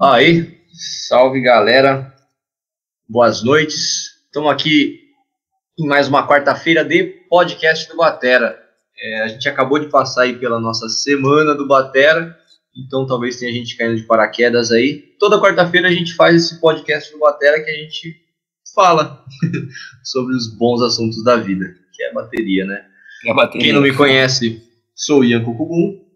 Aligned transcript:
Aí, 0.00 0.58
salve 1.08 1.40
galera, 1.40 2.14
boas 3.08 3.42
noites. 3.42 4.22
Estamos 4.26 4.50
aqui 4.50 5.00
em 5.78 5.86
mais 5.86 6.08
uma 6.08 6.26
quarta-feira 6.26 6.84
de 6.84 7.04
podcast 7.28 7.88
do 7.88 7.96
Batera. 7.96 8.58
É, 8.98 9.22
a 9.22 9.28
gente 9.28 9.48
acabou 9.48 9.78
de 9.78 9.88
passar 9.88 10.22
aí 10.22 10.36
pela 10.36 10.60
nossa 10.60 10.88
semana 10.88 11.54
do 11.54 11.66
Batera, 11.66 12.36
então 12.76 13.06
talvez 13.06 13.36
tenha 13.36 13.52
gente 13.52 13.76
caindo 13.76 13.96
de 13.96 14.04
paraquedas 14.04 14.70
aí. 14.70 15.14
Toda 15.18 15.40
quarta-feira 15.40 15.88
a 15.88 15.92
gente 15.92 16.14
faz 16.14 16.36
esse 16.36 16.60
podcast 16.60 17.12
do 17.12 17.18
Batera 17.18 17.62
que 17.62 17.70
a 17.70 17.74
gente 17.74 18.16
fala 18.74 19.24
sobre 20.04 20.34
os 20.34 20.46
bons 20.46 20.82
assuntos 20.82 21.22
da 21.24 21.36
vida, 21.36 21.74
que 21.92 22.02
é 22.02 22.10
a 22.10 22.14
bateria, 22.14 22.64
né? 22.64 22.86
É 23.26 23.30
a 23.30 23.34
bateria. 23.34 23.66
Quem 23.66 23.72
não 23.72 23.82
me 23.82 23.94
conhece, 23.94 24.62
sou 24.94 25.20
o 25.20 25.24
Ian 25.24 25.44
Cucugum. 25.44 26.09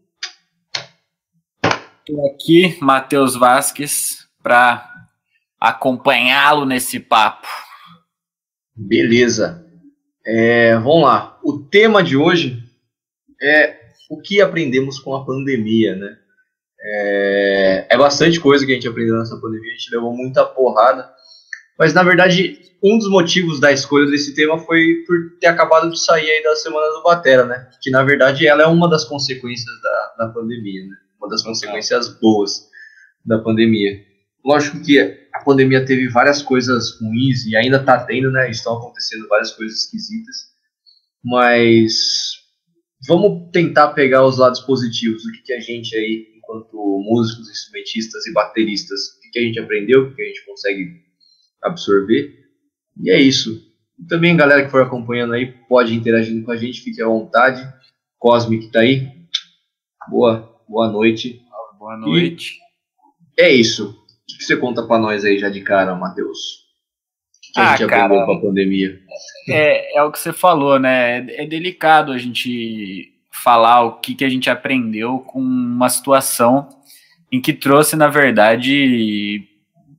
Estou 2.07 2.27
aqui, 2.27 2.77
Matheus 2.83 3.35
Vasques, 3.35 4.29
para 4.43 4.87
acompanhá-lo 5.59 6.67
nesse 6.67 7.01
papo. 7.01 7.49
Beleza. 8.77 9.65
É, 10.23 10.75
vamos 10.75 11.05
lá. 11.05 11.41
O 11.43 11.61
tema 11.61 12.03
de 12.03 12.15
hoje 12.15 12.63
é 13.41 13.79
o 14.11 14.21
que 14.21 14.43
aprendemos 14.43 14.99
com 14.99 15.15
a 15.15 15.25
pandemia, 15.25 15.97
né? 15.97 16.15
É, 16.79 17.87
é 17.89 17.97
bastante 17.97 18.39
coisa 18.39 18.67
que 18.67 18.73
a 18.73 18.75
gente 18.75 18.87
aprendeu 18.87 19.17
nessa 19.17 19.41
pandemia, 19.41 19.73
a 19.73 19.77
gente 19.79 19.91
levou 19.91 20.15
muita 20.15 20.45
porrada. 20.45 21.11
Mas, 21.79 21.95
na 21.95 22.03
verdade, 22.03 22.77
um 22.83 22.99
dos 22.99 23.09
motivos 23.09 23.59
da 23.59 23.73
escolha 23.73 24.11
desse 24.11 24.35
tema 24.35 24.59
foi 24.59 25.05
por 25.07 25.39
ter 25.41 25.47
acabado 25.47 25.91
de 25.91 25.99
sair 25.99 26.31
aí 26.31 26.43
da 26.43 26.55
Semana 26.55 26.87
do 26.89 27.03
Batera, 27.03 27.47
né? 27.47 27.71
Que, 27.81 27.91
na 27.91 28.05
verdade, 28.05 28.47
ela 28.47 28.63
é 28.63 28.67
uma 28.67 28.91
das 28.91 29.07
consequências 29.07 29.75
da, 29.81 30.27
da 30.27 30.33
pandemia, 30.35 30.85
né? 30.85 30.97
Uma 31.25 31.31
das 31.31 31.43
consequências 31.43 32.21
boas 32.21 32.69
da 33.25 33.39
pandemia. 33.39 33.99
Lógico 34.45 34.83
que 34.85 35.01
a 35.01 35.43
pandemia 35.43 35.83
teve 35.85 36.07
várias 36.09 36.43
coisas 36.43 37.01
ruins 37.01 37.47
e 37.47 37.57
ainda 37.57 37.79
está 37.79 38.05
tendo, 38.05 38.31
né? 38.31 38.51
Estão 38.51 38.77
acontecendo 38.77 39.27
várias 39.27 39.53
coisas 39.53 39.85
esquisitas. 39.85 40.37
Mas 41.25 42.35
vamos 43.09 43.51
tentar 43.53 43.95
pegar 43.95 44.27
os 44.27 44.37
lados 44.37 44.61
positivos, 44.61 45.25
o 45.25 45.33
que, 45.33 45.43
que 45.45 45.53
a 45.55 45.61
gente 45.61 45.97
aí, 45.97 46.27
enquanto 46.37 46.77
músicos, 47.03 47.49
instrumentistas 47.49 48.27
e 48.27 48.33
bateristas, 48.35 49.01
o 49.17 49.21
que, 49.23 49.31
que 49.31 49.39
a 49.39 49.43
gente 49.43 49.59
aprendeu, 49.59 50.03
o 50.03 50.15
que, 50.15 50.21
a 50.21 50.27
gente 50.27 50.45
consegue 50.45 51.01
absorver. 51.63 52.39
E 53.01 53.11
é 53.11 53.19
isso. 53.19 53.63
Também, 54.11 54.37
galera 54.37 54.63
que 54.63 54.71
for 54.71 54.83
acompanhando 54.83 55.33
aí, 55.33 55.55
pode 55.71 55.95
interagir 55.95 56.45
com 56.45 56.53
a 56.53 56.57
gente, 56.57 56.83
fique 56.83 57.01
à 57.01 57.07
vontade. 57.07 57.67
Cosme 58.19 58.59
que 58.59 58.71
tá 58.71 58.81
aí. 58.81 59.11
Boa, 60.11 60.54
boa 60.69 60.89
noite. 60.89 61.41
Boa 61.79 61.97
noite. 61.97 62.59
E 63.39 63.43
é 63.43 63.53
isso. 63.53 63.91
O 63.91 64.39
que 64.39 64.45
você 64.45 64.57
conta 64.57 64.83
para 64.87 64.99
nós 64.99 65.25
aí 65.25 65.39
já 65.39 65.49
de 65.49 65.61
cara, 65.61 65.95
Matheus? 65.95 66.65
O 67.51 67.53
que 67.55 67.61
a 67.61 67.73
Ah, 67.73 67.77
gente 67.77 67.85
aprendeu 67.85 68.25
com 68.27 68.33
a 68.33 68.41
pandemia? 68.41 69.01
É, 69.51 69.99
é 69.99 70.03
o 70.03 70.11
que 70.11 70.19
você 70.19 70.33
falou, 70.33 70.79
né? 70.79 71.19
É 71.31 71.47
delicado 71.47 72.13
a 72.13 72.19
gente 72.19 73.13
falar 73.31 73.83
o 73.83 74.01
que, 74.01 74.15
que 74.15 74.25
a 74.25 74.29
gente 74.29 74.49
aprendeu 74.49 75.19
com 75.19 75.41
uma 75.41 75.89
situação 75.89 76.69
em 77.31 77.41
que 77.41 77.53
trouxe, 77.53 77.97
na 77.97 78.09
verdade, 78.09 79.47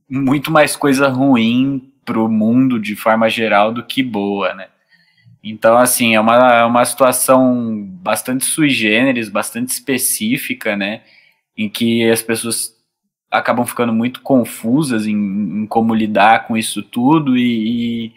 muito 0.08 0.50
mais 0.50 0.74
coisa 0.74 1.08
ruim 1.08 1.92
para 2.04 2.18
o 2.20 2.28
mundo 2.28 2.80
de 2.80 2.96
forma 2.96 3.28
geral 3.28 3.72
do 3.72 3.84
que 3.84 4.02
boa, 4.02 4.54
né? 4.54 4.68
Então, 5.48 5.78
assim, 5.78 6.16
é 6.16 6.20
uma, 6.20 6.54
é 6.54 6.64
uma 6.64 6.84
situação 6.84 7.84
bastante 8.02 8.44
sui 8.44 8.68
generis, 8.68 9.28
bastante 9.28 9.68
específica, 9.68 10.74
né? 10.74 11.02
Em 11.56 11.68
que 11.68 12.10
as 12.10 12.20
pessoas 12.20 12.74
acabam 13.30 13.64
ficando 13.64 13.92
muito 13.92 14.22
confusas 14.22 15.06
em, 15.06 15.14
em 15.14 15.66
como 15.66 15.94
lidar 15.94 16.48
com 16.48 16.56
isso 16.56 16.82
tudo 16.82 17.36
e, 17.36 18.08
e, 18.08 18.12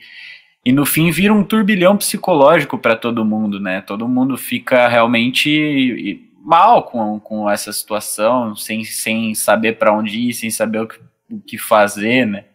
e 0.66 0.72
no 0.72 0.88
fim 0.88 1.12
vira 1.12 1.32
um 1.32 1.44
turbilhão 1.44 1.98
psicológico 1.98 2.80
para 2.80 2.96
todo 2.96 3.24
mundo, 3.24 3.60
né? 3.60 3.82
Todo 3.82 4.08
mundo 4.08 4.36
fica 4.36 4.88
realmente 4.88 6.28
mal 6.44 6.82
com, 6.82 7.20
com 7.20 7.48
essa 7.48 7.72
situação, 7.72 8.56
sem, 8.56 8.84
sem 8.84 9.36
saber 9.36 9.78
para 9.78 9.94
onde 9.94 10.18
ir, 10.18 10.34
sem 10.34 10.50
saber 10.50 10.80
o 10.80 10.88
que, 10.88 11.00
o 11.30 11.40
que 11.40 11.60
fazer, 11.60 12.26
né? 12.26 12.46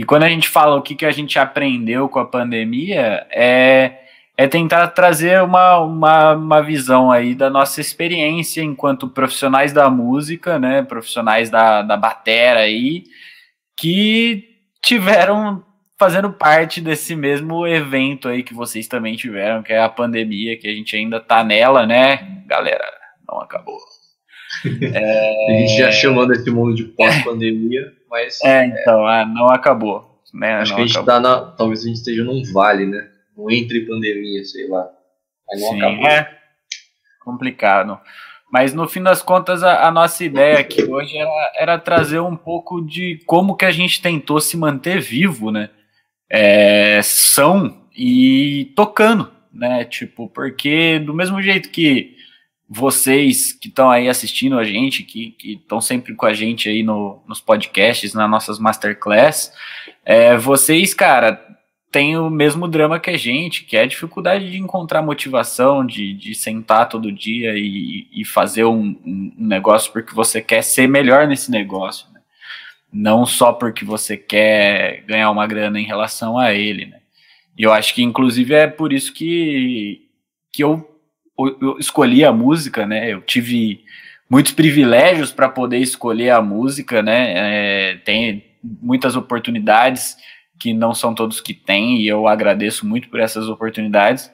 E 0.00 0.02
quando 0.02 0.22
a 0.22 0.30
gente 0.30 0.48
fala 0.48 0.76
o 0.76 0.80
que, 0.80 0.94
que 0.94 1.04
a 1.04 1.10
gente 1.10 1.38
aprendeu 1.38 2.08
com 2.08 2.18
a 2.18 2.24
pandemia, 2.24 3.26
é, 3.30 3.98
é 4.34 4.48
tentar 4.48 4.88
trazer 4.88 5.42
uma, 5.42 5.78
uma, 5.80 6.32
uma 6.32 6.62
visão 6.62 7.12
aí 7.12 7.34
da 7.34 7.50
nossa 7.50 7.82
experiência 7.82 8.62
enquanto 8.62 9.10
profissionais 9.10 9.74
da 9.74 9.90
música, 9.90 10.58
né? 10.58 10.82
Profissionais 10.82 11.50
da, 11.50 11.82
da 11.82 11.98
batera 11.98 12.60
aí, 12.60 13.04
que 13.76 14.48
tiveram 14.82 15.62
fazendo 15.98 16.32
parte 16.32 16.80
desse 16.80 17.14
mesmo 17.14 17.66
evento 17.66 18.26
aí 18.26 18.42
que 18.42 18.54
vocês 18.54 18.88
também 18.88 19.16
tiveram, 19.16 19.62
que 19.62 19.74
é 19.74 19.82
a 19.82 19.88
pandemia, 19.90 20.56
que 20.56 20.66
a 20.66 20.72
gente 20.72 20.96
ainda 20.96 21.20
tá 21.20 21.44
nela, 21.44 21.86
né, 21.86 22.42
galera? 22.46 22.86
Não 23.28 23.38
acabou. 23.38 23.76
A 24.64 25.52
gente 25.52 25.76
já 25.76 25.92
chamando 25.92 26.32
esse 26.32 26.50
mundo 26.50 26.74
de 26.74 26.84
pós-pandemia, 26.84 27.99
mas 28.10 28.42
É, 28.44 28.66
então, 28.66 29.06
ah, 29.06 29.24
não 29.24 29.48
acabou. 29.48 30.20
Né? 30.34 30.54
acho 30.56 30.70
não 30.72 30.76
que 30.76 30.82
a 30.82 30.86
gente 30.86 30.98
acabou. 30.98 31.14
tá 31.14 31.20
na. 31.20 31.50
Talvez 31.52 31.80
a 31.82 31.86
gente 31.88 31.96
esteja 31.96 32.24
num 32.24 32.42
vale, 32.52 32.86
né? 32.86 33.08
Um 33.36 33.50
entre 33.50 33.86
pandemia, 33.86 34.44
sei 34.44 34.68
lá. 34.68 34.88
Aí 35.52 35.60
não 35.60 35.70
Sim, 35.70 35.82
acabou. 35.82 36.06
é 36.06 36.38
complicado. 37.24 38.00
Mas 38.52 38.74
no 38.74 38.88
fim 38.88 39.02
das 39.02 39.22
contas, 39.22 39.62
a, 39.62 39.86
a 39.86 39.90
nossa 39.92 40.24
ideia 40.24 40.58
aqui 40.58 40.82
hoje 40.82 41.16
era, 41.16 41.52
era 41.56 41.78
trazer 41.78 42.20
um 42.20 42.36
pouco 42.36 42.80
de 42.84 43.20
como 43.26 43.56
que 43.56 43.64
a 43.64 43.70
gente 43.70 44.02
tentou 44.02 44.40
se 44.40 44.56
manter 44.56 45.00
vivo, 45.00 45.50
né? 45.52 45.70
É, 46.28 47.00
são 47.02 47.86
e 47.96 48.72
tocando, 48.76 49.30
né? 49.52 49.84
Tipo, 49.84 50.28
porque 50.28 50.98
do 50.98 51.14
mesmo 51.14 51.40
jeito 51.42 51.70
que 51.70 52.16
vocês 52.72 53.52
que 53.52 53.66
estão 53.66 53.90
aí 53.90 54.08
assistindo 54.08 54.56
a 54.56 54.62
gente, 54.62 55.02
que 55.02 55.34
estão 55.42 55.80
sempre 55.80 56.14
com 56.14 56.24
a 56.24 56.32
gente 56.32 56.68
aí 56.68 56.84
no, 56.84 57.20
nos 57.26 57.40
podcasts, 57.40 58.14
nas 58.14 58.30
nossas 58.30 58.60
masterclass, 58.60 59.52
é, 60.04 60.36
vocês, 60.36 60.94
cara, 60.94 61.44
têm 61.90 62.16
o 62.16 62.30
mesmo 62.30 62.68
drama 62.68 63.00
que 63.00 63.10
a 63.10 63.16
gente, 63.16 63.64
que 63.64 63.76
é 63.76 63.82
a 63.82 63.86
dificuldade 63.86 64.48
de 64.48 64.56
encontrar 64.56 65.02
motivação, 65.02 65.84
de, 65.84 66.14
de 66.14 66.32
sentar 66.32 66.88
todo 66.88 67.10
dia 67.10 67.54
e, 67.58 68.06
e 68.12 68.24
fazer 68.24 68.64
um, 68.64 68.96
um- 69.04 69.32
negócio 69.36 69.92
porque 69.92 70.14
você 70.14 70.40
quer 70.40 70.62
ser 70.62 70.88
melhor 70.88 71.26
nesse 71.26 71.50
negócio, 71.50 72.06
né? 72.12 72.20
Não 72.92 73.26
só 73.26 73.52
porque 73.52 73.84
você 73.84 74.16
quer 74.16 75.02
ganhar 75.06 75.30
uma 75.32 75.46
grana 75.46 75.80
em 75.80 75.84
relação 75.84 76.38
a 76.38 76.52
ele, 76.54 76.86
né? 76.86 77.00
E 77.58 77.64
eu 77.64 77.72
acho 77.72 77.94
que, 77.94 78.02
inclusive, 78.02 78.54
é 78.54 78.66
por 78.68 78.92
isso 78.92 79.12
que, 79.12 80.02
que 80.52 80.62
eu, 80.62 80.89
eu 81.60 81.78
escolhi 81.78 82.24
a 82.24 82.32
música, 82.32 82.86
né? 82.86 83.12
Eu 83.12 83.20
tive 83.20 83.84
muitos 84.28 84.52
privilégios 84.52 85.32
para 85.32 85.48
poder 85.48 85.78
escolher 85.78 86.30
a 86.30 86.40
música, 86.40 87.02
né? 87.02 87.32
É, 87.92 87.96
tem 88.04 88.44
muitas 88.62 89.16
oportunidades 89.16 90.16
que 90.58 90.74
não 90.74 90.94
são 90.94 91.14
todos 91.14 91.40
que 91.40 91.54
têm, 91.54 92.02
e 92.02 92.06
eu 92.06 92.28
agradeço 92.28 92.86
muito 92.86 93.08
por 93.08 93.18
essas 93.18 93.48
oportunidades. 93.48 94.30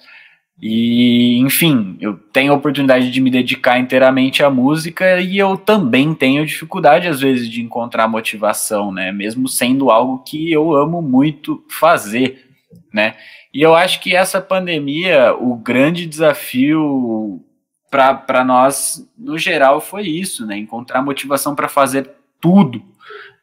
E, 0.61 1.39
enfim, 1.39 1.99
eu 2.01 2.15
tenho 2.15 2.53
a 2.53 2.57
oportunidade 2.57 3.11
de 3.11 3.21
me 3.21 3.31
dedicar 3.31 3.79
inteiramente 3.79 4.43
à 4.43 4.49
música 4.49 5.21
e 5.21 5.37
eu 5.37 5.57
também 5.57 6.15
tenho 6.15 6.47
dificuldade, 6.47 7.07
às 7.07 7.21
vezes, 7.21 7.49
de 7.49 7.63
encontrar 7.63 8.09
motivação, 8.09 8.91
né? 8.91 9.13
Mesmo 9.13 9.49
sendo 9.49 9.91
algo 9.91 10.25
que 10.25 10.51
eu 10.51 10.75
amo 10.75 11.03
muito 11.03 11.63
fazer, 11.69 12.47
né? 12.93 13.15
E 13.57 13.63
eu 13.63 13.75
acho 13.75 14.01
que 14.01 14.15
essa 14.15 14.39
pandemia, 14.41 15.35
o 15.35 15.57
grande 15.57 16.05
desafio 16.07 17.43
para 17.91 18.45
nós, 18.45 19.09
no 19.17 19.39
geral, 19.39 19.81
foi 19.81 20.03
isso, 20.03 20.45
né? 20.45 20.59
Encontrar 20.59 21.01
motivação 21.03 21.55
para 21.55 21.69
fazer 21.69 22.11
tudo. 22.39 22.83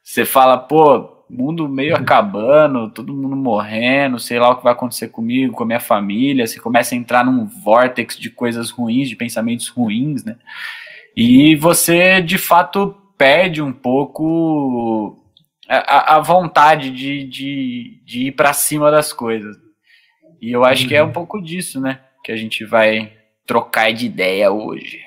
Você 0.03 0.23
fala, 0.25 0.57
pô, 0.57 1.25
mundo 1.29 1.67
meio 1.67 1.95
acabando, 1.95 2.91
todo 2.91 3.13
mundo 3.13 3.35
morrendo, 3.35 4.19
sei 4.19 4.37
lá 4.39 4.49
o 4.51 4.57
que 4.57 4.63
vai 4.63 4.73
acontecer 4.73 5.07
comigo, 5.07 5.53
com 5.55 5.63
a 5.63 5.65
minha 5.65 5.79
família. 5.79 6.45
Você 6.45 6.59
começa 6.59 6.93
a 6.93 6.97
entrar 6.97 7.25
num 7.25 7.45
vórtex 7.45 8.15
de 8.15 8.29
coisas 8.29 8.69
ruins, 8.69 9.09
de 9.09 9.15
pensamentos 9.15 9.67
ruins, 9.69 10.23
né? 10.23 10.35
E 11.15 11.55
você, 11.55 12.21
de 12.21 12.37
fato, 12.37 12.95
perde 13.17 13.61
um 13.61 13.71
pouco 13.71 15.17
a, 15.67 15.77
a- 15.77 16.15
a 16.17 16.19
vontade 16.19 16.91
de, 16.91 17.23
de, 17.23 18.01
de 18.05 18.27
ir 18.27 18.31
para 18.33 18.53
cima 18.53 18.91
das 18.91 19.11
coisas. 19.13 19.62
E 20.43 20.51
eu 20.51 20.65
acho 20.65 20.89
que 20.89 20.93
é 20.93 21.01
um 21.01 21.13
pouco 21.13 21.41
disso, 21.41 21.79
né? 21.79 22.01
Que 22.21 22.29
a 22.29 22.35
gente 22.35 22.65
vai 22.65 23.13
trocar 23.47 23.93
de 23.93 24.05
ideia 24.05 24.51
hoje. 24.51 24.99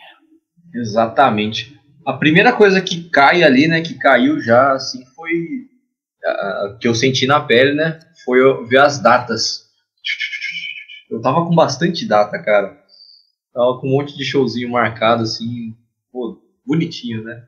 Exatamente. 0.74 1.78
A 2.06 2.14
primeira 2.14 2.54
coisa 2.54 2.80
que 2.80 3.10
cai 3.10 3.42
ali, 3.42 3.68
né, 3.68 3.82
que 3.82 3.98
caiu 3.98 4.40
já, 4.40 4.72
assim, 4.72 5.04
foi 5.14 5.66
ah, 6.24 6.78
que 6.80 6.88
eu 6.88 6.94
senti 6.94 7.26
na 7.26 7.38
pele, 7.38 7.74
né, 7.74 8.00
foi 8.24 8.40
eu 8.40 8.66
ver 8.66 8.78
as 8.78 8.98
datas. 8.98 9.66
Eu 11.10 11.20
tava 11.20 11.44
com 11.44 11.54
bastante 11.54 12.08
data, 12.08 12.42
cara. 12.42 12.74
Tava 13.52 13.78
com 13.78 13.88
um 13.88 13.90
monte 13.90 14.16
de 14.16 14.24
showzinho 14.24 14.70
marcado, 14.70 15.22
assim, 15.22 15.76
pô, 16.10 16.40
bonitinho, 16.64 17.22
né? 17.22 17.44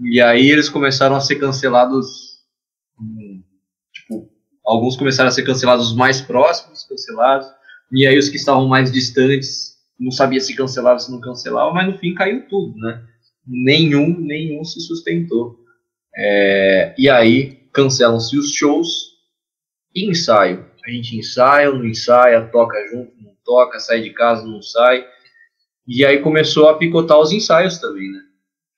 E 0.00 0.20
aí 0.20 0.50
eles 0.50 0.68
começaram 0.68 1.14
a 1.14 1.20
ser 1.20 1.36
cancelados. 1.36 2.40
Alguns 4.68 4.96
começaram 4.96 5.28
a 5.28 5.32
ser 5.32 5.44
cancelados 5.44 5.88
os 5.88 5.96
mais 5.96 6.20
próximos, 6.20 6.84
cancelados. 6.84 7.48
E 7.90 8.06
aí 8.06 8.18
os 8.18 8.28
que 8.28 8.36
estavam 8.36 8.68
mais 8.68 8.92
distantes 8.92 9.78
não 9.98 10.10
sabia 10.10 10.40
se 10.40 10.54
cancelava, 10.54 10.98
se 10.98 11.10
não 11.10 11.20
cancelava, 11.20 11.72
mas 11.72 11.86
no 11.86 11.96
fim 11.96 12.14
caiu 12.14 12.46
tudo, 12.48 12.78
né? 12.78 13.02
Nenhum, 13.46 14.20
nenhum 14.20 14.62
se 14.64 14.78
sustentou. 14.82 15.58
É, 16.14 16.94
e 16.98 17.08
aí 17.08 17.66
cancelam-se 17.72 18.36
os 18.36 18.52
shows 18.52 19.14
e 19.94 20.10
ensaio. 20.10 20.66
A 20.84 20.90
gente 20.90 21.16
ensaia, 21.16 21.70
não 21.70 21.86
ensaia, 21.86 22.46
toca 22.48 22.76
junto, 22.90 23.10
não 23.22 23.32
toca, 23.42 23.80
sai 23.80 24.02
de 24.02 24.10
casa, 24.10 24.46
não 24.46 24.60
sai. 24.60 25.06
E 25.86 26.04
aí 26.04 26.18
começou 26.18 26.68
a 26.68 26.76
picotar 26.76 27.18
os 27.18 27.32
ensaios 27.32 27.78
também, 27.78 28.10
né? 28.12 28.20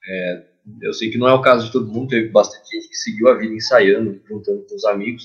É, 0.08 0.44
eu 0.82 0.92
sei 0.92 1.10
que 1.10 1.18
não 1.18 1.28
é 1.28 1.34
o 1.34 1.42
caso 1.42 1.66
de 1.66 1.72
todo 1.72 1.92
mundo, 1.92 2.10
teve 2.10 2.28
bastante 2.28 2.70
gente 2.70 2.88
que 2.88 2.96
seguiu 2.96 3.28
a 3.28 3.34
vida 3.34 3.52
ensaiando, 3.52 4.22
juntando 4.28 4.64
com 4.68 4.76
os 4.76 4.84
amigos, 4.84 5.24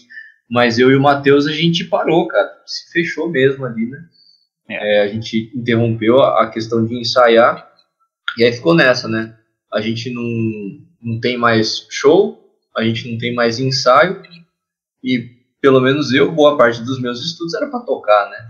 mas 0.49 0.77
eu 0.77 0.91
e 0.91 0.95
o 0.95 1.01
Matheus 1.01 1.47
a 1.47 1.51
gente 1.51 1.85
parou, 1.85 2.27
cara, 2.27 2.51
se 2.65 2.91
fechou 2.91 3.29
mesmo 3.29 3.65
ali, 3.65 3.87
né? 3.87 4.05
É. 4.69 4.97
É, 4.97 5.01
a 5.01 5.07
gente 5.07 5.51
interrompeu 5.55 6.21
a, 6.21 6.49
questão 6.49 6.85
de 6.85 6.95
ensaiar 6.95 7.71
e 8.37 8.43
aí 8.43 8.51
ficou 8.51 8.73
nessa, 8.73 9.07
né? 9.07 9.37
A 9.73 9.81
gente 9.81 10.09
não, 10.09 10.23
não 11.01 11.19
tem 11.19 11.37
mais 11.37 11.87
show, 11.89 12.43
a 12.75 12.83
gente 12.83 13.11
não 13.11 13.17
tem 13.17 13.33
mais 13.33 13.59
ensaio 13.59 14.21
e 15.03 15.35
pelo 15.61 15.79
menos 15.79 16.13
eu, 16.13 16.31
boa 16.31 16.57
parte 16.57 16.83
dos 16.83 16.99
meus 16.99 17.23
estudos 17.23 17.53
era 17.53 17.67
para 17.69 17.79
tocar, 17.79 18.29
né? 18.29 18.47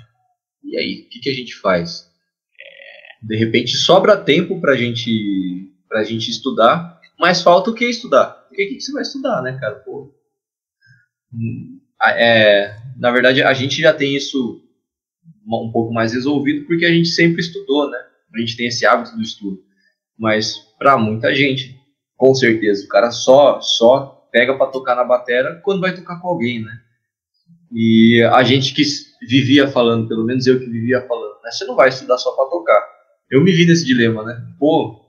E 0.63 0.77
aí, 0.77 1.05
o 1.05 1.09
que, 1.09 1.19
que 1.19 1.29
a 1.29 1.33
gente 1.33 1.55
faz? 1.55 2.11
É, 2.59 3.25
de 3.25 3.37
repente 3.37 3.77
sobra 3.77 4.17
tempo 4.17 4.59
para 4.59 4.75
gente, 4.75 5.71
a 5.93 6.03
gente 6.03 6.29
estudar, 6.29 6.99
mas 7.19 7.41
falta 7.41 7.69
o 7.69 7.73
que 7.73 7.85
estudar? 7.85 8.45
O 8.51 8.55
que, 8.55 8.65
que 8.65 8.81
você 8.81 8.91
vai 8.91 9.01
estudar, 9.01 9.41
né, 9.41 9.57
cara? 9.59 9.75
Pô, 9.75 10.13
é, 12.03 12.75
na 12.97 13.11
verdade, 13.11 13.43
a 13.43 13.53
gente 13.53 13.81
já 13.81 13.93
tem 13.93 14.15
isso 14.15 14.61
um 15.47 15.71
pouco 15.71 15.93
mais 15.93 16.13
resolvido 16.13 16.65
porque 16.65 16.85
a 16.85 16.91
gente 16.91 17.09
sempre 17.09 17.41
estudou, 17.41 17.89
né? 17.89 17.97
A 18.33 18.39
gente 18.39 18.57
tem 18.57 18.67
esse 18.67 18.85
hábito 18.85 19.15
do 19.15 19.21
estudo. 19.21 19.59
Mas 20.17 20.55
para 20.77 20.97
muita 20.97 21.33
gente, 21.33 21.79
com 22.17 22.33
certeza, 22.33 22.85
o 22.85 22.89
cara 22.89 23.11
só 23.11 23.59
só 23.61 24.27
pega 24.31 24.57
para 24.57 24.71
tocar 24.71 24.95
na 24.95 25.03
bateria 25.03 25.61
quando 25.63 25.81
vai 25.81 25.95
tocar 25.95 26.19
com 26.19 26.27
alguém, 26.27 26.61
né? 26.61 26.71
E 27.71 28.21
a 28.33 28.43
gente 28.43 28.73
que 28.73 28.83
vivia 29.27 29.67
falando, 29.67 30.07
pelo 30.07 30.23
menos 30.23 30.45
eu 30.47 30.59
que 30.59 30.65
vivia 30.65 31.01
falando, 31.07 31.35
né? 31.43 31.51
Você 31.51 31.65
não 31.65 31.75
vai 31.75 31.89
estudar 31.89 32.17
só 32.17 32.31
para 32.35 32.49
tocar. 32.49 32.85
Eu 33.29 33.43
me 33.43 33.51
vi 33.51 33.65
nesse 33.65 33.85
dilema, 33.85 34.23
né? 34.23 34.41
Pô, 34.59 34.99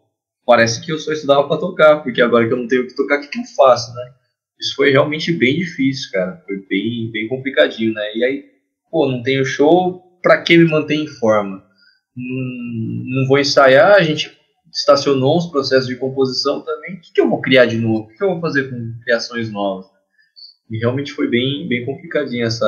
parece 0.44 0.80
que 0.80 0.90
eu 0.90 0.98
só 0.98 1.12
estudava 1.12 1.46
para 1.46 1.58
tocar, 1.58 2.02
porque 2.02 2.22
agora 2.22 2.46
que 2.46 2.52
eu 2.52 2.56
não 2.56 2.68
tenho 2.68 2.82
o 2.82 2.86
que 2.86 2.94
tocar, 2.94 3.18
o 3.18 3.20
que, 3.20 3.28
que 3.28 3.38
eu 3.38 3.44
faço, 3.56 3.94
né? 3.94 4.14
Isso 4.60 4.74
foi 4.74 4.90
realmente 4.90 5.32
bem 5.32 5.56
difícil, 5.56 6.10
cara. 6.12 6.42
Foi 6.46 6.56
bem, 6.68 7.10
bem 7.12 7.28
complicadinho, 7.28 7.92
né? 7.92 8.14
E 8.14 8.24
aí, 8.24 8.44
pô, 8.90 9.08
não 9.10 9.22
tenho 9.22 9.44
show, 9.44 10.02
para 10.22 10.42
que 10.42 10.56
me 10.56 10.64
manter 10.64 10.94
em 10.94 11.06
forma? 11.06 11.62
Não, 12.16 13.20
não, 13.20 13.28
vou 13.28 13.38
ensaiar, 13.38 13.94
a 13.94 14.02
gente 14.02 14.36
estacionou 14.72 15.36
uns 15.36 15.46
processos 15.46 15.86
de 15.86 15.96
composição 15.96 16.62
também. 16.62 16.96
O 16.96 17.00
que, 17.00 17.12
que 17.12 17.20
eu 17.20 17.28
vou 17.28 17.40
criar 17.40 17.66
de 17.66 17.76
novo? 17.76 18.04
O 18.04 18.08
que, 18.08 18.16
que 18.16 18.24
eu 18.24 18.30
vou 18.30 18.40
fazer 18.40 18.70
com 18.70 18.94
criações 19.02 19.50
novas? 19.50 19.86
E 20.70 20.78
realmente 20.78 21.12
foi 21.12 21.28
bem, 21.28 21.68
bem 21.68 21.84
complicadinha 21.84 22.46
essa, 22.46 22.66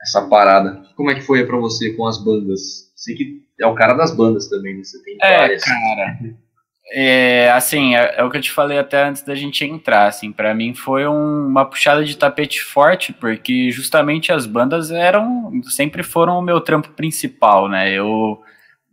essa 0.00 0.28
parada. 0.28 0.82
Como 0.94 1.10
é 1.10 1.14
que 1.14 1.22
foi 1.22 1.44
para 1.46 1.56
você 1.56 1.92
com 1.94 2.06
as 2.06 2.22
bandas? 2.22 2.92
Sei 2.94 3.16
que 3.16 3.42
é 3.58 3.66
o 3.66 3.74
cara 3.74 3.94
das 3.94 4.14
bandas 4.14 4.48
também, 4.48 4.76
né? 4.76 4.84
Você 4.84 5.02
tem 5.02 5.16
é, 5.22 5.38
várias. 5.38 5.64
cara. 5.64 6.18
É, 6.90 7.50
assim, 7.50 7.94
é, 7.94 8.14
é, 8.16 8.24
o 8.24 8.30
que 8.30 8.38
eu 8.38 8.40
te 8.40 8.50
falei 8.50 8.78
até 8.78 9.04
antes 9.04 9.22
da 9.22 9.34
gente 9.34 9.62
entrar, 9.64 10.06
assim, 10.06 10.32
para 10.32 10.54
mim 10.54 10.72
foi 10.74 11.06
um, 11.06 11.46
uma 11.46 11.64
puxada 11.66 12.02
de 12.02 12.16
tapete 12.16 12.62
forte, 12.62 13.12
porque 13.12 13.70
justamente 13.70 14.32
as 14.32 14.46
bandas 14.46 14.90
eram, 14.90 15.52
sempre 15.64 16.02
foram 16.02 16.38
o 16.38 16.42
meu 16.42 16.62
trampo 16.62 16.88
principal, 16.90 17.68
né, 17.68 17.92
eu, 17.92 18.40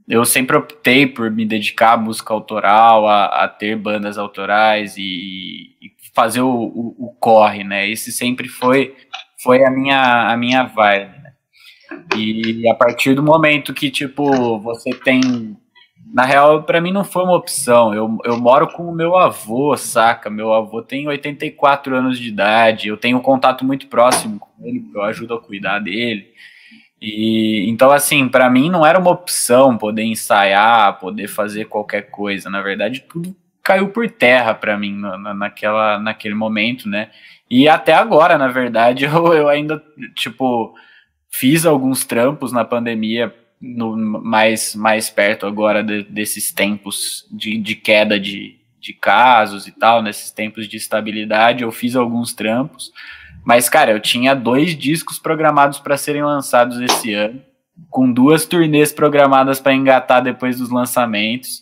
eu 0.10 0.26
sempre 0.26 0.58
optei 0.58 1.08
por 1.08 1.32
me 1.32 1.46
dedicar 1.46 1.94
à 1.94 1.98
música 1.98 2.34
autoral, 2.34 3.08
a, 3.08 3.46
a 3.46 3.48
ter 3.48 3.78
bandas 3.78 4.18
autorais 4.18 4.98
e, 4.98 5.78
e 5.82 5.92
fazer 6.14 6.42
o, 6.42 6.50
o, 6.50 6.96
o, 7.00 7.16
corre, 7.18 7.64
né, 7.64 7.90
esse 7.90 8.12
sempre 8.12 8.50
foi, 8.50 8.94
foi 9.42 9.64
a 9.64 9.72
minha, 9.72 10.32
a 10.32 10.36
minha 10.36 10.64
vibe, 10.64 11.18
né, 11.24 11.34
e 12.18 12.68
a 12.70 12.76
partir 12.76 13.14
do 13.14 13.24
momento 13.24 13.74
que, 13.74 13.90
tipo, 13.90 14.60
você 14.60 14.90
tem 14.94 15.56
na 16.14 16.24
real, 16.24 16.64
para 16.64 16.80
mim 16.80 16.92
não 16.92 17.04
foi 17.04 17.24
uma 17.24 17.36
opção. 17.36 17.94
Eu, 17.94 18.18
eu 18.24 18.38
moro 18.38 18.68
com 18.68 18.84
o 18.84 18.96
meu 18.96 19.16
avô, 19.16 19.76
saca? 19.76 20.30
Meu 20.30 20.54
avô 20.54 20.82
tem 20.82 21.08
84 21.08 21.96
anos 21.96 22.20
de 22.20 22.30
idade. 22.30 22.88
Eu 22.88 22.98
tenho 22.98 23.18
um 23.18 23.22
contato 23.22 23.66
muito 23.66 23.88
próximo 23.88 24.40
com 24.40 24.66
ele, 24.66 24.86
eu 24.94 25.02
ajudo 25.02 25.34
a 25.34 25.42
cuidar 25.42 25.80
dele. 25.80 26.28
E 27.02 27.66
então, 27.70 27.92
assim, 27.92 28.28
para 28.28 28.50
mim 28.50 28.70
não 28.70 28.86
era 28.86 29.00
uma 29.00 29.12
opção 29.12 29.78
poder 29.78 30.04
ensaiar, 30.04 31.00
poder 31.00 31.28
fazer 31.28 31.66
qualquer 31.66 32.10
coisa. 32.10 32.50
Na 32.50 32.62
verdade, 32.62 33.02
tudo 33.02 33.36
caiu 33.62 33.90
por 33.90 34.10
terra 34.10 34.54
para 34.54 34.78
mim 34.78 34.96
na, 34.96 35.34
naquela, 35.34 36.00
naquele 36.00 36.36
momento, 36.36 36.88
né? 36.88 37.10
E 37.50 37.68
até 37.68 37.94
agora, 37.94 38.38
na 38.38 38.48
verdade, 38.48 39.06
eu, 39.06 39.34
eu 39.34 39.50
ainda, 39.50 39.84
tipo, 40.16 40.74
fiz 41.32 41.66
alguns 41.66 42.06
trampos 42.06 42.52
na 42.52 42.64
pandemia 42.64 43.34
no, 43.62 43.96
mais, 43.96 44.76
mais 44.76 45.10
perto 45.10 45.46
agora 45.46 45.84
de, 45.84 46.04
desses 46.04 46.52
tempos 46.52 47.28
de, 47.32 47.58
de 47.58 47.76
queda 47.76 48.20
de, 48.20 48.60
de 48.80 48.94
casos 48.94 49.68
e 49.68 49.72
tal, 49.72 50.02
nesses 50.02 50.32
tempos 50.32 50.68
de 50.68 50.78
estabilidade, 50.78 51.64
eu 51.64 51.72
fiz 51.72 51.96
alguns 51.96 52.34
trampos. 52.34 52.92
Mas, 53.44 53.70
cara, 53.70 53.92
eu 53.92 54.00
tinha 54.00 54.36
dois 54.36 54.78
discos 54.78 55.20
programados 55.20 55.80
para 55.80 55.98
serem 55.98 56.24
lançados 56.24 56.80
esse 56.80 57.14
ano, 57.14 57.42
com 57.90 58.12
duas 58.12 58.46
turnês 58.46 58.92
programadas 58.92 59.60
para 59.60 59.74
engatar 59.74 60.24
depois 60.24 60.58
dos 60.58 60.70
lançamentos. 60.70 61.62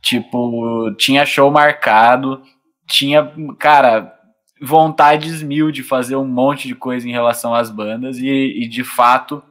Tipo, 0.00 0.92
tinha 0.98 1.24
show 1.24 1.50
marcado, 1.50 2.42
tinha, 2.86 3.32
cara, 3.58 4.12
vontades 4.60 5.42
mil 5.42 5.70
de 5.70 5.82
fazer 5.82 6.16
um 6.16 6.26
monte 6.26 6.68
de 6.68 6.74
coisa 6.74 7.08
em 7.08 7.12
relação 7.12 7.54
às 7.54 7.70
bandas 7.70 8.18
e, 8.18 8.28
e 8.28 8.68
de 8.68 8.84
fato 8.84 9.42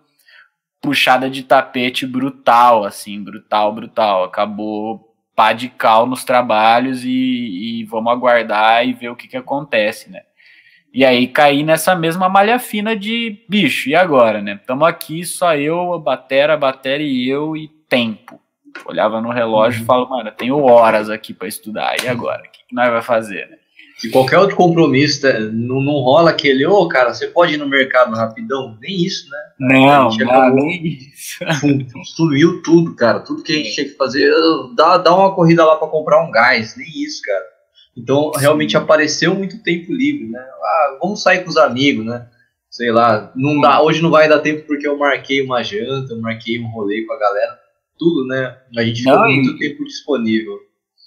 puxada 0.81 1.29
de 1.29 1.43
tapete 1.43 2.07
brutal, 2.07 2.83
assim, 2.83 3.23
brutal, 3.23 3.73
brutal. 3.73 4.23
Acabou 4.23 5.15
pá 5.35 5.53
de 5.53 5.69
cal 5.69 6.05
nos 6.05 6.23
trabalhos 6.23 7.03
e, 7.05 7.09
e 7.81 7.85
vamos 7.85 8.11
aguardar 8.11 8.85
e 8.85 8.93
ver 8.93 9.09
o 9.09 9.15
que, 9.15 9.27
que 9.27 9.37
acontece, 9.37 10.09
né? 10.09 10.21
E 10.93 11.05
aí 11.05 11.27
caí 11.27 11.63
nessa 11.63 11.95
mesma 11.95 12.27
malha 12.27 12.59
fina 12.59 12.95
de 12.97 13.45
bicho, 13.47 13.89
e 13.89 13.95
agora, 13.95 14.41
né? 14.41 14.55
Estamos 14.55 14.85
aqui, 14.87 15.23
só 15.23 15.55
eu, 15.55 15.93
a 15.93 15.99
batera, 15.99 16.55
a 16.55 16.57
batera 16.57 17.01
e 17.01 17.29
eu 17.29 17.55
e 17.55 17.69
tempo. 17.87 18.41
Olhava 18.85 19.21
no 19.21 19.29
relógio 19.29 19.79
uhum. 19.79 19.83
e 19.83 19.87
falo, 19.87 20.09
mano, 20.09 20.29
eu 20.29 20.33
tenho 20.33 20.61
horas 20.61 21.09
aqui 21.09 21.33
para 21.33 21.47
estudar, 21.47 21.95
e 22.03 22.09
agora? 22.09 22.41
O 22.41 22.51
que, 22.51 22.67
que 22.67 22.75
nós 22.75 22.89
vai 22.89 23.01
fazer, 23.01 23.47
né? 23.49 23.57
E 24.03 24.09
qualquer 24.09 24.39
outro 24.39 24.55
compromisso, 24.55 25.21
tá, 25.21 25.39
não, 25.39 25.81
não 25.81 25.93
rola 25.93 26.31
aquele, 26.31 26.65
ô 26.65 26.73
oh, 26.73 26.87
cara, 26.87 27.13
você 27.13 27.27
pode 27.27 27.53
ir 27.53 27.57
no 27.57 27.67
mercado 27.67 28.15
rapidão? 28.15 28.77
Nem 28.81 29.03
isso, 29.03 29.29
né? 29.29 29.37
Não, 29.59 30.09
não 30.09 30.55
nem 30.55 30.85
isso. 30.85 31.37
Sumiu 32.15 32.61
tudo, 32.63 32.95
cara. 32.95 33.19
Tudo 33.19 33.43
que 33.43 33.53
a 33.53 33.55
gente 33.55 33.73
tinha 33.73 33.87
que 33.87 33.95
fazer, 33.95 34.31
dá, 34.75 34.97
dá 34.97 35.15
uma 35.15 35.35
corrida 35.35 35.65
lá 35.65 35.75
para 35.75 35.87
comprar 35.87 36.23
um 36.23 36.31
gás, 36.31 36.75
nem 36.75 36.87
isso, 36.87 37.21
cara. 37.21 37.45
Então, 37.95 38.31
realmente 38.31 38.75
apareceu 38.75 39.35
muito 39.35 39.61
tempo 39.61 39.93
livre, 39.93 40.27
né? 40.27 40.39
Ah, 40.39 40.97
vamos 41.01 41.21
sair 41.21 41.43
com 41.43 41.49
os 41.49 41.57
amigos, 41.57 42.05
né? 42.05 42.27
Sei 42.69 42.89
lá, 42.91 43.31
não 43.35 43.59
dá, 43.59 43.81
hoje 43.81 44.01
não 44.01 44.09
vai 44.09 44.29
dar 44.29 44.39
tempo 44.39 44.65
porque 44.65 44.87
eu 44.87 44.97
marquei 44.97 45.41
uma 45.41 45.61
janta, 45.61 46.13
eu 46.13 46.21
marquei 46.21 46.57
um 46.57 46.71
rolê 46.71 47.03
com 47.03 47.13
a 47.13 47.19
galera, 47.19 47.59
tudo, 47.99 48.25
né? 48.25 48.57
A 48.77 48.83
gente 48.83 49.03
ficou 49.03 49.25
muito 49.25 49.57
tempo 49.57 49.83
disponível. 49.83 50.57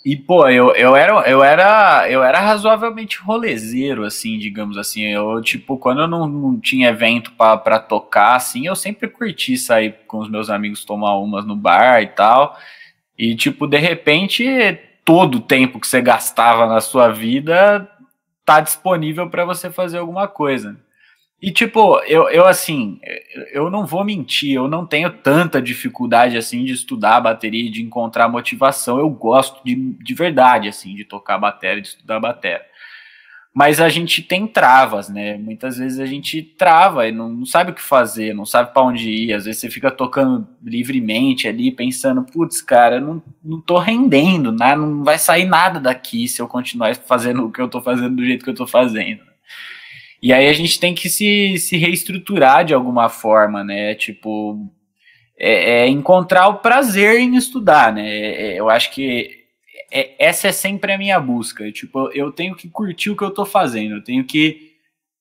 E, 0.05 0.15
pô, 0.17 0.47
eu, 0.51 0.75
eu, 0.75 0.95
era, 0.95 1.13
eu, 1.31 1.43
era, 1.43 2.11
eu 2.11 2.23
era 2.23 2.39
razoavelmente 2.39 3.19
rolezeiro, 3.21 4.05
assim, 4.05 4.39
digamos 4.39 4.77
assim. 4.77 5.03
Eu, 5.05 5.41
tipo, 5.41 5.79
quando 5.79 6.03
eu 6.03 6.09
não, 6.09 6.27
não 6.29 6.61
tinha 6.61 6.91
evento 6.91 7.33
para 7.33 7.79
tocar, 7.79 8.37
assim, 8.37 8.67
eu 8.67 8.77
sempre 8.77 9.09
curti 9.09 9.57
sair 9.57 9.97
com 10.07 10.19
os 10.19 10.29
meus 10.29 10.51
amigos 10.51 10.85
tomar 10.85 11.17
umas 11.17 11.47
no 11.47 11.57
bar 11.57 12.03
e 12.03 12.09
tal. 12.09 12.59
E, 13.17 13.35
tipo, 13.35 13.67
de 13.67 13.79
repente, 13.79 14.45
todo 15.07 15.37
o 15.37 15.41
tempo 15.41 15.81
que 15.81 15.89
você 15.89 16.03
gastava 16.03 16.67
na 16.67 16.83
sua 16.83 17.09
vida 17.09 17.89
tá 18.45 18.61
disponível 18.61 19.31
para 19.31 19.47
você 19.47 19.71
fazer 19.71 19.99
alguma 19.99 20.29
coisa. 20.29 20.77
E, 21.43 21.51
tipo, 21.53 21.99
eu, 22.07 22.29
eu, 22.31 22.47
assim, 22.47 22.99
eu 23.53 23.69
não 23.71 23.85
vou 23.85 24.03
mentir, 24.05 24.55
eu 24.55 24.67
não 24.67 24.87
tenho 24.87 25.11
tanta 25.11 25.61
dificuldade, 25.61 26.37
assim, 26.39 26.65
de 26.65 26.73
estudar 26.73 27.17
a 27.17 27.21
bateria 27.21 27.67
e 27.67 27.71
de 27.71 27.83
encontrar 27.83 28.29
motivação. 28.29 28.99
Eu 28.99 29.11
gosto 29.11 29.63
de, 29.65 29.75
de 29.75 30.15
verdade, 30.15 30.69
assim, 30.69 30.95
de 30.95 31.05
tocar 31.05 31.37
bateria, 31.39 31.83
de 31.83 31.89
estudar 31.89 32.19
bateria. 32.19 32.63
mas 33.55 33.81
a 33.81 33.89
gente 33.89 34.23
tem 34.23 34.47
travas, 34.47 35.09
né? 35.09 35.37
Muitas 35.39 35.77
vezes 35.79 36.01
a 36.01 36.07
gente 36.07 36.43
trava 36.43 37.07
e 37.09 37.13
não, 37.13 37.29
não 37.29 37.47
sabe 37.47 37.73
o 37.73 37.75
que 37.75 37.83
fazer, 37.83 38.35
não 38.35 38.47
sabe 38.47 38.73
para 38.73 38.83
onde 38.83 39.11
ir. 39.11 39.35
Às 39.35 39.45
vezes 39.45 39.61
você 39.61 39.71
fica 39.71 39.91
tocando 39.91 40.49
livremente 40.63 41.47
ali, 41.47 41.71
pensando, 41.71 42.25
putz, 42.25 42.63
cara, 42.63 43.01
não, 43.01 43.23
não 43.45 43.61
tô 43.61 43.79
rendendo, 43.79 44.51
né? 44.51 44.75
não 44.77 45.05
vai 45.05 45.19
sair 45.19 45.45
nada 45.45 45.79
daqui 45.81 46.27
se 46.27 46.41
eu 46.41 46.49
continuar 46.49 46.95
fazendo 46.97 47.47
o 47.47 47.53
que 47.53 47.61
eu 47.61 47.69
tô 47.69 47.83
fazendo 47.83 48.17
do 48.17 48.25
jeito 48.25 48.45
que 48.45 48.51
eu 48.51 48.55
tô 48.55 48.67
fazendo. 48.67 49.34
E 50.25 50.33
aí 50.33 50.49
a 50.49 50.55
gente 50.55 50.81
tem 50.81 50.95
que 50.95 51.11
se, 51.11 51.59
se 51.59 51.77
reestruturar 51.77 52.65
de 52.65 52.73
alguma 52.73 53.11
forma, 53.11 53.63
né? 53.63 53.95
Tipo, 53.95 54.59
é, 55.39 55.83
é 55.83 55.87
encontrar 55.87 56.49
o 56.49 56.61
prazer 56.61 57.21
em 57.21 57.37
estudar, 57.37 57.93
né? 57.93 58.09
É, 58.09 58.55
é 58.55 58.59
eu 58.59 58.71
acho 58.71 58.91
que 58.91 59.45
é, 59.93 60.15
essa 60.19 60.49
é 60.49 60.53
sempre 60.53 60.95
a 60.95 60.97
minha 60.97 61.21
busca. 61.21 61.71
Tipo, 61.71 62.11
eu 62.15 62.33
tenho 62.33 62.57
que 62.57 62.71
curtir 62.71 63.11
o 63.11 63.17
que 63.19 63.23
eu 63.23 63.33
tô 63.33 63.45
fazendo. 63.45 63.97
Eu 63.97 64.03
tenho 64.03 64.25
que. 64.25 64.73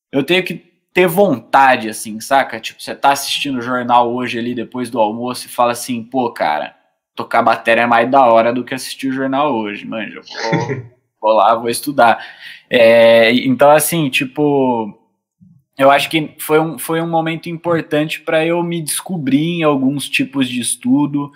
Eu 0.10 0.24
tenho 0.24 0.42
que 0.42 0.54
ter 0.94 1.06
vontade, 1.06 1.90
assim, 1.90 2.22
saca? 2.22 2.58
Tipo, 2.62 2.82
você 2.82 2.96
tá 2.96 3.12
assistindo 3.12 3.60
o 3.60 3.62
jornal 3.62 4.10
hoje 4.10 4.40
ali 4.40 4.56
depois 4.56 4.90
do 4.90 5.02
almoço 5.02 5.48
e 5.48 5.50
fala 5.50 5.74
assim, 5.74 6.02
pô, 6.02 6.32
cara, 6.32 6.78
tocar 7.14 7.42
bateria 7.42 7.84
é 7.84 7.88
mais 7.88 8.10
da 8.10 8.24
hora 8.26 8.54
do 8.54 8.64
que 8.64 8.74
assistir 8.74 9.10
o 9.10 9.14
jornal 9.14 9.54
hoje, 9.54 9.86
manja. 9.86 10.22
Vou, 10.22 10.86
vou 11.24 11.32
lá, 11.32 11.56
vou 11.56 11.70
estudar. 11.70 12.24
É, 12.70 13.32
então, 13.32 13.72
assim, 13.72 14.10
tipo. 14.10 15.00
Eu 15.76 15.90
acho 15.90 16.08
que 16.08 16.36
foi 16.38 16.60
um, 16.60 16.78
foi 16.78 17.02
um 17.02 17.10
momento 17.10 17.50
importante 17.50 18.22
para 18.22 18.46
eu 18.46 18.62
me 18.62 18.80
descobrir 18.80 19.60
em 19.60 19.64
alguns 19.64 20.08
tipos 20.08 20.48
de 20.48 20.62
estudo, 20.62 21.32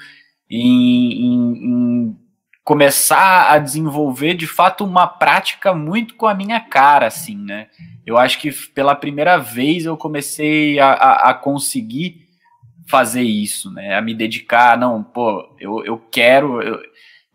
em, 0.47 1.11
em, 1.11 1.53
em 1.53 2.17
começar 2.63 3.51
a 3.51 3.57
desenvolver 3.57 4.35
de 4.35 4.45
fato 4.45 4.83
uma 4.83 5.07
prática 5.07 5.73
muito 5.73 6.13
com 6.13 6.27
a 6.27 6.35
minha 6.35 6.59
cara, 6.59 7.07
assim, 7.07 7.35
né? 7.35 7.67
Eu 8.05 8.15
acho 8.15 8.37
que 8.37 8.51
pela 8.51 8.93
primeira 8.93 9.39
vez 9.39 9.85
eu 9.85 9.97
comecei 9.97 10.79
a, 10.79 10.91
a, 10.91 11.29
a 11.31 11.33
conseguir 11.33 12.27
fazer 12.87 13.23
isso, 13.23 13.71
né? 13.71 13.95
A 13.95 14.01
me 14.01 14.13
dedicar, 14.13 14.77
não, 14.77 15.03
pô, 15.03 15.49
eu, 15.59 15.83
eu 15.83 15.97
quero, 16.11 16.61
eu, 16.61 16.79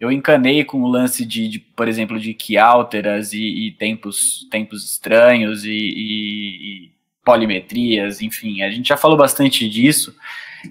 eu 0.03 0.11
encanei 0.11 0.65
com 0.65 0.83
o 0.83 0.89
lance 0.89 1.25
de, 1.25 1.47
de 1.47 1.61
por 1.61 1.87
exemplo, 1.87 2.19
de 2.19 2.35
que 2.35 2.59
alteras 2.59 3.33
e, 3.33 3.69
e, 3.69 3.71
tempos, 3.71 4.49
tempos 4.51 4.85
estranhos 4.85 5.65
e, 5.65 5.71
e, 5.71 6.57
e 6.89 6.91
polimetrias, 7.25 8.21
enfim, 8.21 8.63
a 8.63 8.71
gente 8.71 8.89
já 8.89 8.97
falou 8.97 9.17
bastante 9.17 9.71
disso. 9.71 10.13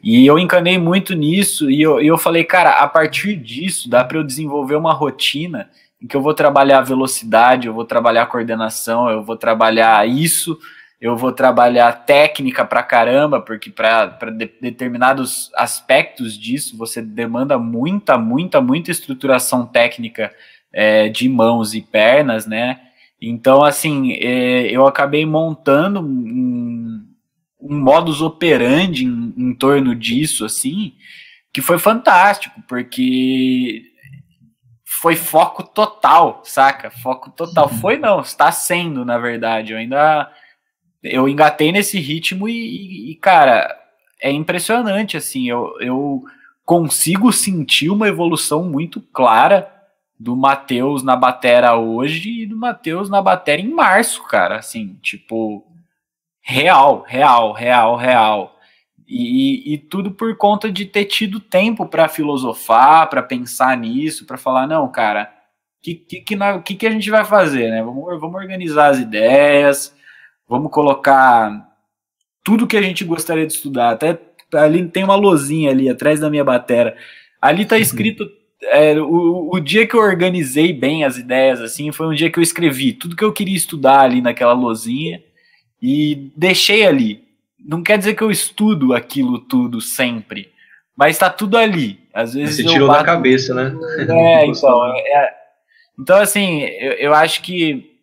E 0.04 0.28
eu 0.28 0.38
encanei 0.38 0.78
muito 0.78 1.16
nisso 1.16 1.72
e 1.72 1.82
eu, 1.82 2.02
eu 2.02 2.18
falei, 2.18 2.44
cara, 2.44 2.72
a 2.72 2.88
partir 2.90 3.38
disso 3.38 3.90
dá 3.90 4.04
para 4.04 4.18
eu 4.18 4.24
desenvolver 4.24 4.76
uma 4.76 4.92
rotina 4.92 5.70
em 6.02 6.08
que 6.08 6.16
eu 6.18 6.22
vou 6.22 6.34
trabalhar 6.34 6.82
velocidade, 6.82 7.68
eu 7.68 7.74
vou 7.74 7.86
trabalhar 7.86 8.26
coordenação, 8.26 9.10
eu 9.10 9.24
vou 9.24 9.38
trabalhar 9.38 10.06
isso, 10.10 10.60
eu 11.02 11.18
vou 11.18 11.32
trabalhar 11.32 11.92
técnica 12.06 12.64
pra 12.64 12.84
caramba, 12.84 13.42
porque 13.42 13.72
para 13.72 14.06
de, 14.30 14.52
determinados 14.62 15.50
aspectos 15.56 16.38
disso 16.38 16.78
você 16.78 17.02
demanda 17.02 17.58
muita, 17.58 18.20
muita, 18.20 18.62
muita 18.62 18.92
estruturação 18.92 19.66
técnica 19.66 20.32
é, 20.72 21.10
de 21.10 21.28
mãos 21.28 21.74
e 21.74 21.82
pernas, 21.82 22.46
né? 22.46 22.80
Então, 23.20 23.64
assim, 23.64 24.14
é, 24.14 24.68
eu 24.68 24.86
acabei 24.86 25.26
montando 25.26 26.02
um, 26.02 27.04
um 27.60 27.80
modus 27.80 28.22
operandi 28.22 29.06
em, 29.06 29.34
em 29.36 29.54
torno 29.56 29.96
disso, 29.96 30.46
assim, 30.46 30.94
que 31.52 31.62
foi 31.62 31.80
fantástico, 31.80 32.62
porque 32.68 33.92
foi 34.86 35.16
foco 35.16 35.64
total, 35.64 36.44
saca? 36.46 36.92
Foco 36.92 37.32
total. 37.32 37.68
Foi 37.68 37.98
não, 37.98 38.22
está 38.22 38.52
sendo, 38.52 39.04
na 39.04 39.18
verdade. 39.18 39.72
Eu 39.74 39.80
ainda 39.80 40.32
eu 41.04 41.28
engatei 41.28 41.72
nesse 41.72 42.00
ritmo 42.00 42.48
e, 42.48 43.12
e 43.12 43.16
cara, 43.16 43.78
é 44.22 44.32
impressionante, 44.32 45.18
assim, 45.18 45.50
eu, 45.50 45.76
eu 45.80 46.24
consigo 46.64 47.32
sentir 47.34 47.90
uma 47.90 48.08
evolução 48.08 48.64
muito 48.64 49.02
clara 49.02 49.72
do 50.20 50.36
Matheus 50.36 51.02
na 51.02 51.16
batera 51.16 51.76
hoje 51.76 52.44
e 52.44 52.46
do 52.46 52.56
Matheus 52.56 53.10
na 53.10 53.22
batera 53.22 53.60
em 53.60 53.74
março, 53.74 54.24
cara, 54.24 54.58
assim, 54.58 54.96
tipo, 55.02 55.66
real, 56.42 57.04
real, 57.08 57.54
real, 57.54 57.96
real. 57.96 58.60
E, 59.08 59.74
e, 59.74 59.78
tudo 59.78 60.12
por 60.12 60.38
conta 60.38 60.72
de 60.72 60.86
ter 60.86 61.06
tido 61.06 61.40
tempo 61.40 61.86
para 61.86 62.08
filosofar, 62.08 63.10
para 63.10 63.22
pensar 63.22 63.76
nisso, 63.76 64.26
para 64.26 64.38
falar, 64.38 64.68
não, 64.68 64.90
cara, 64.90 65.24
o 65.80 65.84
que, 65.84 65.96
que, 65.96 66.22
que, 66.22 66.76
que, 66.76 66.88
a 66.88 66.92
gente 66.92 67.10
vai 67.10 67.26
fazer, 67.26 67.72
né? 67.72 67.84
Vamos, 67.84 68.06
vamos 68.22 68.40
organizar 68.40 68.92
as 68.92 69.00
ideias, 69.00 69.94
vamos 70.52 70.70
colocar 70.70 71.66
tudo 72.44 72.68
que 72.68 72.76
a 72.76 72.82
gente 72.82 73.06
gostaria 73.06 73.48
de 73.48 73.54
estudar. 73.54 73.92
Até 73.92 74.20
ali 74.54 74.86
tem 74.86 75.02
uma 75.02 75.16
lozinha 75.16 75.72
ali 75.72 75.90
atrás 75.90 76.20
da 76.20 76.30
minha 76.30 76.44
batera. 76.44 76.98
Ali 77.42 77.64
tá 77.64 77.80
escrito. 77.80 78.30
É, 78.64 78.94
o, 79.00 79.50
o 79.54 79.60
dia 79.62 79.88
que 79.88 79.96
eu 79.96 80.02
organizei 80.02 80.74
bem 80.74 81.06
as 81.06 81.18
ideias, 81.18 81.62
assim, 81.62 81.92
foi 81.94 82.06
um 82.06 82.14
dia 82.14 82.30
que 82.30 82.38
eu 82.38 82.44
escrevi 82.44 82.92
tudo 82.92 83.16
que 83.16 83.24
eu 83.24 83.32
queria 83.32 83.56
estudar 83.56 84.02
ali 84.02 84.22
naquela 84.22 84.52
lozinha 84.52 85.24
e 85.82 86.30
deixei 86.36 86.86
ali. 86.86 87.24
Não 87.58 87.82
quer 87.82 87.98
dizer 87.98 88.14
que 88.14 88.22
eu 88.22 88.30
estudo 88.30 88.94
aquilo 88.94 89.40
tudo 89.40 89.80
sempre, 89.80 90.52
mas 90.96 91.16
está 91.16 91.30
tudo 91.30 91.58
ali. 91.58 92.02
Às 92.14 92.34
vezes 92.34 92.58
Você 92.58 92.66
tirou 92.66 92.90
bato... 92.90 93.00
da 93.00 93.06
cabeça, 93.06 93.54
né? 93.54 93.74
É, 94.10 94.46
então. 94.52 94.86
É... 94.86 95.34
Então, 95.98 96.18
assim, 96.18 96.62
eu, 96.62 96.94
eu 96.94 97.14
acho 97.14 97.42
que 97.42 97.98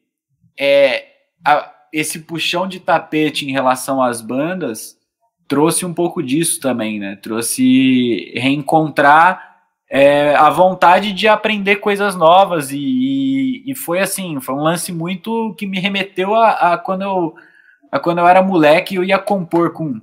é, 0.58 1.04
a, 1.44 1.72
esse 1.92 2.20
puxão 2.20 2.66
de 2.66 2.80
tapete 2.80 3.46
em 3.46 3.52
relação 3.52 4.02
às 4.02 4.20
bandas 4.20 4.96
trouxe 5.46 5.86
um 5.86 5.94
pouco 5.94 6.22
disso 6.22 6.60
também, 6.60 7.00
né? 7.00 7.16
Trouxe 7.16 8.32
reencontrar 8.36 9.56
é, 9.90 10.34
a 10.34 10.50
vontade 10.50 11.12
de 11.14 11.26
aprender 11.26 11.76
coisas 11.76 12.14
novas 12.14 12.70
e, 12.70 12.78
e, 12.78 13.72
e, 13.72 13.74
foi 13.74 14.00
assim, 14.00 14.38
foi 14.40 14.54
um 14.54 14.62
lance 14.62 14.92
muito 14.92 15.54
que 15.54 15.66
me 15.66 15.80
remeteu 15.80 16.34
a, 16.34 16.74
a 16.74 16.78
quando 16.78 17.02
eu 17.02 17.34
quando 18.02 18.18
eu 18.18 18.28
era 18.28 18.42
moleque, 18.42 18.96
eu 18.96 19.02
ia 19.04 19.18
compor 19.18 19.72
com, 19.72 19.98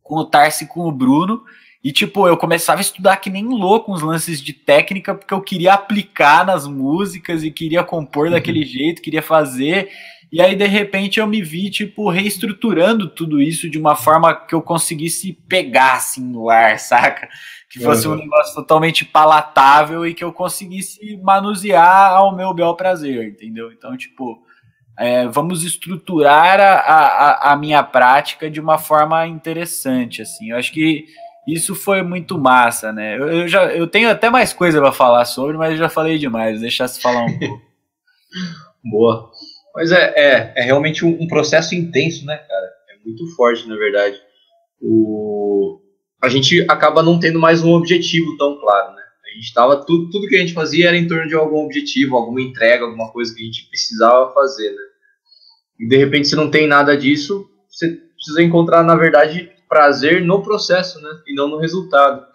com 0.00 0.14
o 0.14 0.24
Tarsi 0.24 0.66
com 0.66 0.82
o 0.82 0.92
Bruno. 0.92 1.42
E, 1.86 1.92
tipo, 1.92 2.26
eu 2.26 2.36
começava 2.36 2.80
a 2.80 2.82
estudar 2.82 3.16
que 3.18 3.30
nem 3.30 3.44
louco 3.44 3.94
uns 3.94 4.02
lances 4.02 4.42
de 4.42 4.52
técnica, 4.52 5.14
porque 5.14 5.32
eu 5.32 5.40
queria 5.40 5.72
aplicar 5.74 6.44
nas 6.44 6.66
músicas 6.66 7.44
e 7.44 7.50
queria 7.52 7.84
compor 7.84 8.26
uhum. 8.26 8.32
daquele 8.32 8.64
jeito, 8.64 9.00
queria 9.00 9.22
fazer. 9.22 9.88
E 10.32 10.42
aí, 10.42 10.56
de 10.56 10.66
repente, 10.66 11.20
eu 11.20 11.28
me 11.28 11.40
vi, 11.40 11.70
tipo, 11.70 12.10
reestruturando 12.10 13.08
tudo 13.08 13.40
isso 13.40 13.70
de 13.70 13.78
uma 13.78 13.94
forma 13.94 14.34
que 14.34 14.52
eu 14.52 14.60
conseguisse 14.60 15.32
pegar, 15.48 15.94
assim, 15.94 16.24
no 16.24 16.50
ar, 16.50 16.76
saca? 16.80 17.28
Que 17.70 17.78
fosse 17.78 18.08
uhum. 18.08 18.14
um 18.14 18.18
negócio 18.18 18.52
totalmente 18.56 19.04
palatável 19.04 20.04
e 20.04 20.12
que 20.12 20.24
eu 20.24 20.32
conseguisse 20.32 21.16
manusear 21.18 22.14
ao 22.14 22.34
meu 22.34 22.52
bel 22.52 22.74
prazer, 22.74 23.28
entendeu? 23.28 23.70
Então, 23.70 23.96
tipo, 23.96 24.42
é, 24.98 25.28
vamos 25.28 25.62
estruturar 25.62 26.58
a, 26.58 26.72
a, 26.80 27.52
a, 27.52 27.56
minha 27.56 27.84
prática 27.84 28.50
de 28.50 28.60
uma 28.60 28.76
forma 28.76 29.24
interessante, 29.28 30.20
assim. 30.22 30.50
Eu 30.50 30.56
acho 30.56 30.72
que 30.72 31.06
isso 31.46 31.74
foi 31.74 32.02
muito 32.02 32.38
massa, 32.38 32.92
né? 32.92 33.16
Eu, 33.16 33.28
eu 33.28 33.48
já 33.48 33.64
eu 33.72 33.86
tenho 33.86 34.10
até 34.10 34.28
mais 34.28 34.52
coisa 34.52 34.80
para 34.80 34.90
falar 34.90 35.24
sobre, 35.24 35.56
mas 35.56 35.72
eu 35.72 35.78
já 35.78 35.88
falei 35.88 36.18
demais. 36.18 36.60
Deixar 36.60 36.88
se 36.88 37.00
falar 37.00 37.24
um 37.24 37.38
pouco. 37.38 37.62
Boa. 38.84 39.30
Mas 39.74 39.92
é, 39.92 40.12
é, 40.16 40.52
é 40.56 40.62
realmente 40.62 41.04
um, 41.04 41.16
um, 41.20 41.28
processo 41.28 41.74
intenso, 41.74 42.24
né, 42.24 42.36
cara? 42.36 42.66
É 42.90 43.04
muito 43.04 43.26
forte, 43.36 43.68
na 43.68 43.76
verdade. 43.76 44.20
O, 44.80 45.80
a 46.22 46.28
gente 46.28 46.64
acaba 46.68 47.02
não 47.02 47.20
tendo 47.20 47.38
mais 47.38 47.62
um 47.62 47.72
objetivo 47.72 48.36
tão 48.36 48.58
claro, 48.58 48.94
né? 48.94 49.02
A 49.24 49.38
gente 49.38 49.52
tava 49.52 49.84
tudo, 49.84 50.08
tudo 50.10 50.28
que 50.28 50.36
a 50.36 50.38
gente 50.38 50.54
fazia 50.54 50.88
era 50.88 50.96
em 50.96 51.06
torno 51.06 51.28
de 51.28 51.34
algum 51.34 51.58
objetivo, 51.64 52.16
alguma 52.16 52.40
entrega, 52.40 52.84
alguma 52.84 53.12
coisa 53.12 53.34
que 53.34 53.42
a 53.42 53.44
gente 53.44 53.68
precisava 53.68 54.32
fazer, 54.32 54.70
né? 54.70 54.82
E 55.78 55.86
de 55.86 55.96
repente 55.96 56.28
você 56.28 56.36
não 56.36 56.50
tem 56.50 56.66
nada 56.66 56.96
disso, 56.96 57.46
você 57.68 57.88
precisa 58.14 58.42
encontrar, 58.42 58.82
na 58.82 58.96
verdade, 58.96 59.50
prazer 59.68 60.22
no 60.24 60.42
processo, 60.42 61.00
né? 61.00 61.10
E 61.26 61.34
não 61.34 61.48
no 61.48 61.58
resultado. 61.58 62.26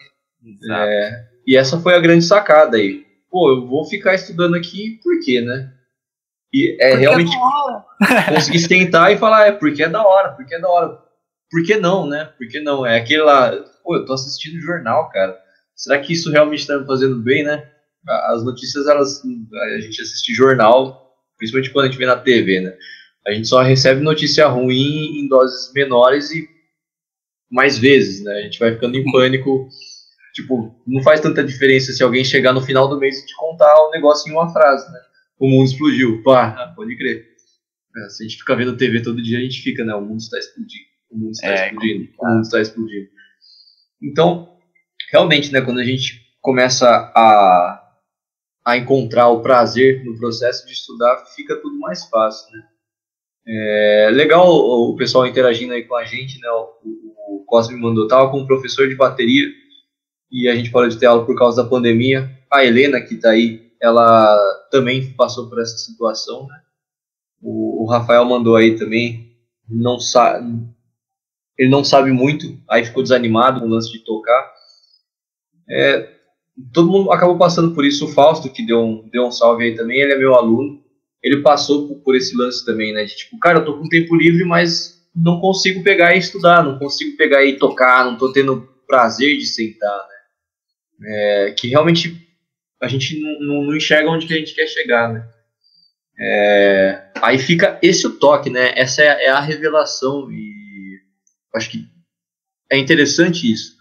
É, 0.70 1.26
e 1.46 1.56
essa 1.56 1.80
foi 1.80 1.94
a 1.96 2.00
grande 2.00 2.26
sacada 2.26 2.78
aí. 2.78 3.06
Pô, 3.30 3.50
eu 3.50 3.68
vou 3.68 3.86
ficar 3.86 4.16
estudando 4.16 4.56
aqui 4.56 5.00
por 5.04 5.20
quê, 5.20 5.42
né? 5.42 5.72
E 6.54 6.78
é 6.80 6.90
porque 6.90 6.96
é 6.96 6.96
realmente 6.96 7.32
é 7.32 8.34
conseguir 8.36 8.60
sentar 8.60 9.12
e 9.12 9.18
falar, 9.18 9.48
é 9.48 9.52
porque 9.52 9.84
é 9.84 9.90
da 9.90 10.06
hora, 10.06 10.32
porque 10.32 10.56
é 10.56 10.60
da 10.60 10.70
hora. 10.70 11.00
Por 11.50 11.64
que 11.64 11.78
não, 11.78 12.08
né? 12.08 12.26
Por 12.38 12.48
que 12.48 12.60
não? 12.60 12.86
É 12.86 12.98
aquele 12.98 13.24
lá, 13.24 13.52
pô, 13.84 13.96
eu 13.96 14.06
tô 14.06 14.14
assistindo 14.14 14.62
jornal, 14.62 15.10
cara. 15.10 15.38
Será 15.76 16.00
que 16.00 16.14
isso 16.14 16.32
realmente 16.32 16.68
tá 16.68 16.78
me 16.78 16.86
fazendo 16.86 17.18
bem, 17.18 17.44
né? 17.44 17.68
As 18.08 18.44
notícias, 18.44 18.88
elas. 18.88 19.22
A 19.24 19.80
gente 19.82 20.02
assiste 20.02 20.34
jornal, 20.34 21.16
principalmente 21.38 21.72
quando 21.72 21.86
a 21.86 21.88
gente 21.90 21.98
vê 21.98 22.06
na 22.06 22.18
TV, 22.18 22.62
né? 22.62 22.76
A 23.26 23.32
gente 23.32 23.48
só 23.48 23.62
recebe 23.62 24.02
notícia 24.02 24.48
ruim 24.48 25.20
em 25.20 25.28
doses 25.28 25.72
menores 25.74 26.32
e 26.32 26.48
mais 27.52 27.78
vezes, 27.78 28.24
né? 28.24 28.34
A 28.34 28.42
gente 28.44 28.58
vai 28.58 28.74
ficando 28.74 28.98
em 28.98 29.12
pânico. 29.12 29.68
Tipo, 30.34 30.74
não 30.88 31.04
faz 31.04 31.20
tanta 31.20 31.44
diferença 31.44 31.92
se 31.92 32.02
alguém 32.02 32.24
chegar 32.24 32.54
no 32.54 32.62
final 32.62 32.88
do 32.88 32.98
mês 32.98 33.20
e 33.20 33.26
te 33.26 33.36
contar 33.36 33.76
o 33.86 33.92
negócio 33.92 34.30
em 34.30 34.34
uma 34.34 34.52
frase, 34.52 34.90
né? 34.90 35.00
O 35.38 35.50
mundo 35.50 35.66
explodiu, 35.66 36.24
pá, 36.24 36.74
pode 36.76 36.96
crer. 36.96 37.26
É, 37.98 38.10
se 38.10 38.24
a 38.24 38.28
gente 38.28 38.40
fica 38.40 38.56
vendo 38.56 38.78
TV 38.78 39.02
todo 39.02 39.22
dia, 39.22 39.40
a 39.40 39.42
gente 39.42 39.62
fica, 39.62 39.84
né? 39.84 39.94
O 39.94 40.02
mundo 40.02 40.20
está 40.20 40.40
explodindo. 40.40 40.86
O 41.10 41.18
mundo 41.18 41.32
está 41.32 41.48
é, 41.48 41.66
explodindo. 41.66 42.00
Complicado. 42.00 42.30
O 42.30 42.34
mundo 42.34 42.44
está 42.44 42.62
explodindo. 42.62 43.10
Então, 44.02 44.58
realmente, 45.12 45.52
né? 45.52 45.60
Quando 45.60 45.82
a 45.82 45.84
gente 45.84 46.22
começa 46.40 46.88
a, 46.88 47.98
a 48.66 48.78
encontrar 48.78 49.28
o 49.28 49.42
prazer 49.42 50.06
no 50.06 50.18
processo 50.18 50.66
de 50.66 50.72
estudar, 50.72 51.26
fica 51.36 51.58
tudo 51.62 51.78
mais 51.80 52.06
fácil, 52.06 52.50
né? 52.56 52.64
É 53.48 54.10
legal 54.12 54.48
o 54.48 54.96
pessoal 54.96 55.26
interagindo 55.26 55.74
aí 55.74 55.84
com 55.84 55.96
a 55.96 56.06
gente, 56.06 56.40
né? 56.40 56.48
O, 56.50 57.40
o, 57.42 57.46
Cosme 57.46 57.80
mandou, 57.80 58.08
tava 58.08 58.30
com 58.30 58.40
um 58.40 58.48
professor 58.48 58.88
de 58.88 58.96
bateria 58.96 59.48
e 60.32 60.48
a 60.48 60.56
gente 60.56 60.72
parou 60.72 60.88
de 60.88 60.98
ter 60.98 61.08
aula 61.08 61.26
por 61.26 61.36
causa 61.36 61.64
da 61.64 61.70
pandemia. 61.70 62.30
A 62.52 62.64
Helena, 62.64 63.02
que 63.02 63.16
está 63.16 63.32
aí, 63.32 63.72
ela 63.82 64.38
também 64.70 65.14
passou 65.14 65.50
por 65.50 65.60
essa 65.60 65.78
situação, 65.78 66.48
né? 66.48 66.62
O, 67.42 67.84
o 67.84 67.86
Rafael 67.88 68.24
mandou 68.24 68.56
aí 68.56 68.78
também, 68.78 69.36
não 69.68 70.00
sabe, 70.00 70.46
ele 71.58 71.70
não 71.70 71.84
sabe 71.84 72.12
muito, 72.12 72.58
aí 72.70 72.86
ficou 72.86 73.04
desanimado 73.04 73.60
com 73.60 73.66
o 73.66 73.70
lance 73.70 73.92
de 73.92 74.04
tocar. 74.04 74.52
É, 75.70 76.10
todo 76.74 76.90
mundo 76.90 77.12
acabou 77.12 77.38
passando 77.38 77.74
por 77.74 77.86
isso. 77.86 78.06
O 78.06 78.10
Fausto, 78.10 78.50
que 78.50 78.66
deu 78.66 78.82
um, 78.82 79.10
deu 79.10 79.26
um 79.26 79.32
salve 79.32 79.66
aí 79.66 79.76
também, 79.76 80.00
ele 80.00 80.14
é 80.14 80.18
meu 80.18 80.36
aluno. 80.36 80.81
Ele 81.24 81.42
passou 81.42 81.88
por, 81.88 82.00
por 82.00 82.16
esse 82.16 82.36
lance 82.36 82.66
também, 82.66 82.94
né? 82.94 83.04
De 83.04 83.16
tipo, 83.16 83.38
cara, 83.40 83.60
eu 83.60 83.66
tô 83.66 83.78
com 83.78 83.90
tempo 83.90 84.16
livre, 84.16 84.44
mas 84.44 85.02
não 85.16 85.40
consigo 85.40 85.84
pegar 85.84 86.16
e 86.16 86.20
estudar, 86.20 86.64
não 86.64 86.80
consigo 86.80 87.16
pegar 87.18 87.44
e 87.44 87.58
tocar, 87.58 88.06
não 88.06 88.18
tô 88.18 88.32
tendo 88.32 88.68
prazer 88.88 89.38
de 89.38 89.46
sentar, 89.46 90.08
né? 90.08 90.16
É, 91.04 91.52
que 91.52 91.68
realmente 91.68 92.28
a 92.82 92.88
gente 92.88 93.20
não, 93.20 93.66
não, 93.66 93.76
enxerga 93.76 94.10
onde 94.10 94.28
que 94.28 94.34
a 94.34 94.38
gente 94.38 94.56
quer 94.56 94.68
chegar, 94.68 95.12
né? 95.12 95.28
É, 96.20 97.12
aí 97.22 97.38
fica 97.40 97.80
esse 97.82 98.06
o 98.06 98.18
toque, 98.18 98.50
né? 98.50 98.74
Essa 98.76 99.02
é, 99.02 99.26
é 99.26 99.30
a 99.30 99.40
revelação 99.40 100.32
e 100.32 101.00
acho 101.56 101.70
que 101.70 101.88
é 102.72 102.78
interessante 102.78 103.52
isso. 103.52 103.76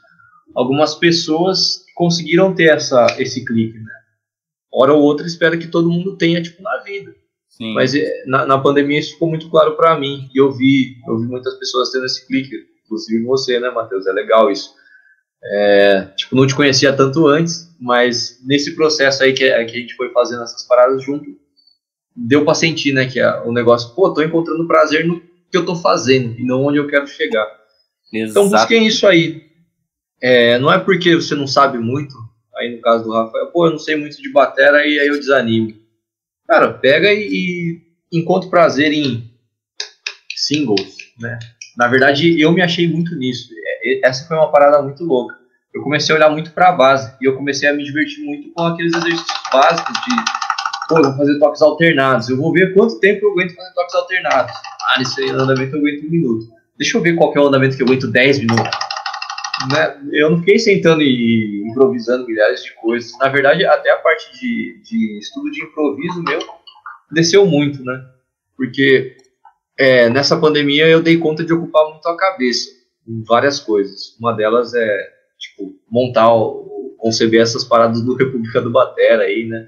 Algumas 0.55 0.95
pessoas 0.95 1.85
conseguiram 1.95 2.55
ter 2.55 2.71
essa, 2.71 3.07
esse 3.19 3.45
clique, 3.45 3.79
né? 3.79 3.93
Hora 4.73 4.93
ou 4.93 5.03
outra 5.03 5.27
espera 5.27 5.59
que 5.59 5.69
todo 5.69 5.91
mundo 5.91 6.17
tenha, 6.17 6.43
tipo, 6.43 6.63
na 6.63 6.79
vida. 6.79 7.15
Sim. 7.61 7.75
Mas 7.75 7.95
é, 7.95 8.25
na, 8.25 8.47
na, 8.47 8.59
pandemia 8.59 8.99
isso 8.99 9.13
ficou 9.13 9.29
muito 9.29 9.51
claro 9.51 9.77
para 9.77 9.99
mim. 9.99 10.31
E 10.35 10.39
eu 10.41 10.51
vi, 10.51 10.97
eu 11.07 11.19
vi 11.19 11.27
muitas 11.27 11.59
pessoas 11.59 11.91
tendo 11.91 12.07
esse 12.07 12.27
clique, 12.27 12.57
inclusive 12.87 13.23
você, 13.25 13.61
né, 13.61 13.71
Matheus? 13.71 14.07
É 14.07 14.13
legal 14.13 14.51
isso. 14.51 14.75
É, 15.45 16.09
tipo, 16.17 16.35
não 16.35 16.47
te 16.47 16.55
conhecia 16.55 16.91
tanto 16.95 17.27
antes, 17.27 17.71
mas 17.79 18.41
nesse 18.43 18.75
processo 18.75 19.23
aí 19.23 19.35
que, 19.35 19.47
que 19.47 19.53
a 19.53 19.81
gente 19.81 19.95
foi 19.95 20.11
fazendo 20.11 20.43
essas 20.43 20.67
paradas 20.67 21.03
junto, 21.03 21.27
deu 22.17 22.45
para 22.45 22.55
sentir, 22.55 22.95
né, 22.95 23.07
que 23.07 23.21
é 23.21 23.43
o 23.43 23.53
negócio, 23.53 23.95
pô, 23.95 24.13
tô 24.13 24.23
encontrando 24.23 24.67
prazer 24.67 25.07
no 25.07 25.21
que 25.21 25.57
eu 25.57 25.65
tô 25.67 25.75
fazendo 25.77 26.39
e 26.39 26.45
não 26.45 26.65
onde 26.65 26.79
eu 26.79 26.87
quero 26.87 27.07
chegar. 27.07 27.47
Exato. 28.13 28.31
Então 28.31 28.49
busquem 28.49 28.87
isso 28.87 29.07
aí. 29.07 29.51
É, 30.21 30.59
não 30.59 30.73
é 30.73 30.79
porque 30.79 31.15
você 31.15 31.35
não 31.35 31.47
sabe 31.47 31.79
muito, 31.79 32.15
aí 32.57 32.75
no 32.75 32.81
caso 32.81 33.05
do 33.05 33.13
Rafael, 33.13 33.47
pô, 33.47 33.67
eu 33.67 33.73
não 33.73 33.79
sei 33.79 33.97
muito 33.97 34.21
de 34.21 34.31
batera 34.31 34.87
e 34.87 34.99
aí 34.99 35.09
eu 35.09 35.19
desanimo. 35.19 35.80
Cara, 36.51 36.73
pega 36.73 37.13
e, 37.13 37.81
e 38.11 38.19
encontre 38.19 38.51
prazer 38.51 38.93
em 38.93 39.31
singles, 40.35 40.97
né? 41.21 41.39
Na 41.79 41.87
verdade, 41.87 42.41
eu 42.41 42.51
me 42.51 42.61
achei 42.61 42.89
muito 42.89 43.15
nisso. 43.15 43.51
É, 43.85 44.09
essa 44.09 44.27
foi 44.27 44.37
uma 44.37 44.51
parada 44.51 44.83
muito 44.83 45.05
louca. 45.05 45.37
Eu 45.73 45.81
comecei 45.81 46.13
a 46.13 46.19
olhar 46.19 46.29
muito 46.29 46.51
para 46.51 46.73
base 46.73 47.15
e 47.23 47.27
eu 47.27 47.37
comecei 47.37 47.69
a 47.69 47.73
me 47.73 47.85
divertir 47.85 48.25
muito 48.25 48.53
com 48.53 48.65
aqueles 48.65 48.93
exercícios 48.93 49.29
básicos 49.53 49.95
de, 49.95 50.17
pô, 50.89 51.01
vou 51.01 51.17
fazer 51.17 51.39
toques 51.39 51.63
alternados. 51.63 52.29
Eu 52.29 52.37
vou 52.37 52.53
ver 52.53 52.75
quanto 52.75 52.99
tempo 52.99 53.27
eu 53.27 53.31
aguento 53.31 53.55
fazer 53.55 53.73
toques 53.73 53.95
alternados. 53.95 54.53
Ah, 54.89 54.99
nesse 54.99 55.31
andamento 55.31 55.77
eu 55.77 55.79
aguento 55.79 56.05
um 56.05 56.11
minuto. 56.11 56.47
Deixa 56.77 56.99
eu 56.99 57.03
ver 57.03 57.15
qual 57.15 57.33
é 57.33 57.39
o 57.39 57.47
andamento 57.47 57.77
que 57.77 57.83
eu 57.85 57.87
aguento 57.87 58.11
10 58.11 58.41
minutos. 58.41 58.90
Né? 59.69 60.01
Eu 60.13 60.31
não 60.31 60.39
fiquei 60.39 60.59
sentando 60.59 61.03
e 61.03 61.63
improvisando 61.69 62.27
milhares 62.27 62.63
de 62.63 62.73
coisas. 62.75 63.17
Na 63.19 63.29
verdade, 63.29 63.65
até 63.65 63.91
a 63.91 63.99
parte 63.99 64.33
de, 64.39 64.81
de 64.83 65.19
estudo 65.19 65.51
de 65.51 65.63
improviso 65.63 66.23
meu 66.23 66.41
desceu 67.11 67.45
muito, 67.45 67.85
né? 67.85 68.03
Porque 68.57 69.17
é, 69.79 70.09
nessa 70.09 70.39
pandemia 70.39 70.89
eu 70.89 71.03
dei 71.03 71.19
conta 71.19 71.45
de 71.45 71.53
ocupar 71.53 71.91
muito 71.91 72.07
a 72.07 72.17
cabeça 72.17 72.71
em 73.07 73.23
várias 73.23 73.59
coisas. 73.59 74.17
Uma 74.19 74.33
delas 74.33 74.73
é 74.75 75.09
tipo 75.39 75.75
montar, 75.91 76.31
conceber 76.99 77.41
essas 77.41 77.65
paradas 77.65 78.01
do 78.03 78.15
República 78.17 78.61
do 78.61 78.71
Batera 78.71 79.25
aí, 79.25 79.47
né? 79.47 79.67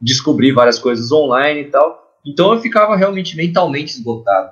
Descobrir 0.00 0.52
várias 0.52 0.78
coisas 0.78 1.10
online 1.12 1.62
e 1.62 1.70
tal. 1.70 2.02
Então 2.24 2.54
eu 2.54 2.60
ficava 2.60 2.96
realmente 2.96 3.36
mentalmente 3.36 3.94
esgotado. 3.94 4.50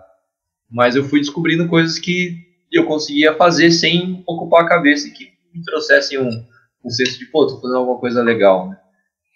Mas 0.71 0.97
eu 0.97 1.05
fui 1.05 1.21
descobrindo 1.21 1.69
coisas 1.69 1.99
que 1.99 2.52
eu 2.73 2.87
conseguia 2.87 3.35
fazer 3.35 3.71
sem 3.71 4.23
ocupar 4.27 4.63
a 4.63 4.69
cabeça 4.69 5.07
e 5.07 5.11
que 5.11 5.33
me 5.55 5.63
trouxessem 5.63 6.19
um, 6.19 6.47
um 6.85 6.91
senso 6.91 7.19
de, 7.19 7.27
pô, 7.27 7.47
tô 7.47 7.61
fazendo 7.61 7.77
alguma 7.77 7.99
coisa 7.99 8.23
legal, 8.23 8.71
né? 8.71 8.79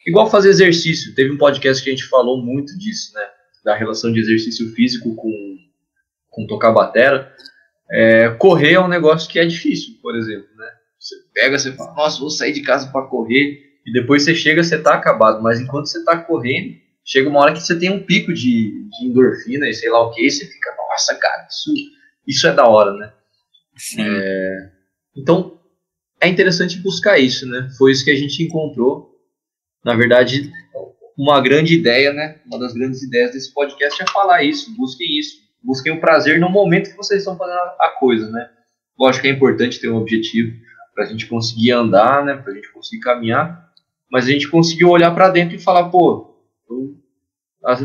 Igual 0.06 0.30
fazer 0.30 0.50
exercício. 0.50 1.14
Teve 1.14 1.32
um 1.32 1.38
podcast 1.38 1.82
que 1.82 1.90
a 1.90 1.92
gente 1.92 2.08
falou 2.08 2.42
muito 2.42 2.78
disso, 2.78 3.12
né? 3.14 3.26
Da 3.64 3.74
relação 3.74 4.12
de 4.12 4.20
exercício 4.20 4.72
físico 4.72 5.14
com, 5.16 5.56
com 6.30 6.46
tocar 6.46 6.72
batera. 6.72 7.32
É, 7.90 8.30
correr 8.30 8.74
é 8.74 8.80
um 8.80 8.88
negócio 8.88 9.28
que 9.28 9.38
é 9.38 9.44
difícil, 9.44 9.94
por 10.00 10.16
exemplo, 10.16 10.48
né? 10.56 10.70
Você 10.98 11.14
pega, 11.34 11.58
você 11.58 11.72
fala, 11.72 11.94
nossa, 11.94 12.18
vou 12.18 12.30
sair 12.30 12.52
de 12.52 12.62
casa 12.62 12.90
para 12.90 13.06
correr, 13.06 13.66
e 13.86 13.92
depois 13.92 14.24
você 14.24 14.34
chega, 14.34 14.62
você 14.62 14.80
tá 14.80 14.94
acabado. 14.94 15.42
Mas 15.42 15.60
enquanto 15.60 15.86
você 15.86 16.04
tá 16.04 16.16
correndo, 16.16 16.76
chega 17.04 17.28
uma 17.28 17.40
hora 17.40 17.52
que 17.52 17.60
você 17.60 17.78
tem 17.78 17.90
um 17.90 18.02
pico 18.02 18.32
de, 18.32 18.88
de 18.88 19.06
endorfina 19.06 19.68
e 19.68 19.74
sei 19.74 19.90
lá 19.90 20.00
o 20.02 20.10
que, 20.10 20.26
e 20.26 20.30
você 20.30 20.46
fica, 20.46 20.74
nossa, 20.76 21.14
cara, 21.14 21.46
isso, 21.48 21.72
isso 22.26 22.46
é 22.46 22.52
da 22.52 22.66
hora, 22.66 22.92
né? 22.94 23.12
É, 23.98 24.70
então, 25.16 25.60
é 26.20 26.28
interessante 26.28 26.78
buscar 26.78 27.18
isso, 27.18 27.46
né? 27.46 27.68
Foi 27.76 27.92
isso 27.92 28.04
que 28.04 28.10
a 28.10 28.16
gente 28.16 28.42
encontrou. 28.42 29.14
Na 29.84 29.94
verdade, 29.94 30.50
uma 31.16 31.40
grande 31.40 31.74
ideia, 31.74 32.12
né? 32.12 32.40
Uma 32.46 32.58
das 32.58 32.74
grandes 32.74 33.02
ideias 33.02 33.32
desse 33.32 33.52
podcast 33.52 34.02
é 34.02 34.06
falar 34.10 34.42
isso. 34.42 34.74
Busquem 34.76 35.18
isso. 35.18 35.38
Busquem 35.62 35.92
o 35.92 36.00
prazer 36.00 36.38
no 36.38 36.50
momento 36.50 36.90
que 36.90 36.96
vocês 36.96 37.20
estão 37.20 37.36
fazendo 37.36 37.58
a 37.80 37.94
coisa, 37.98 38.30
né? 38.30 38.48
Lógico 38.98 39.22
que 39.22 39.28
é 39.28 39.32
importante 39.32 39.80
ter 39.80 39.88
um 39.88 39.96
objetivo 39.96 40.52
para 40.94 41.04
a 41.04 41.06
gente 41.06 41.26
conseguir 41.26 41.72
andar, 41.72 42.24
né? 42.24 42.36
Para 42.36 42.52
a 42.52 42.54
gente 42.54 42.72
conseguir 42.72 43.02
caminhar. 43.02 43.70
Mas 44.10 44.26
a 44.26 44.30
gente 44.30 44.48
conseguiu 44.48 44.88
olhar 44.88 45.10
para 45.12 45.28
dentro 45.28 45.56
e 45.56 45.60
falar, 45.60 45.90
pô, 45.90 46.36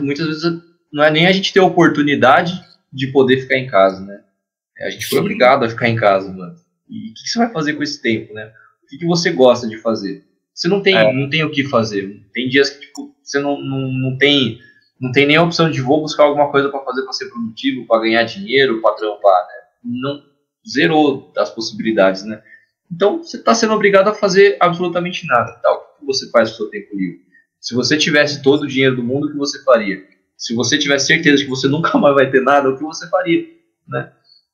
muitas 0.01 0.27
vezes 0.27 0.61
não 0.91 1.03
é 1.03 1.11
nem 1.11 1.27
a 1.27 1.31
gente 1.31 1.51
ter 1.51 1.59
oportunidade 1.59 2.53
de 2.91 3.07
poder 3.07 3.41
ficar 3.41 3.57
em 3.57 3.67
casa, 3.67 4.05
né? 4.05 4.23
A 4.79 4.89
gente 4.89 5.07
foi 5.07 5.19
obrigado 5.19 5.63
a 5.63 5.69
ficar 5.69 5.89
em 5.89 5.95
casa, 5.95 6.31
mano. 6.31 6.55
E 6.89 7.11
o 7.11 7.13
que, 7.13 7.23
que, 7.23 7.29
você 7.29 7.39
vai 7.39 7.51
fazer 7.51 7.73
com 7.73 7.83
esse 7.83 8.01
tempo, 8.01 8.33
né? 8.33 8.51
O 8.83 8.87
que, 8.87 8.97
que 8.97 9.05
você 9.05 9.31
gosta 9.31 9.67
de 9.67 9.77
fazer? 9.77 10.25
Você 10.53 10.67
não 10.67 10.81
tem, 10.81 10.95
é. 10.95 11.13
não 11.13 11.29
tem 11.29 11.43
o 11.43 11.51
que 11.51 11.63
fazer. 11.63 12.25
Tem 12.33 12.49
dias 12.49 12.69
que 12.69 12.81
tipo, 12.81 13.15
você 13.23 13.39
não, 13.39 13.61
não, 13.61 13.91
não 13.91 14.17
tem 14.17 14.59
não 14.99 15.11
tem 15.11 15.25
nem 15.25 15.35
a 15.35 15.41
opção 15.41 15.71
de 15.71 15.81
vou 15.81 16.01
buscar 16.01 16.23
alguma 16.23 16.51
coisa 16.51 16.69
para 16.69 16.83
fazer 16.83 17.01
para 17.01 17.13
ser 17.13 17.29
produtivo, 17.29 17.87
para 17.87 18.01
ganhar 18.01 18.23
dinheiro, 18.23 18.81
para 18.81 18.93
trampar, 18.93 19.47
né? 19.47 19.53
Não 19.83 20.23
zerou 20.69 21.31
das 21.33 21.49
possibilidades, 21.49 22.23
né? 22.23 22.43
Então 22.91 23.23
você 23.23 23.37
está 23.37 23.55
sendo 23.55 23.73
obrigado 23.73 24.09
a 24.09 24.13
fazer 24.13 24.57
absolutamente 24.59 25.25
nada. 25.25 25.53
Tá? 25.53 25.71
O 25.71 25.99
que 25.99 26.05
você 26.05 26.29
faz 26.29 26.49
com 26.49 26.55
o 26.55 26.57
seu 26.57 26.69
tempo 26.69 26.95
livre? 26.95 27.21
Se 27.59 27.73
você 27.73 27.97
tivesse 27.97 28.41
todo 28.41 28.63
o 28.63 28.67
dinheiro 28.67 28.95
do 28.95 29.03
mundo, 29.03 29.27
o 29.27 29.31
que 29.31 29.37
você 29.37 29.63
faria? 29.63 30.03
Se 30.37 30.53
você 30.53 30.77
tivesse 30.77 31.07
certeza 31.07 31.43
que 31.43 31.49
você 31.49 31.67
nunca 31.67 31.97
mais 31.97 32.13
vai 32.13 32.29
ter 32.29 32.41
nada, 32.41 32.69
o 32.69 32.77
que 32.77 32.83
você 32.83 33.07
faria, 33.09 33.47
né? 33.87 34.11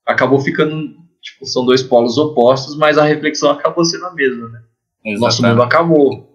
Acabou 0.08 0.39
ficando, 0.39 0.96
tipo, 1.22 1.46
são 1.46 1.65
dois 1.65 1.84
polos 1.84 2.17
opostos, 2.17 2.78
mas 2.78 2.98
a 2.98 3.04
reflexão 3.04 3.52
acabou 3.52 3.84
sendo 3.84 4.06
a 4.06 4.13
mesma, 4.13 4.48
né? 4.48 4.62
Exatamente. 5.04 5.20
Nosso 5.20 5.43
mundo 5.43 5.62
acabou. 5.62 6.34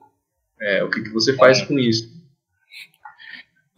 É, 0.61 0.85
o 0.85 0.91
que, 0.91 1.03
que 1.03 1.11
você 1.11 1.35
faz 1.35 1.59
é. 1.59 1.67
com 1.67 1.79
isso? 1.79 2.13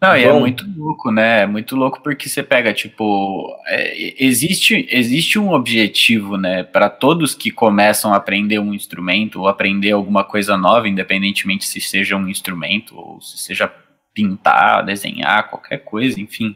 Não, 0.03 0.15
e 0.15 0.25
é 0.25 0.33
muito 0.39 0.67
louco, 0.77 1.11
né? 1.11 1.43
É 1.43 1.47
muito 1.47 1.75
louco 1.75 2.03
porque 2.03 2.29
você 2.29 2.43
pega, 2.43 2.75
tipo, 2.75 3.49
é, 3.67 4.23
existe, 4.23 4.87
existe 4.91 5.39
um 5.39 5.51
objetivo, 5.53 6.37
né, 6.37 6.63
para 6.63 6.91
todos 6.91 7.35
que 7.35 7.51
começam 7.51 8.13
a 8.13 8.17
aprender 8.17 8.59
um 8.59 8.75
instrumento 8.75 9.41
ou 9.41 9.49
aprender 9.49 9.93
alguma 9.93 10.23
coisa 10.23 10.59
nova, 10.59 10.87
independentemente 10.87 11.65
se 11.65 11.81
seja 11.81 12.17
um 12.17 12.29
instrumento 12.29 12.95
ou 12.99 13.19
se 13.23 13.39
seja 13.39 13.73
pintar, 14.13 14.85
desenhar, 14.85 15.49
qualquer 15.49 15.79
coisa, 15.79 16.21
enfim 16.21 16.55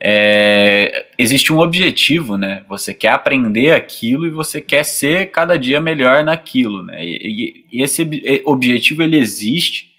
é, 0.00 1.06
existe 1.16 1.52
um 1.52 1.58
objetivo, 1.58 2.36
né? 2.36 2.64
Você 2.68 2.92
quer 2.92 3.10
aprender 3.10 3.72
aquilo 3.72 4.26
e 4.26 4.30
você 4.30 4.60
quer 4.60 4.84
ser 4.84 5.30
cada 5.30 5.58
dia 5.58 5.80
melhor 5.80 6.22
naquilo, 6.22 6.82
né? 6.82 7.04
E, 7.04 7.66
e 7.72 7.82
esse 7.82 8.08
objetivo 8.44 9.02
ele 9.02 9.18
existe, 9.18 9.92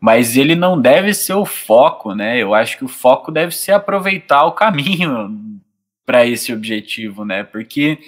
mas 0.00 0.36
ele 0.36 0.54
não 0.54 0.80
deve 0.80 1.14
ser 1.14 1.34
o 1.34 1.44
foco, 1.44 2.14
né? 2.14 2.42
Eu 2.42 2.54
acho 2.54 2.76
que 2.76 2.84
o 2.84 2.88
foco 2.88 3.30
deve 3.30 3.54
ser 3.54 3.72
aproveitar 3.72 4.44
o 4.44 4.52
caminho 4.52 5.60
para 6.04 6.26
esse 6.26 6.52
objetivo, 6.52 7.24
né? 7.24 7.44
Porque 7.44 7.98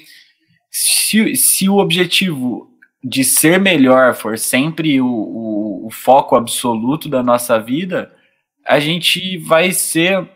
se, 0.70 1.36
se 1.36 1.68
o 1.68 1.78
objetivo 1.78 2.68
de 3.02 3.22
ser 3.22 3.60
melhor 3.60 4.14
for 4.14 4.36
sempre 4.36 5.00
o, 5.00 5.06
o, 5.06 5.86
o 5.86 5.90
foco 5.90 6.34
absoluto 6.34 7.08
da 7.08 7.22
nossa 7.22 7.60
vida, 7.60 8.12
a 8.66 8.80
gente 8.80 9.38
vai 9.38 9.72
ser 9.72 10.28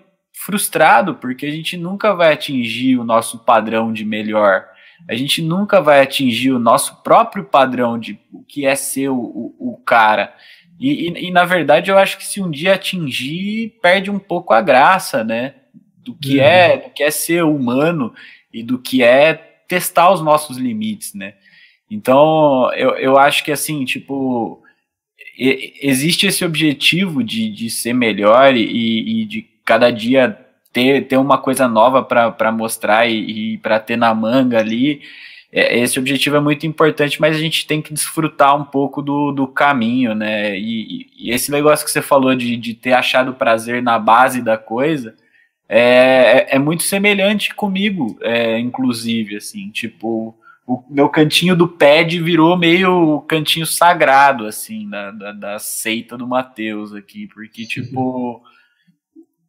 frustrado 0.44 1.14
porque 1.14 1.46
a 1.46 1.50
gente 1.50 1.76
nunca 1.76 2.14
vai 2.14 2.32
atingir 2.32 2.98
o 2.98 3.04
nosso 3.04 3.38
padrão 3.38 3.92
de 3.92 4.04
melhor. 4.04 4.66
A 5.08 5.14
gente 5.14 5.40
nunca 5.40 5.80
vai 5.80 6.00
atingir 6.00 6.50
o 6.50 6.58
nosso 6.58 7.00
próprio 7.02 7.44
padrão 7.44 7.98
de 7.98 8.18
o 8.32 8.42
que 8.42 8.66
é 8.66 8.74
ser 8.74 9.08
o, 9.08 9.16
o, 9.16 9.54
o 9.58 9.76
cara. 9.84 10.34
E, 10.80 11.08
e, 11.08 11.28
e, 11.28 11.30
na 11.30 11.44
verdade 11.44 11.90
eu 11.92 11.98
acho 11.98 12.18
que 12.18 12.26
se 12.26 12.42
um 12.42 12.50
dia 12.50 12.74
atingir, 12.74 13.78
perde 13.80 14.10
um 14.10 14.18
pouco 14.18 14.52
a 14.52 14.60
graça, 14.60 15.22
né? 15.22 15.54
Do 15.98 16.14
que 16.14 16.38
uhum. 16.38 16.44
é, 16.44 16.76
do 16.76 16.90
que 16.90 17.04
é 17.04 17.10
ser 17.10 17.44
humano 17.44 18.12
e 18.52 18.64
do 18.64 18.80
que 18.80 19.02
é 19.02 19.34
testar 19.68 20.12
os 20.12 20.20
nossos 20.20 20.56
limites, 20.56 21.14
né? 21.14 21.34
Então 21.88 22.72
eu, 22.74 22.96
eu 22.96 23.16
acho 23.16 23.44
que 23.44 23.52
assim, 23.52 23.84
tipo, 23.84 24.60
existe 25.38 26.26
esse 26.26 26.44
objetivo 26.44 27.22
de, 27.22 27.48
de 27.48 27.70
ser 27.70 27.92
melhor 27.92 28.56
e, 28.56 29.22
e 29.22 29.24
de 29.24 29.51
cada 29.64 29.90
dia 29.90 30.38
ter, 30.72 31.06
ter 31.06 31.16
uma 31.16 31.38
coisa 31.38 31.68
nova 31.68 32.02
para 32.02 32.52
mostrar 32.52 33.06
e, 33.06 33.54
e 33.54 33.58
para 33.58 33.78
ter 33.78 33.96
na 33.96 34.14
manga 34.14 34.58
ali. 34.58 35.02
É, 35.52 35.78
esse 35.78 35.98
objetivo 35.98 36.36
é 36.36 36.40
muito 36.40 36.66
importante, 36.66 37.20
mas 37.20 37.36
a 37.36 37.38
gente 37.38 37.66
tem 37.66 37.82
que 37.82 37.92
desfrutar 37.92 38.56
um 38.56 38.64
pouco 38.64 39.02
do, 39.02 39.32
do 39.32 39.46
caminho, 39.46 40.14
né? 40.14 40.58
E, 40.58 41.10
e 41.18 41.30
esse 41.30 41.50
negócio 41.50 41.84
que 41.84 41.92
você 41.92 42.00
falou 42.00 42.34
de, 42.34 42.56
de 42.56 42.74
ter 42.74 42.94
achado 42.94 43.34
prazer 43.34 43.82
na 43.82 43.98
base 43.98 44.40
da 44.40 44.56
coisa 44.56 45.14
é, 45.74 45.78
é, 45.78 46.56
é 46.56 46.58
muito 46.58 46.82
semelhante 46.82 47.54
comigo, 47.54 48.18
é, 48.20 48.58
inclusive, 48.58 49.36
assim, 49.36 49.70
tipo, 49.70 50.36
o 50.66 50.82
meu 50.90 51.08
cantinho 51.08 51.56
do 51.56 51.66
pad 51.66 52.20
virou 52.20 52.58
meio 52.58 53.22
cantinho 53.22 53.64
sagrado, 53.64 54.46
assim, 54.46 54.88
da, 54.90 55.10
da, 55.10 55.32
da 55.32 55.58
seita 55.58 56.16
do 56.18 56.26
Mateus 56.26 56.94
aqui, 56.94 57.26
porque, 57.26 57.64
tipo, 57.66 58.42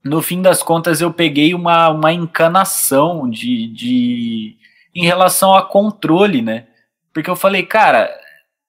no 0.03 0.21
fim 0.21 0.41
das 0.41 0.61
contas 0.61 0.99
eu 0.99 1.13
peguei 1.13 1.53
uma, 1.53 1.89
uma 1.89 2.11
encanação 2.11 3.29
de, 3.29 3.67
de 3.67 4.57
em 4.93 5.05
relação 5.05 5.55
a 5.55 5.65
controle, 5.65 6.41
né? 6.41 6.67
Porque 7.13 7.29
eu 7.29 7.35
falei, 7.35 7.63
cara, 7.63 8.09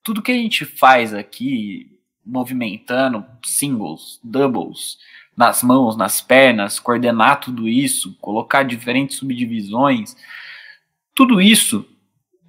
tudo 0.03 0.23
que 0.23 0.31
a 0.31 0.37
gente 0.37 0.64
faz 0.64 1.12
aqui, 1.12 1.99
movimentando 2.25 3.25
singles, 3.44 4.20
doubles, 4.23 4.99
nas 5.37 5.62
mãos, 5.62 5.97
nas 5.97 6.20
pernas, 6.20 6.79
coordenar 6.79 7.40
tudo 7.40 7.68
isso, 7.68 8.16
colocar 8.20 8.62
diferentes 8.62 9.16
subdivisões, 9.16 10.16
tudo 11.14 11.40
isso 11.40 11.87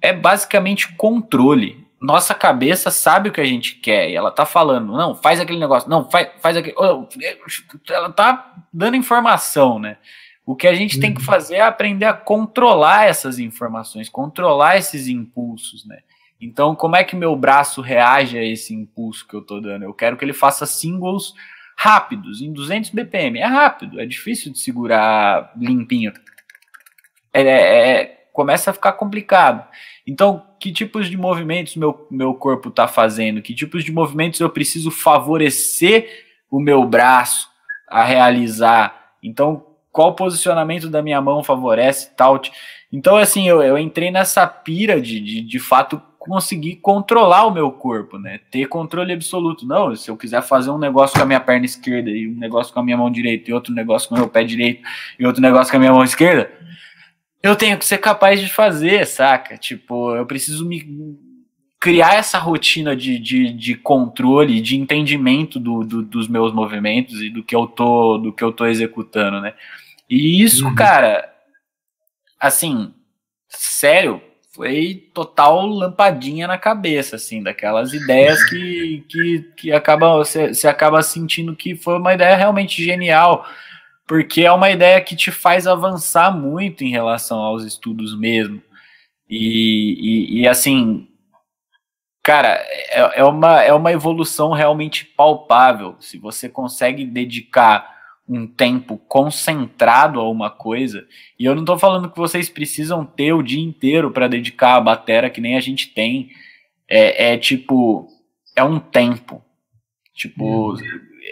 é 0.00 0.12
basicamente 0.12 0.94
controle. 0.94 1.85
Nossa 2.06 2.34
cabeça 2.34 2.88
sabe 2.88 3.28
o 3.28 3.32
que 3.32 3.40
a 3.40 3.44
gente 3.44 3.74
quer 3.74 4.08
e 4.08 4.14
ela 4.14 4.30
tá 4.30 4.46
falando, 4.46 4.92
não, 4.92 5.12
faz 5.12 5.40
aquele 5.40 5.58
negócio, 5.58 5.90
não, 5.90 6.08
faz, 6.08 6.28
faz 6.40 6.56
aquele. 6.56 6.76
Ela 7.88 8.12
tá 8.12 8.54
dando 8.72 8.96
informação, 8.96 9.80
né? 9.80 9.96
O 10.44 10.54
que 10.54 10.68
a 10.68 10.74
gente 10.74 10.94
uhum. 10.94 11.00
tem 11.00 11.12
que 11.12 11.18
uhum. 11.18 11.26
fazer 11.26 11.56
é 11.56 11.62
aprender 11.62 12.04
a 12.04 12.12
controlar 12.12 13.06
essas 13.06 13.40
informações, 13.40 14.08
controlar 14.08 14.76
esses 14.76 15.08
impulsos, 15.08 15.84
né? 15.84 15.98
Então, 16.40 16.76
como 16.76 16.94
é 16.94 17.02
que 17.02 17.16
meu 17.16 17.34
braço 17.34 17.80
reage 17.80 18.38
a 18.38 18.44
esse 18.44 18.72
impulso 18.72 19.26
que 19.26 19.34
eu 19.34 19.42
tô 19.42 19.60
dando? 19.60 19.82
Eu 19.82 19.92
quero 19.92 20.16
que 20.16 20.24
ele 20.24 20.32
faça 20.32 20.64
singles 20.64 21.34
rápidos, 21.76 22.40
em 22.40 22.52
200 22.52 22.90
BPM. 22.90 23.40
É 23.40 23.46
rápido, 23.46 24.00
é 24.00 24.06
difícil 24.06 24.52
de 24.52 24.60
segurar 24.60 25.52
limpinho. 25.56 26.12
É, 27.34 27.42
é, 27.42 27.88
é, 27.88 28.26
começa 28.32 28.70
a 28.70 28.74
ficar 28.74 28.92
complicado. 28.92 29.66
Então, 30.06 30.42
que 30.60 30.72
tipos 30.72 31.08
de 31.10 31.16
movimentos 31.16 31.76
meu, 31.76 32.06
meu 32.10 32.32
corpo 32.34 32.68
está 32.68 32.86
fazendo? 32.86 33.42
Que 33.42 33.54
tipos 33.54 33.84
de 33.84 33.92
movimentos 33.92 34.40
eu 34.40 34.48
preciso 34.48 34.90
favorecer 34.90 36.26
o 36.50 36.60
meu 36.60 36.84
braço 36.84 37.48
a 37.88 38.04
realizar? 38.04 39.14
Então, 39.22 39.64
qual 39.96 40.14
posicionamento 40.14 40.90
da 40.90 41.00
minha 41.00 41.22
mão 41.22 41.42
favorece 41.42 42.10
tal. 42.14 42.38
Então, 42.92 43.16
assim, 43.16 43.48
eu, 43.48 43.62
eu 43.62 43.78
entrei 43.78 44.10
nessa 44.10 44.46
pira 44.46 45.00
de, 45.00 45.18
de, 45.18 45.40
de 45.40 45.58
fato 45.58 46.02
conseguir 46.18 46.76
controlar 46.76 47.46
o 47.46 47.50
meu 47.50 47.70
corpo, 47.70 48.18
né? 48.18 48.38
Ter 48.50 48.66
controle 48.66 49.14
absoluto. 49.14 49.66
Não, 49.66 49.96
se 49.96 50.10
eu 50.10 50.16
quiser 50.18 50.42
fazer 50.42 50.70
um 50.70 50.76
negócio 50.76 51.16
com 51.16 51.22
a 51.22 51.26
minha 51.26 51.40
perna 51.40 51.64
esquerda 51.64 52.10
e 52.10 52.28
um 52.28 52.34
negócio 52.34 52.74
com 52.74 52.80
a 52.80 52.82
minha 52.82 52.96
mão 52.98 53.10
direita 53.10 53.50
e 53.50 53.54
outro 53.54 53.72
negócio 53.72 54.06
com 54.06 54.16
o 54.16 54.18
meu 54.18 54.28
pé 54.28 54.44
direito 54.44 54.82
e 55.18 55.26
outro 55.26 55.40
negócio 55.40 55.70
com 55.70 55.78
a 55.78 55.80
minha 55.80 55.92
mão 55.92 56.04
esquerda, 56.04 56.50
eu 57.42 57.56
tenho 57.56 57.78
que 57.78 57.84
ser 57.84 57.98
capaz 57.98 58.40
de 58.40 58.48
fazer, 58.48 59.06
saca? 59.06 59.56
Tipo, 59.56 60.14
eu 60.14 60.26
preciso 60.26 60.66
me 60.66 61.16
criar 61.78 62.14
essa 62.14 62.38
rotina 62.38 62.96
de, 62.96 63.18
de, 63.18 63.52
de 63.52 63.74
controle, 63.74 64.60
de 64.60 64.76
entendimento 64.76 65.60
do, 65.60 65.84
do, 65.84 66.02
dos 66.02 66.26
meus 66.26 66.52
movimentos 66.52 67.20
e 67.20 67.30
do 67.30 67.44
que 67.44 67.54
eu 67.54 67.66
tô 67.66 68.18
do 68.18 68.32
que 68.32 68.42
eu 68.42 68.50
tô 68.50 68.66
executando, 68.66 69.40
né? 69.40 69.54
E 70.08 70.42
isso, 70.42 70.66
uhum. 70.66 70.74
cara, 70.74 71.32
assim, 72.40 72.92
sério, 73.48 74.20
foi 74.52 75.10
total 75.12 75.66
lampadinha 75.66 76.46
na 76.46 76.56
cabeça, 76.56 77.16
assim, 77.16 77.42
daquelas 77.42 77.92
ideias 77.92 78.42
que, 78.48 79.04
que, 79.08 79.52
que 79.56 79.72
acaba, 79.72 80.16
você, 80.16 80.54
você 80.54 80.66
acaba 80.66 81.02
sentindo 81.02 81.54
que 81.54 81.76
foi 81.76 81.98
uma 81.98 82.14
ideia 82.14 82.34
realmente 82.34 82.82
genial, 82.82 83.46
porque 84.06 84.42
é 84.42 84.52
uma 84.52 84.70
ideia 84.70 85.00
que 85.00 85.16
te 85.16 85.30
faz 85.30 85.66
avançar 85.66 86.30
muito 86.30 86.84
em 86.84 86.90
relação 86.90 87.38
aos 87.38 87.64
estudos 87.64 88.16
mesmo. 88.16 88.62
E, 89.28 90.38
e, 90.38 90.40
e 90.40 90.48
assim, 90.48 91.08
cara, 92.22 92.64
é, 92.90 93.20
é, 93.20 93.24
uma, 93.24 93.62
é 93.62 93.72
uma 93.72 93.92
evolução 93.92 94.52
realmente 94.52 95.04
palpável. 95.04 95.96
Se 95.98 96.18
você 96.18 96.48
consegue 96.48 97.04
dedicar 97.04 97.96
um 98.28 98.46
tempo 98.46 98.98
concentrado 99.06 100.20
a 100.20 100.28
uma 100.28 100.50
coisa. 100.50 101.06
E 101.38 101.44
eu 101.44 101.54
não 101.54 101.62
estou 101.62 101.78
falando 101.78 102.10
que 102.10 102.18
vocês 102.18 102.48
precisam 102.48 103.04
ter 103.04 103.32
o 103.32 103.42
dia 103.42 103.62
inteiro 103.62 104.10
para 104.10 104.26
dedicar 104.26 104.74
a 104.74 104.80
batera 104.80 105.30
que 105.30 105.40
nem 105.40 105.56
a 105.56 105.60
gente 105.60 105.88
tem. 105.88 106.30
É, 106.88 107.32
é 107.32 107.38
tipo, 107.38 108.08
é 108.54 108.64
um 108.64 108.80
tempo. 108.80 109.42
Tipo, 110.12 110.70
uhum. 110.70 110.76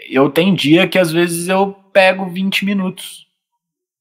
Eu 0.08 0.30
tenho 0.30 0.56
dia 0.56 0.88
que 0.88 0.98
às 0.98 1.10
vezes 1.10 1.48
eu 1.48 1.72
pego 1.92 2.26
20 2.26 2.64
minutos. 2.64 3.26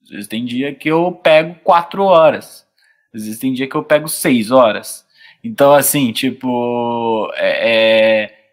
Às 0.04 0.10
vezes 0.10 0.28
tem 0.28 0.46
dia 0.46 0.74
que 0.74 0.90
eu 0.90 1.12
pego 1.12 1.56
4 1.64 2.04
horas. 2.04 2.66
Às 3.14 3.24
vezes 3.26 3.40
tem 3.40 3.54
dia 3.54 3.68
que 3.68 3.76
eu 3.76 3.84
pego 3.84 4.08
6 4.08 4.52
horas. 4.52 5.06
Então, 5.44 5.74
assim, 5.74 6.12
tipo, 6.12 7.32
é, 7.36 8.26
é 8.26 8.44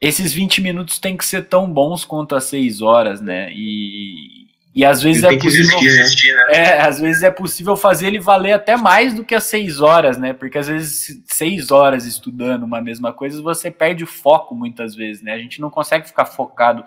esses 0.00 0.32
20 0.32 0.60
minutos 0.60 0.98
tem 0.98 1.16
que 1.16 1.24
ser 1.24 1.48
tão 1.48 1.72
bons 1.72 2.04
quanto 2.04 2.34
as 2.34 2.44
6 2.44 2.82
horas, 2.82 3.20
né? 3.20 3.52
E, 3.52 4.41
e 4.74 4.84
às 4.84 5.02
vezes 5.02 5.22
é 5.22 5.36
possível. 5.36 5.78
Existir, 5.78 6.34
né? 6.34 6.46
É, 6.48 6.80
às 6.80 6.98
vezes 6.98 7.22
é 7.22 7.30
possível 7.30 7.76
fazer 7.76 8.06
ele 8.06 8.18
valer 8.18 8.52
até 8.52 8.76
mais 8.76 9.12
do 9.12 9.24
que 9.24 9.34
as 9.34 9.44
6 9.44 9.80
horas, 9.80 10.16
né? 10.16 10.32
Porque 10.32 10.56
às 10.56 10.66
vezes 10.66 11.22
6 11.26 11.70
horas 11.70 12.06
estudando 12.06 12.62
uma 12.62 12.80
mesma 12.80 13.12
coisa, 13.12 13.42
você 13.42 13.70
perde 13.70 14.02
o 14.02 14.06
foco 14.06 14.54
muitas 14.54 14.94
vezes, 14.94 15.22
né? 15.22 15.34
A 15.34 15.38
gente 15.38 15.60
não 15.60 15.68
consegue 15.68 16.06
ficar 16.06 16.24
focado 16.24 16.84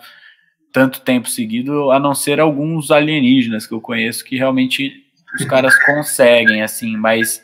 tanto 0.71 1.01
tempo 1.01 1.29
seguido, 1.29 1.91
a 1.91 1.99
não 1.99 2.13
ser 2.13 2.39
alguns 2.39 2.91
alienígenas 2.91 3.65
que 3.65 3.73
eu 3.73 3.79
conheço 3.79 4.25
que 4.25 4.35
realmente 4.35 4.91
os 5.39 5.45
caras 5.45 5.73
conseguem, 5.85 6.61
assim, 6.61 6.97
mas 6.97 7.41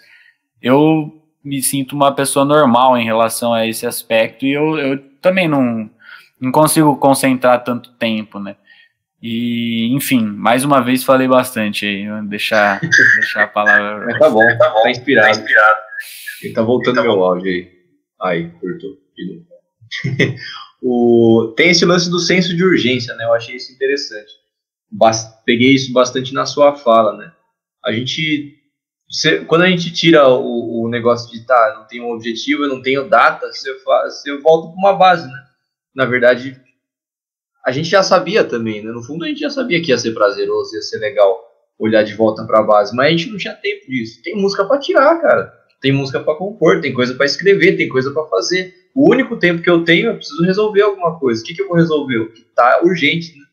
eu 0.61 1.23
me 1.43 1.61
sinto 1.61 1.95
uma 1.95 2.13
pessoa 2.13 2.43
normal 2.43 2.97
em 2.97 3.05
relação 3.05 3.53
a 3.53 3.65
esse 3.65 3.85
aspecto 3.85 4.45
e 4.45 4.51
eu, 4.51 4.77
eu 4.77 4.97
também 5.21 5.47
não, 5.47 5.89
não 6.39 6.51
consigo 6.51 6.95
concentrar 6.97 7.63
tanto 7.63 7.91
tempo, 7.93 8.39
né? 8.39 8.55
E, 9.21 9.93
enfim, 9.93 10.21
mais 10.21 10.63
uma 10.63 10.81
vez 10.81 11.03
falei 11.03 11.27
bastante 11.27 11.85
aí, 11.85 12.07
deixar, 12.27 12.79
deixar 13.15 13.43
a 13.43 13.47
palavra. 13.47 14.05
Mas 14.05 14.19
tá 14.19 14.29
bom, 14.29 14.57
tá 14.57 14.69
bom, 14.69 14.81
tá 14.81 14.89
inspirado. 14.89 15.27
Tá 15.27 15.31
inspirado. 15.31 15.79
Ele 16.41 16.53
tá 16.53 16.61
voltando 16.63 16.95
tá 16.95 17.01
meu 17.03 17.23
áudio 17.23 17.51
aí. 17.51 17.71
Aí, 18.21 18.49
curtou. 18.59 18.97
o, 20.81 21.53
tem 21.55 21.69
esse 21.69 21.85
lance 21.85 22.09
do 22.09 22.19
senso 22.19 22.55
de 22.55 22.63
urgência, 22.63 23.13
né? 23.15 23.25
Eu 23.25 23.33
achei 23.33 23.55
isso 23.55 23.71
interessante. 23.71 24.31
Bast, 24.89 25.43
peguei 25.45 25.73
isso 25.73 25.93
bastante 25.93 26.33
na 26.33 26.45
sua 26.45 26.75
fala, 26.75 27.15
né? 27.17 27.31
A 27.85 27.91
gente 27.91 28.57
você, 29.11 29.43
quando 29.43 29.63
a 29.63 29.69
gente 29.69 29.91
tira 29.91 30.25
o, 30.29 30.83
o, 30.83 30.89
negócio 30.89 31.29
de 31.29 31.45
tá, 31.45 31.75
não 31.77 31.85
tenho 31.85 32.05
um 32.05 32.13
objetivo, 32.13 32.63
eu 32.63 32.69
não 32.69 32.81
tenho 32.81 33.09
data, 33.09 33.45
você, 33.51 33.77
faz, 33.79 34.21
você 34.21 34.37
volta 34.37 34.69
para 34.69 34.77
uma 34.77 34.93
base, 34.93 35.27
né? 35.27 35.43
Na 35.93 36.05
verdade, 36.05 36.60
a 37.65 37.71
gente 37.71 37.89
já 37.89 38.01
sabia 38.01 38.43
também, 38.43 38.83
né? 38.83 38.91
No 38.91 39.03
fundo, 39.03 39.23
a 39.23 39.27
gente 39.27 39.41
já 39.41 39.49
sabia 39.49 39.81
que 39.81 39.91
ia 39.91 39.97
ser 39.97 40.13
prazeroso, 40.13 40.75
ia 40.75 40.81
ser 40.81 40.97
legal 40.97 41.39
olhar 41.77 42.03
de 42.03 42.13
volta 42.13 42.45
para 42.45 42.59
a 42.59 42.63
base, 42.63 42.95
mas 42.95 43.07
a 43.07 43.09
gente 43.09 43.29
não 43.29 43.37
tinha 43.37 43.53
tempo 43.53 43.89
disso. 43.89 44.21
Tem 44.23 44.35
música 44.35 44.65
para 44.65 44.79
tirar, 44.79 45.19
cara. 45.19 45.51
Tem 45.81 45.91
música 45.91 46.19
para 46.19 46.35
compor, 46.35 46.79
tem 46.79 46.93
coisa 46.93 47.15
para 47.15 47.25
escrever, 47.25 47.75
tem 47.75 47.89
coisa 47.89 48.11
para 48.11 48.27
fazer. 48.27 48.73
O 48.93 49.09
único 49.09 49.37
tempo 49.37 49.63
que 49.63 49.69
eu 49.69 49.83
tenho, 49.83 50.09
eu 50.09 50.15
preciso 50.15 50.43
resolver 50.43 50.81
alguma 50.81 51.17
coisa. 51.19 51.41
O 51.41 51.45
que, 51.45 51.55
que 51.55 51.61
eu 51.61 51.67
vou 51.67 51.77
resolver? 51.77 52.17
O 52.17 52.31
que 52.31 52.41
tá 52.55 52.81
urgente, 52.83 53.35
né? 53.35 53.45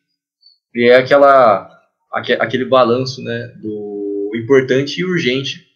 E 0.75 0.91
é 0.91 0.97
aquela, 0.97 1.71
aquele 2.13 2.67
balanço, 2.67 3.23
né? 3.23 3.55
Do 3.57 4.33
importante 4.35 5.01
e 5.01 5.05
urgente. 5.05 5.67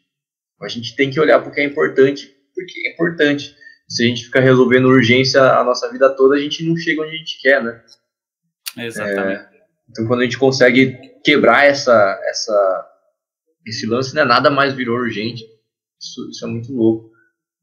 A 0.61 0.68
gente 0.68 0.95
tem 0.95 1.11
que 1.11 1.18
olhar 1.18 1.40
para 1.40 1.51
o 1.51 1.53
que 1.53 1.61
é 1.61 1.64
importante, 1.64 2.31
porque 2.55 2.87
é 2.87 2.92
importante. 2.92 3.55
Se 3.88 4.05
a 4.05 4.07
gente 4.07 4.25
ficar 4.25 4.40
resolvendo 4.40 4.87
urgência 4.87 5.42
a 5.42 5.64
nossa 5.64 5.90
vida 5.90 6.09
toda, 6.11 6.35
a 6.35 6.38
gente 6.38 6.64
não 6.64 6.77
chega 6.77 7.03
onde 7.03 7.14
a 7.14 7.18
gente 7.18 7.40
quer, 7.40 7.62
né? 7.62 7.83
Exatamente. 8.77 9.41
É, 9.41 9.63
Então, 9.91 10.07
quando 10.07 10.21
a 10.21 10.25
gente 10.25 10.39
consegue 10.39 10.99
quebrar 11.25 11.65
essa, 11.65 12.21
essa, 12.25 12.89
esse 13.67 13.87
lance, 13.87 14.15
né, 14.15 14.25
nada 14.25 14.51
mais 14.51 14.75
virou 14.75 14.97
urgente. 14.97 15.45
Isso, 16.01 16.31
isso 16.31 16.45
é 16.45 16.49
muito 16.49 16.73
louco. 16.73 17.11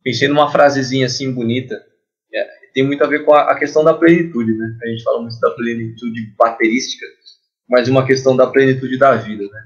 Pensei 0.04 0.28
numa 0.28 0.52
frasezinha 0.52 1.06
assim 1.06 1.32
bonita, 1.34 1.76
é, 2.34 2.48
tem 2.74 2.86
muito 2.86 3.04
a 3.04 3.08
ver 3.08 3.26
com 3.26 3.34
a, 3.34 3.52
a, 3.52 3.56
questão 3.56 3.84
da 3.84 3.93
plenitude, 3.93 4.54
né? 4.54 4.78
A 4.82 4.88
gente 4.88 5.04
fala 5.04 5.22
muito 5.22 5.39
da 5.39 5.52
plenitude 5.52 6.34
baterística, 6.38 7.06
mas 7.67 7.89
uma 7.89 8.06
questão 8.06 8.36
da 8.36 8.48
plenitude 8.48 8.98
da 8.98 9.15
vida, 9.15 9.43
né? 9.43 9.62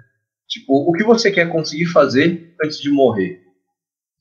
Tipo, 0.47 0.89
o 0.89 0.91
que 0.91 1.03
você 1.03 1.32
quer 1.32 1.49
conseguir 1.49 1.86
fazer 1.88 2.56
antes 2.63 2.79
de 2.79 2.89
morrer? 2.89 3.41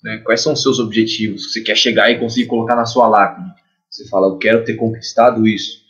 Né? 0.03 0.19
Quais 0.19 0.41
são 0.41 0.53
os 0.53 0.63
seus 0.63 0.79
objetivos? 0.79 1.53
Você 1.53 1.61
quer 1.61 1.77
chegar 1.77 2.11
e 2.11 2.19
conseguir 2.19 2.47
colocar 2.47 2.75
na 2.75 2.87
sua 2.87 3.09
lápide? 3.09 3.53
Você 3.91 4.09
fala, 4.09 4.29
eu 4.29 4.39
quero 4.39 4.65
ter 4.65 4.75
conquistado 4.75 5.47
isso. 5.47 5.82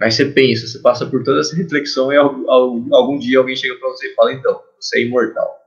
Aí 0.00 0.12
você 0.12 0.26
pensa, 0.26 0.66
você 0.66 0.78
passa 0.78 1.04
por 1.06 1.24
toda 1.24 1.40
essa 1.40 1.56
reflexão 1.56 2.12
e 2.12 2.16
algum, 2.16 2.94
algum 2.94 3.18
dia 3.18 3.38
alguém 3.38 3.56
chega 3.56 3.74
para 3.76 3.88
você 3.88 4.08
e 4.08 4.14
fala, 4.14 4.32
então, 4.32 4.62
você 4.78 4.98
é 4.98 5.02
imortal. 5.02 5.58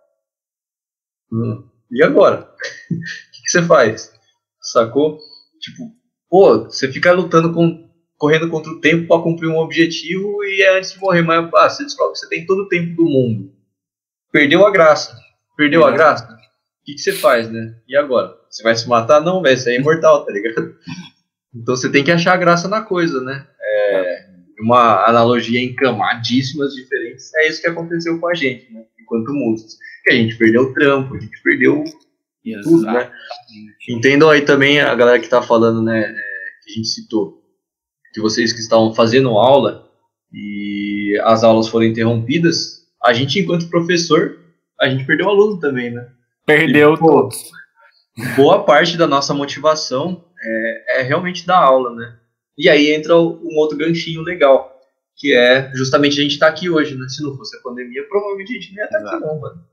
Hum, 1.31 1.67
e 1.91 2.01
agora? 2.01 2.49
o 2.89 2.95
que, 2.95 3.41
que, 3.43 3.49
você 3.49 3.61
faz? 3.63 4.13
Sacou? 4.61 5.19
Tipo, 5.59 5.91
pô, 6.29 6.63
você 6.63 6.89
fica 6.89 7.11
lutando 7.11 7.53
com, 7.53 7.89
correndo 8.17 8.49
contra 8.49 8.71
o 8.71 8.79
tempo 8.79 9.07
para 9.07 9.21
cumprir 9.21 9.49
um 9.49 9.57
objetivo 9.57 10.43
e 10.45 10.61
é 10.61 10.77
antes 10.77 10.93
de 10.93 10.99
morrer, 10.99 11.23
mas 11.23 11.49
ah, 11.53 11.69
você 11.69 11.83
descobre 11.83 12.13
que 12.13 12.19
você 12.19 12.29
tem 12.29 12.45
todo 12.45 12.63
o 12.63 12.69
tempo 12.69 12.95
do 12.95 13.03
mundo. 13.03 13.53
Perdeu 14.31 14.65
a 14.65 14.71
graça. 14.71 15.13
Perdeu 15.57 15.85
é. 15.85 15.89
a 15.89 15.91
graça? 15.91 16.23
O 16.23 16.85
que, 16.85 16.93
que 16.93 17.01
você 17.01 17.11
faz, 17.11 17.51
né? 17.51 17.75
E 17.85 17.97
agora? 17.97 18.33
Você 18.49 18.63
vai 18.63 18.75
se 18.75 18.87
matar? 18.87 19.19
Não, 19.19 19.41
velho, 19.41 19.57
você 19.57 19.71
é 19.71 19.75
imortal, 19.79 20.25
tá 20.25 20.31
ligado? 20.31 20.75
Então 21.53 21.75
você 21.75 21.91
tem 21.91 22.01
que 22.01 22.11
achar 22.11 22.37
graça 22.37 22.69
na 22.69 22.81
coisa, 22.81 23.19
né? 23.19 23.45
Uma 24.61 25.05
analogia 25.07 25.59
em 25.59 25.73
camadíssimas 25.73 26.73
diferentes. 26.73 27.33
É 27.35 27.47
isso 27.47 27.61
que 27.61 27.67
aconteceu 27.67 28.19
com 28.19 28.27
a 28.27 28.33
gente, 28.33 28.71
né? 28.71 28.83
Enquanto 28.99 29.33
músicos. 29.33 29.75
Que 30.03 30.11
a 30.11 30.15
gente 30.15 30.35
perdeu 30.37 30.63
o 30.63 30.73
trampo, 30.73 31.15
a 31.15 31.19
gente 31.19 31.41
perdeu 31.43 31.83
Exato. 32.45 32.69
tudo, 32.69 32.85
né? 32.85 33.11
Entendam 33.89 34.29
aí 34.29 34.41
também 34.41 34.79
a 34.79 34.93
galera 34.95 35.19
que 35.19 35.29
tá 35.29 35.41
falando, 35.41 35.81
né? 35.81 35.99
É, 35.99 36.13
que 36.63 36.71
a 36.71 36.73
gente 36.75 36.87
citou. 36.87 37.41
Que 38.13 38.21
vocês 38.21 38.53
que 38.53 38.59
estavam 38.59 38.93
fazendo 38.93 39.29
aula 39.37 39.89
e 40.33 41.19
as 41.23 41.43
aulas 41.43 41.67
foram 41.67 41.85
interrompidas, 41.85 42.81
a 43.03 43.13
gente, 43.13 43.39
enquanto 43.39 43.69
professor, 43.69 44.39
a 44.79 44.89
gente 44.89 45.05
perdeu 45.05 45.27
o 45.27 45.29
aluno 45.29 45.59
também, 45.59 45.91
né? 45.91 46.07
Perdeu 46.45 46.93
e, 46.93 46.97
pô, 46.97 47.21
todos. 47.23 47.51
Boa 48.35 48.63
parte 48.63 48.97
da 48.97 49.07
nossa 49.07 49.33
motivação 49.33 50.25
é, 50.43 50.99
é 50.99 51.01
realmente 51.03 51.45
da 51.45 51.57
aula, 51.57 51.93
né? 51.95 52.17
E 52.61 52.69
aí 52.69 52.91
entra 52.91 53.17
um 53.17 53.57
outro 53.57 53.75
ganchinho 53.75 54.21
legal, 54.21 54.79
que 55.15 55.33
é 55.33 55.71
justamente 55.73 56.19
a 56.19 56.21
gente 56.21 56.33
estar 56.33 56.45
tá 56.45 56.51
aqui 56.51 56.69
hoje, 56.69 56.95
né? 56.95 57.07
Se 57.09 57.23
não 57.23 57.35
fosse 57.35 57.57
a 57.57 57.59
pandemia, 57.59 58.07
provavelmente 58.07 58.51
a 58.51 58.53
gente 58.53 58.71
não 58.71 58.77
ia 58.77 58.85
estar 58.85 58.99
tá 58.99 59.09
aqui 59.09 59.25
não, 59.25 59.39
mano. 59.39 59.65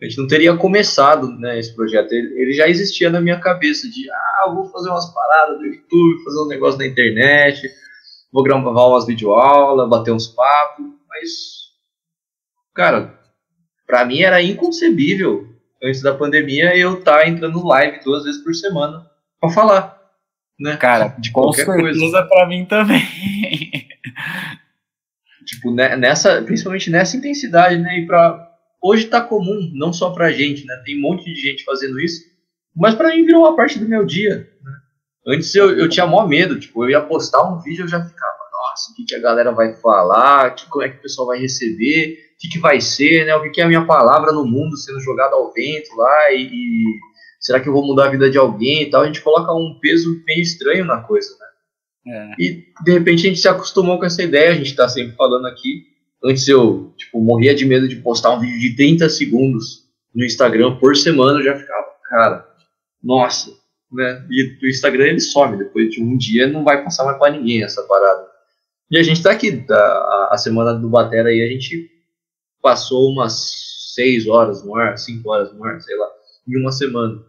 A 0.00 0.04
gente 0.04 0.16
não 0.16 0.28
teria 0.28 0.56
começado, 0.56 1.28
né, 1.40 1.58
esse 1.58 1.74
projeto. 1.74 2.12
Ele, 2.12 2.40
ele, 2.40 2.52
já 2.52 2.68
existia 2.68 3.10
na 3.10 3.20
minha 3.20 3.40
cabeça 3.40 3.90
de, 3.90 4.08
ah, 4.08 4.52
vou 4.54 4.70
fazer 4.70 4.90
umas 4.90 5.12
paradas 5.12 5.58
do 5.58 5.66
YouTube, 5.66 6.22
fazer 6.22 6.38
um 6.38 6.46
negócio 6.46 6.78
na 6.78 6.86
internet, 6.86 7.68
vou 8.32 8.44
gravar 8.44 8.70
umas 8.70 9.06
videoaulas, 9.06 9.88
bater 9.88 10.12
uns 10.12 10.28
papos, 10.28 10.86
mas, 11.08 11.30
cara, 12.76 13.18
para 13.88 14.04
mim 14.04 14.20
era 14.20 14.40
inconcebível 14.40 15.48
antes 15.82 16.00
da 16.00 16.14
pandemia 16.14 16.76
eu 16.76 17.00
estar 17.00 17.22
tá 17.22 17.28
entrando 17.28 17.66
live 17.66 18.04
duas 18.04 18.22
vezes 18.22 18.40
por 18.44 18.54
semana 18.54 19.04
para 19.40 19.50
falar 19.50 19.95
né? 20.58 20.76
Cara, 20.76 21.14
de 21.18 21.30
qualquer 21.30 21.66
com 21.66 21.72
certeza 21.72 21.98
coisa. 21.98 22.22
para 22.24 22.48
mim 22.48 22.64
também. 22.64 23.02
tipo, 25.44 25.72
né, 25.72 25.96
nessa, 25.96 26.42
principalmente 26.42 26.90
nessa 26.90 27.16
intensidade, 27.16 27.78
né? 27.78 28.00
E 28.00 28.06
para 28.06 28.46
hoje 28.82 29.06
tá 29.06 29.20
comum, 29.20 29.70
não 29.74 29.92
só 29.92 30.10
pra 30.10 30.32
gente, 30.32 30.64
né? 30.66 30.82
Tem 30.84 30.98
um 30.98 31.02
monte 31.02 31.24
de 31.24 31.34
gente 31.34 31.64
fazendo 31.64 32.00
isso, 32.00 32.22
mas 32.74 32.94
para 32.94 33.08
mim 33.08 33.24
virou 33.24 33.42
uma 33.42 33.56
parte 33.56 33.78
do 33.78 33.88
meu 33.88 34.04
dia, 34.04 34.50
né? 34.62 34.72
Antes 35.28 35.54
eu, 35.54 35.76
eu 35.76 35.88
tinha 35.88 36.06
maior 36.06 36.28
medo, 36.28 36.58
tipo, 36.58 36.84
eu 36.84 36.90
ia 36.90 37.00
postar 37.00 37.42
um 37.42 37.58
vídeo 37.60 37.84
eu 37.84 37.88
já 37.88 38.04
ficava, 38.04 38.36
nossa, 38.52 38.92
o 38.92 38.94
que, 38.94 39.04
que 39.04 39.14
a 39.14 39.20
galera 39.20 39.50
vai 39.50 39.74
falar, 39.74 40.54
que, 40.54 40.68
como 40.68 40.84
é 40.84 40.88
que 40.88 40.98
o 40.98 41.02
pessoal 41.02 41.26
vai 41.26 41.38
receber, 41.38 42.18
o 42.34 42.38
que, 42.38 42.48
que 42.48 42.58
vai 42.58 42.80
ser, 42.80 43.26
né? 43.26 43.34
O 43.34 43.42
que, 43.42 43.50
que 43.50 43.60
é 43.60 43.64
a 43.64 43.68
minha 43.68 43.84
palavra 43.84 44.32
no 44.32 44.46
mundo 44.46 44.76
sendo 44.76 45.00
jogada 45.00 45.34
ao 45.34 45.52
vento 45.52 45.96
lá 45.96 46.32
e, 46.32 46.42
e 46.44 47.00
será 47.46 47.60
que 47.60 47.68
eu 47.68 47.72
vou 47.72 47.86
mudar 47.86 48.06
a 48.06 48.10
vida 48.10 48.28
de 48.28 48.36
alguém 48.36 48.82
e 48.82 48.90
tal? 48.90 49.02
A 49.02 49.06
gente 49.06 49.22
coloca 49.22 49.54
um 49.54 49.78
peso 49.80 50.20
meio 50.26 50.42
estranho 50.42 50.84
na 50.84 51.00
coisa, 51.00 51.30
né? 51.38 51.46
É. 52.08 52.34
E 52.40 52.64
de 52.84 52.92
repente 52.92 53.20
a 53.24 53.28
gente 53.28 53.40
se 53.40 53.48
acostumou 53.48 54.00
com 54.00 54.04
essa 54.04 54.20
ideia, 54.20 54.50
a 54.50 54.54
gente 54.54 54.74
tá 54.74 54.88
sempre 54.88 55.14
falando 55.14 55.46
aqui. 55.46 55.86
Antes 56.24 56.48
eu, 56.48 56.92
tipo, 56.96 57.20
morria 57.20 57.54
de 57.54 57.64
medo 57.64 57.86
de 57.86 57.96
postar 57.96 58.32
um 58.32 58.40
vídeo 58.40 58.58
de 58.58 58.74
30 58.74 59.08
segundos 59.08 59.84
no 60.12 60.24
Instagram 60.24 60.76
por 60.78 60.96
semana, 60.96 61.38
eu 61.38 61.44
já 61.44 61.56
ficava, 61.56 61.86
cara, 62.08 62.48
nossa, 63.00 63.52
né? 63.92 64.26
E 64.28 64.58
o 64.60 64.68
Instagram 64.68 65.04
ele 65.04 65.20
some, 65.20 65.56
depois 65.56 65.90
de 65.90 66.02
um 66.02 66.16
dia 66.16 66.48
não 66.48 66.64
vai 66.64 66.82
passar 66.82 67.04
mais 67.04 67.16
para 67.16 67.30
ninguém 67.30 67.62
essa 67.62 67.82
parada. 67.84 68.26
E 68.90 68.98
a 68.98 69.04
gente 69.04 69.22
tá 69.22 69.30
aqui, 69.30 69.64
a, 69.70 70.28
a 70.32 70.38
semana 70.38 70.74
do 70.74 70.88
Batera 70.88 71.28
aí, 71.28 71.42
a 71.42 71.48
gente 71.48 71.88
passou 72.60 73.12
umas 73.12 73.94
6 73.94 74.26
horas 74.26 74.64
no 74.64 74.74
ar, 74.74 74.98
5 74.98 75.30
horas 75.30 75.52
no 75.52 75.64
ar, 75.64 75.80
sei 75.80 75.96
lá, 75.96 76.08
em 76.48 76.56
uma 76.60 76.72
semana 76.72 77.24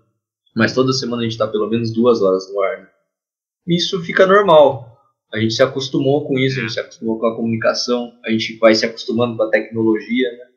mas 0.58 0.74
toda 0.74 0.92
semana 0.92 1.22
a 1.22 1.24
gente 1.24 1.34
está 1.34 1.48
pelo 1.48 1.70
menos 1.70 1.94
duas 1.94 2.22
horas 2.22 2.52
no 2.52 2.60
ar. 2.62 2.80
Né? 2.80 2.88
Isso 3.68 4.02
fica 4.04 4.26
normal. 4.26 4.98
A 5.32 5.40
gente 5.40 5.54
se 5.54 5.62
acostumou 5.62 6.26
com 6.26 6.40
isso, 6.40 6.58
a 6.58 6.62
gente 6.62 6.74
se 6.74 6.80
acostumou 6.80 7.20
com 7.20 7.28
a 7.28 7.36
comunicação, 7.36 8.14
a 8.26 8.32
gente 8.32 8.58
vai 8.58 8.74
se 8.74 8.86
acostumando 8.86 9.36
com 9.36 9.44
a 9.44 9.50
tecnologia, 9.50 10.32
né? 10.32 10.48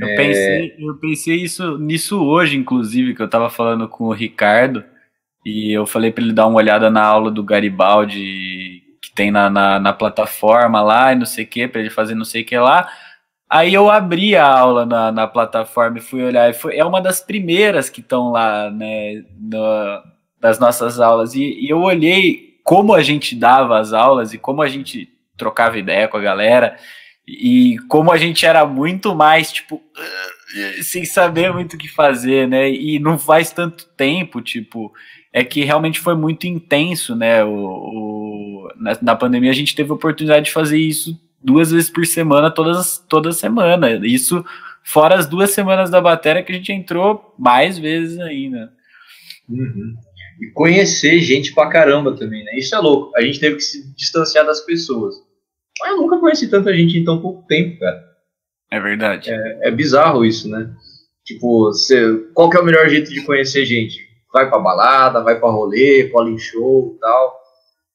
Eu, 0.00 0.08
é... 0.08 0.16
pensei, 0.16 0.76
eu 0.78 0.94
pensei 0.96 1.36
isso, 1.36 1.78
nisso 1.78 2.24
hoje, 2.24 2.56
inclusive, 2.56 3.14
que 3.14 3.20
eu 3.20 3.26
estava 3.26 3.50
falando 3.50 3.88
com 3.88 4.04
o 4.04 4.12
Ricardo, 4.12 4.84
e 5.44 5.72
eu 5.72 5.84
falei 5.84 6.10
para 6.10 6.24
ele 6.24 6.32
dar 6.32 6.46
uma 6.46 6.58
olhada 6.58 6.88
na 6.88 7.02
aula 7.02 7.30
do 7.30 7.42
Garibaldi 7.42 8.82
que 9.02 9.12
tem 9.14 9.30
na, 9.30 9.50
na, 9.50 9.80
na 9.80 9.92
plataforma 9.92 10.80
lá 10.80 11.12
e 11.12 11.16
não 11.16 11.26
sei 11.26 11.44
o 11.44 11.48
que, 11.48 11.66
para 11.66 11.80
ele 11.80 11.90
fazer 11.90 12.14
não 12.14 12.24
sei 12.24 12.42
o 12.42 12.44
que 12.44 12.56
lá. 12.56 12.88
Aí 13.52 13.74
eu 13.74 13.90
abri 13.90 14.34
a 14.34 14.48
aula 14.48 14.86
na, 14.86 15.12
na 15.12 15.26
plataforma 15.26 15.98
e 15.98 16.00
fui 16.00 16.22
olhar, 16.22 16.48
e 16.48 16.54
foi, 16.54 16.74
é 16.74 16.82
uma 16.82 17.02
das 17.02 17.20
primeiras 17.20 17.90
que 17.90 18.00
estão 18.00 18.30
lá, 18.30 18.70
né, 18.70 19.22
no, 19.38 20.02
das 20.40 20.58
nossas 20.58 20.98
aulas, 20.98 21.34
e, 21.34 21.42
e, 21.60 21.68
eu 21.68 21.82
olhei 21.82 22.58
como 22.64 22.94
a 22.94 23.02
gente 23.02 23.36
dava 23.36 23.78
as 23.78 23.92
aulas 23.92 24.32
e 24.32 24.38
como 24.38 24.62
a 24.62 24.68
gente 24.68 25.06
trocava 25.36 25.76
ideia 25.76 26.08
com 26.08 26.16
a 26.16 26.22
galera, 26.22 26.78
e 27.28 27.76
como 27.90 28.10
a 28.10 28.16
gente 28.16 28.46
era 28.46 28.64
muito 28.64 29.14
mais, 29.14 29.52
tipo, 29.52 29.82
sem 30.80 31.04
saber 31.04 31.52
muito 31.52 31.74
o 31.74 31.78
que 31.78 31.88
fazer, 31.88 32.48
né, 32.48 32.70
e 32.70 32.98
não 32.98 33.18
faz 33.18 33.52
tanto 33.52 33.86
tempo, 33.88 34.40
tipo, 34.40 34.90
é 35.30 35.44
que 35.44 35.62
realmente 35.62 36.00
foi 36.00 36.14
muito 36.14 36.46
intenso, 36.46 37.14
né, 37.14 37.44
o, 37.44 37.52
o 37.52 38.68
na, 38.76 38.96
na 39.02 39.14
pandemia 39.14 39.50
a 39.50 39.54
gente 39.54 39.74
teve 39.74 39.90
a 39.90 39.94
oportunidade 39.94 40.46
de 40.46 40.52
fazer 40.52 40.78
isso 40.78 41.20
duas 41.42 41.70
vezes 41.70 41.90
por 41.90 42.06
semana, 42.06 42.50
todas, 42.50 42.98
toda 43.08 43.32
semana. 43.32 43.90
Isso 44.06 44.44
fora 44.84 45.14
as 45.16 45.26
duas 45.26 45.50
semanas 45.50 45.90
da 45.90 46.00
bateria 46.00 46.42
que 46.42 46.52
a 46.52 46.54
gente 46.54 46.72
entrou 46.72 47.34
mais 47.38 47.78
vezes 47.78 48.18
ainda. 48.18 48.72
Uhum. 49.48 49.94
E 50.40 50.50
conhecer 50.52 51.20
gente 51.20 51.54
pra 51.54 51.68
caramba 51.68 52.16
também, 52.16 52.42
né? 52.44 52.56
Isso 52.56 52.74
é 52.74 52.78
louco. 52.78 53.12
A 53.16 53.22
gente 53.22 53.38
teve 53.38 53.56
que 53.56 53.62
se 53.62 53.94
distanciar 53.94 54.44
das 54.44 54.60
pessoas. 54.60 55.14
Mas 55.80 55.90
eu 55.90 55.98
nunca 55.98 56.18
conheci 56.18 56.48
tanta 56.48 56.74
gente 56.74 56.98
em 56.98 57.04
tão 57.04 57.20
pouco 57.20 57.46
tempo, 57.46 57.78
cara. 57.78 58.02
É 58.70 58.80
verdade. 58.80 59.30
É, 59.30 59.68
é 59.68 59.70
bizarro 59.70 60.24
isso, 60.24 60.48
né? 60.48 60.70
Tipo, 61.24 61.66
você, 61.66 62.18
qual 62.34 62.50
que 62.50 62.56
é 62.56 62.60
o 62.60 62.64
melhor 62.64 62.88
jeito 62.88 63.12
de 63.12 63.24
conhecer 63.24 63.64
gente? 63.64 64.00
Vai 64.32 64.48
pra 64.48 64.58
balada, 64.58 65.22
vai 65.22 65.38
pra 65.38 65.50
rolê, 65.50 66.08
cola 66.08 66.36
show 66.38 66.94
e 66.96 66.98
tal. 66.98 67.41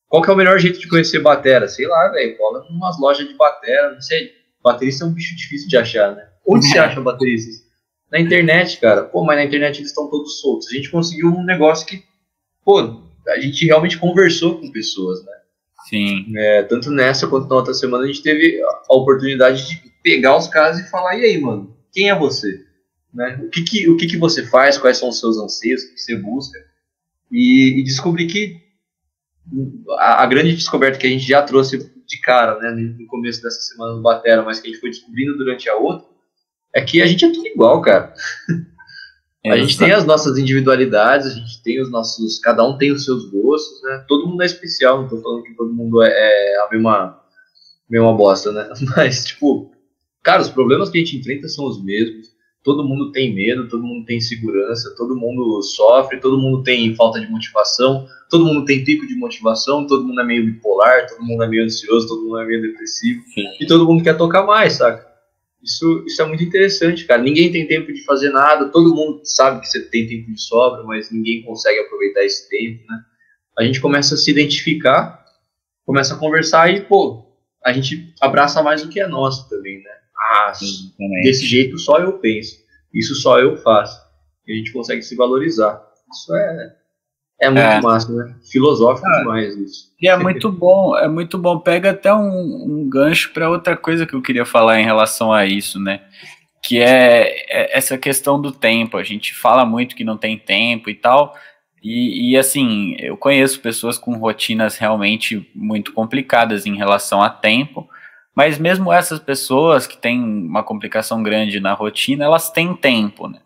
Qual 0.07 0.21
que 0.21 0.29
é 0.29 0.33
o 0.33 0.37
melhor 0.37 0.57
jeito 0.57 0.79
de 0.79 0.87
conhecer 0.87 1.19
batera? 1.19 1.67
Sei 1.67 1.85
lá, 1.85 2.07
velho, 2.09 2.37
cola 2.37 2.65
em 2.69 2.75
umas 2.75 2.99
lojas 2.99 3.27
de 3.27 3.33
batera, 3.35 3.93
não 3.93 4.01
sei. 4.01 4.31
Baterista 4.63 5.03
é 5.03 5.07
um 5.07 5.13
bicho 5.13 5.35
difícil 5.35 5.67
de 5.67 5.77
achar, 5.77 6.15
né? 6.15 6.27
Onde 6.45 6.65
você 6.65 6.79
acha 6.79 7.01
bateristas? 7.01 7.65
Na 8.11 8.19
internet, 8.19 8.79
cara. 8.79 9.03
Pô, 9.03 9.23
mas 9.23 9.37
na 9.37 9.43
internet 9.43 9.77
eles 9.77 9.89
estão 9.89 10.09
todos 10.09 10.39
soltos. 10.39 10.69
A 10.69 10.75
gente 10.75 10.89
conseguiu 10.89 11.27
um 11.27 11.43
negócio 11.43 11.85
que, 11.85 12.03
pô, 12.63 13.01
a 13.27 13.39
gente 13.39 13.65
realmente 13.65 13.97
conversou 13.97 14.59
com 14.59 14.71
pessoas, 14.71 15.23
né? 15.25 15.33
Sim. 15.89 16.25
É, 16.37 16.63
tanto 16.63 16.89
nessa 16.89 17.27
quanto 17.27 17.47
na 17.47 17.55
outra 17.55 17.73
semana 17.73 18.03
a 18.03 18.07
gente 18.07 18.23
teve 18.23 18.61
a 18.61 18.93
oportunidade 18.93 19.67
de 19.67 19.81
pegar 20.01 20.37
os 20.37 20.47
caras 20.47 20.79
e 20.79 20.89
falar, 20.89 21.17
e 21.17 21.23
aí, 21.25 21.37
mano, 21.39 21.75
quem 21.91 22.09
é 22.09 22.15
você? 22.17 22.65
Né? 23.13 23.39
O, 23.43 23.49
que, 23.49 23.63
que, 23.63 23.89
o 23.89 23.97
que, 23.97 24.07
que 24.07 24.17
você 24.17 24.45
faz, 24.45 24.77
quais 24.77 24.97
são 24.97 25.09
os 25.09 25.19
seus 25.19 25.37
anseios, 25.37 25.83
o 25.83 25.93
que 25.93 25.99
você 25.99 26.15
busca? 26.15 26.59
E, 27.31 27.79
e 27.79 27.83
descobrir 27.83 28.27
que 28.27 28.66
a, 29.97 30.23
a, 30.23 30.25
grande 30.25 30.55
descoberta 30.55 30.97
que 30.97 31.07
a 31.07 31.09
gente 31.09 31.27
já 31.27 31.41
trouxe 31.41 31.91
de 32.05 32.21
cara, 32.21 32.57
né, 32.59 32.71
no 32.71 33.07
começo 33.07 33.41
dessa 33.41 33.59
semana 33.61 33.95
do 33.95 34.01
Batera, 34.01 34.43
mas 34.43 34.59
que 34.59 34.67
a 34.67 34.71
gente 34.71 34.79
foi 34.79 34.89
descobrindo 34.89 35.37
durante 35.37 35.69
a 35.69 35.75
outra, 35.75 36.07
é 36.73 36.81
que 36.81 37.01
a 37.01 37.05
gente 37.05 37.25
é 37.25 37.31
tudo 37.31 37.47
igual, 37.47 37.81
cara. 37.81 38.13
É, 39.43 39.51
a 39.51 39.57
gente 39.57 39.77
tem 39.77 39.91
as 39.91 40.05
nossas 40.05 40.37
individualidades, 40.37 41.27
a 41.27 41.35
gente 41.35 41.61
tem 41.63 41.81
os 41.81 41.89
nossos. 41.89 42.39
Cada 42.39 42.63
um 42.67 42.77
tem 42.77 42.91
os 42.91 43.05
seus 43.05 43.29
gostos, 43.29 43.81
né? 43.83 44.03
Todo 44.07 44.27
mundo 44.27 44.43
é 44.43 44.45
especial, 44.45 45.01
não 45.01 45.07
tô 45.07 45.21
falando 45.21 45.43
que 45.43 45.53
todo 45.55 45.73
mundo 45.73 46.01
é, 46.01 46.09
é 46.09 46.59
a 46.61 46.69
mesma, 46.69 47.21
meio 47.89 48.03
uma 48.03 48.15
bosta, 48.15 48.51
né? 48.51 48.69
Mas, 48.95 49.25
tipo, 49.25 49.71
cara, 50.21 50.41
os 50.41 50.49
problemas 50.49 50.89
que 50.89 50.97
a 50.97 51.01
gente 51.01 51.17
enfrenta 51.17 51.47
são 51.47 51.65
os 51.65 51.81
mesmos. 51.83 52.35
Todo 52.67 52.83
mundo 52.83 53.13
tem 53.13 53.33
medo, 53.33 53.69
todo 53.69 53.81
mundo 53.81 54.05
tem 54.05 54.17
insegurança, 54.17 54.93
todo 54.97 55.15
mundo 55.15 55.61
sofre, 55.61 56.19
todo 56.19 56.37
mundo 56.37 56.63
tem 56.63 56.93
falta 56.95 57.17
de 57.17 57.31
motivação, 57.31 58.05
todo 58.29 58.43
mundo 58.43 58.65
tem 58.65 58.83
pico 58.83 59.07
de 59.07 59.15
motivação, 59.15 59.87
todo 59.87 60.05
mundo 60.05 60.19
é 60.19 60.25
meio 60.25 60.45
bipolar, 60.45 61.07
todo 61.07 61.23
mundo 61.23 61.41
é 61.45 61.47
meio 61.47 61.63
ansioso, 61.63 62.09
todo 62.09 62.25
mundo 62.25 62.39
é 62.39 62.45
meio 62.45 62.61
depressivo. 62.61 63.23
Sim. 63.33 63.45
E 63.57 63.65
todo 63.65 63.85
mundo 63.85 64.03
quer 64.03 64.17
tocar 64.17 64.45
mais, 64.45 64.73
saca? 64.73 65.07
Isso, 65.63 66.03
isso 66.05 66.21
é 66.21 66.25
muito 66.25 66.43
interessante, 66.43 67.05
cara. 67.05 67.21
Ninguém 67.21 67.53
tem 67.53 67.65
tempo 67.65 67.93
de 67.93 68.03
fazer 68.03 68.31
nada, 68.31 68.67
todo 68.67 68.93
mundo 68.93 69.21
sabe 69.23 69.61
que 69.61 69.67
você 69.67 69.79
tem 69.83 70.05
tempo 70.05 70.29
de 70.29 70.41
sobra, 70.41 70.83
mas 70.83 71.09
ninguém 71.09 71.43
consegue 71.43 71.79
aproveitar 71.79 72.25
esse 72.25 72.49
tempo, 72.49 72.83
né? 72.85 72.99
A 73.57 73.63
gente 73.63 73.79
começa 73.79 74.15
a 74.15 74.17
se 74.17 74.29
identificar, 74.29 75.23
começa 75.85 76.15
a 76.15 76.17
conversar 76.17 76.69
e, 76.69 76.81
pô, 76.81 77.31
a 77.63 77.71
gente 77.71 78.13
abraça 78.19 78.61
mais 78.61 78.83
o 78.83 78.89
que 78.89 78.99
é 78.99 79.07
nosso 79.07 79.47
também, 79.47 79.81
né? 79.81 79.96
Ah, 80.19 80.51
desse 81.21 81.45
jeito 81.45 81.77
só 81.77 81.99
eu 81.99 82.13
penso, 82.13 82.57
isso 82.93 83.15
só 83.15 83.39
eu 83.39 83.57
faço. 83.57 83.99
E 84.47 84.53
a 84.53 84.55
gente 84.55 84.71
consegue 84.71 85.01
se 85.01 85.15
valorizar. 85.15 85.81
Isso 86.11 86.35
é, 86.35 86.75
é 87.41 87.49
muito 87.49 87.61
é. 87.61 87.81
massa, 87.81 88.11
né? 88.11 88.35
Filosófico 88.49 89.07
ah, 89.07 89.19
demais 89.19 89.55
isso. 89.57 89.93
E 90.01 90.07
é 90.07 90.17
muito 90.17 90.51
bom, 90.51 90.97
é 90.97 91.07
muito 91.07 91.37
bom. 91.37 91.59
Pega 91.59 91.91
até 91.91 92.13
um, 92.13 92.65
um 92.67 92.89
gancho 92.89 93.31
para 93.33 93.49
outra 93.49 93.75
coisa 93.75 94.05
que 94.05 94.13
eu 94.13 94.21
queria 94.21 94.45
falar 94.45 94.79
em 94.79 94.85
relação 94.85 95.31
a 95.31 95.45
isso, 95.45 95.79
né? 95.79 96.01
Que 96.63 96.79
é, 96.79 97.45
é 97.49 97.77
essa 97.77 97.97
questão 97.97 98.41
do 98.41 98.51
tempo. 98.51 98.97
A 98.97 99.03
gente 99.03 99.33
fala 99.33 99.65
muito 99.65 99.95
que 99.95 100.03
não 100.03 100.17
tem 100.17 100.37
tempo 100.37 100.89
e 100.89 100.95
tal, 100.95 101.35
e, 101.83 102.31
e, 102.31 102.37
assim, 102.37 102.95
eu 102.99 103.15
conheço 103.15 103.61
pessoas 103.61 103.97
com 103.97 104.17
rotinas 104.17 104.77
realmente 104.77 105.49
muito 105.53 105.93
complicadas 105.93 106.65
em 106.65 106.75
relação 106.75 107.21
a 107.21 107.29
tempo, 107.29 107.87
mas 108.37 108.59
mesmo 108.59 108.93
essas 108.93 109.17
pessoas 109.17 109.87
que 109.87 109.97
têm 109.97 110.21
uma 110.21 110.61
complicação 110.61 111.23
grande 111.23 111.59
na 111.59 111.73
rotina, 111.73 112.23
elas 112.23 112.51
têm 112.51 112.75
tempo, 112.75 113.27
né? 113.27 113.39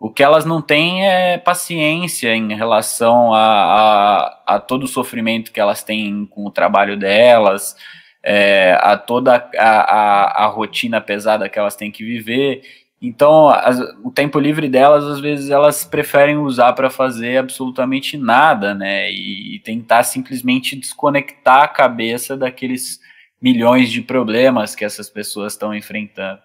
O 0.00 0.08
que 0.08 0.22
elas 0.22 0.46
não 0.46 0.62
têm 0.62 1.06
é 1.06 1.36
paciência 1.36 2.34
em 2.34 2.54
relação 2.54 3.34
a, 3.34 3.42
a, 3.44 4.54
a 4.54 4.58
todo 4.58 4.84
o 4.84 4.88
sofrimento 4.88 5.52
que 5.52 5.60
elas 5.60 5.82
têm 5.82 6.24
com 6.24 6.46
o 6.46 6.50
trabalho 6.50 6.96
delas, 6.96 7.76
é, 8.22 8.78
a 8.80 8.96
toda 8.96 9.46
a, 9.58 9.60
a, 9.60 10.44
a 10.44 10.46
rotina 10.46 11.02
pesada 11.02 11.46
que 11.46 11.58
elas 11.58 11.76
têm 11.76 11.90
que 11.90 12.02
viver. 12.02 12.62
Então, 13.02 13.50
as, 13.50 13.78
o 14.02 14.10
tempo 14.10 14.38
livre 14.38 14.70
delas, 14.70 15.04
às 15.04 15.20
vezes, 15.20 15.50
elas 15.50 15.84
preferem 15.84 16.38
usar 16.38 16.72
para 16.72 16.88
fazer 16.88 17.36
absolutamente 17.36 18.16
nada, 18.16 18.74
né? 18.74 19.12
E, 19.12 19.56
e, 19.56 19.58
tentar 19.58 20.02
simplesmente 20.02 20.74
desconectar 20.76 21.64
a 21.64 21.68
cabeça 21.68 22.38
daqueles 22.38 23.04
milhões 23.44 23.92
de 23.92 24.00
problemas 24.00 24.74
que 24.74 24.86
essas 24.86 25.10
pessoas 25.10 25.52
estão 25.52 25.74
enfrentando. 25.74 26.40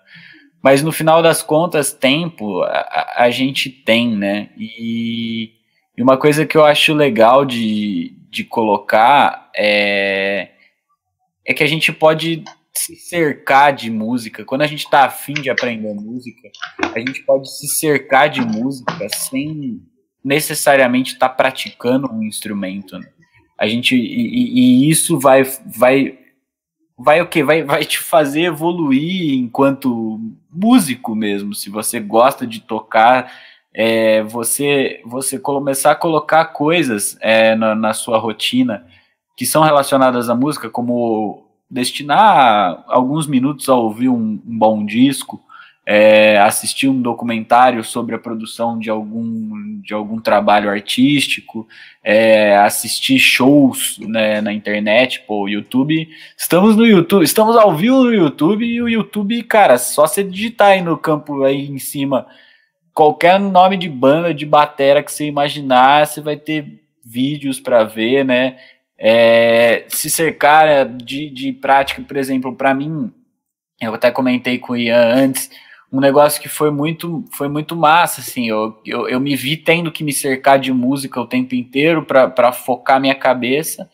Mas 0.62 0.84
no 0.84 0.92
final 0.92 1.22
das 1.24 1.42
contas, 1.42 1.94
tempo 1.94 2.62
a, 2.64 3.14
a 3.16 3.32
gente 3.32 3.70
tem, 3.70 4.18
né? 4.18 4.50
E, 4.58 5.54
e, 5.98 6.04
uma 6.04 6.18
coisa 6.18 6.46
que 6.46 6.58
eu 6.58 6.66
acho 6.66 6.94
legal 6.94 7.46
de, 7.46 8.14
de 8.30 8.44
colocar 8.44 9.50
é, 9.56 10.50
é 11.46 11.54
que 11.54 11.64
a 11.64 11.68
gente 11.68 11.94
pode 11.94 12.44
se 12.74 12.98
cercar 12.98 13.72
de 13.72 13.90
música. 13.90 14.44
Quando 14.44 14.64
a 14.64 14.68
gente 14.68 14.84
está 14.84 15.06
afim 15.06 15.36
de 15.36 15.50
aprender 15.50 15.94
música, 15.94 16.50
a 16.94 17.00
gente 17.00 17.24
pode 17.24 17.50
se 17.50 17.68
cercar 17.80 18.30
de 18.30 18.42
música 18.42 19.08
sem 19.08 19.82
necessariamente 20.22 21.14
estar 21.14 21.30
tá 21.30 21.34
praticando 21.34 22.12
um 22.12 22.22
instrumento. 22.24 23.00
Né? 23.00 23.08
A 23.58 23.70
gente 23.70 23.96
e, 23.96 24.60
e, 24.60 24.90
isso 24.90 25.18
vai 25.18 25.44
vai 25.66 26.20
vai 27.00 27.22
o 27.22 27.28
que 27.28 27.42
vai 27.42 27.64
vai 27.64 27.86
te 27.86 27.98
fazer 27.98 28.42
evoluir 28.42 29.40
enquanto 29.40 30.20
músico 30.52 31.16
mesmo. 31.16 31.56
Se 31.56 31.70
você 31.70 32.00
gosta 32.00 32.46
de 32.46 32.60
tocar, 32.60 33.32
é, 33.74 34.22
você 34.24 35.02
você 35.06 35.40
começar 35.40 35.92
a 35.92 35.96
colocar 35.96 36.46
coisas 36.46 37.18
é, 37.22 37.56
na, 37.56 37.74
na 37.74 37.94
sua 37.94 38.18
rotina 38.18 38.86
que 39.38 39.46
são 39.46 39.64
relacionadas 39.64 40.30
à 40.30 40.36
música, 40.36 40.70
como 40.70 41.46
destinar 41.72 42.84
alguns 42.88 43.26
minutos 43.26 43.70
a 43.70 43.76
ouvir 43.76 44.10
um, 44.10 44.42
um 44.46 44.58
bom 44.58 44.86
disco, 44.86 45.42
é, 45.92 46.38
assistir 46.38 46.88
um 46.88 47.02
documentário 47.02 47.84
sobre 47.84 48.14
a 48.14 48.20
produção 48.20 48.78
de 48.78 48.92
algum, 48.92 49.82
de 49.82 49.92
algum 49.92 50.22
trabalho 50.22 50.70
artístico, 50.70 51.68
é, 52.04 52.56
assistir 52.58 53.18
shows 53.18 53.98
né, 53.98 54.40
na 54.40 54.54
internet, 54.54 55.24
pô, 55.26 55.48
YouTube. 55.48 56.08
Estamos 56.38 56.76
no 56.76 56.86
YouTube, 56.86 57.24
estamos 57.24 57.58
ao 57.58 57.76
vivo 57.76 58.04
no 58.04 58.14
YouTube 58.14 58.64
e 58.64 58.80
o 58.80 58.88
YouTube, 58.88 59.42
cara, 59.42 59.80
só 59.80 60.06
você 60.06 60.24
digitar 60.24 60.74
aí 60.74 60.82
no 60.84 60.96
campo 60.96 61.44
aí 61.44 61.68
em 61.68 61.80
cima 61.80 62.28
qualquer 62.94 63.40
nome 63.40 63.76
de 63.76 63.90
banda, 63.90 64.32
de 64.32 64.46
batera 64.46 65.02
que 65.02 65.12
você 65.12 65.26
imaginar, 65.26 66.06
você 66.06 66.22
vai 66.22 66.38
ter 66.38 66.84
vídeos 67.04 67.60
para 67.60 67.84
ver, 67.84 68.24
né? 68.24 68.58
É, 68.96 69.86
se 69.88 70.08
cercar 70.08 70.88
de, 70.88 71.32
de 71.32 71.52
prática, 71.52 72.00
por 72.04 72.16
exemplo, 72.16 72.56
para 72.56 72.76
mim, 72.76 73.12
eu 73.82 73.96
até 73.96 74.12
comentei 74.12 74.60
com 74.60 74.74
o 74.74 74.78
Ian 74.78 75.16
antes, 75.16 75.50
um 75.92 76.00
negócio 76.00 76.42
que 76.42 76.48
foi 76.48 76.70
muito, 76.70 77.26
foi 77.36 77.50
muito 77.50 77.76
massa, 77.76 78.22
assim, 78.22 78.48
eu, 78.48 78.80
eu, 78.86 79.08
eu 79.10 79.20
me 79.20 79.36
vi 79.36 79.58
tendo 79.58 79.92
que 79.92 80.04
me 80.04 80.14
cercar 80.14 80.60
de 80.60 80.72
música 80.72 81.20
o 81.20 81.26
tempo 81.26 81.56
inteiro 81.56 82.06
para 82.06 82.52
focar 82.52 83.02
minha 83.02 83.16
cabeça, 83.16 83.90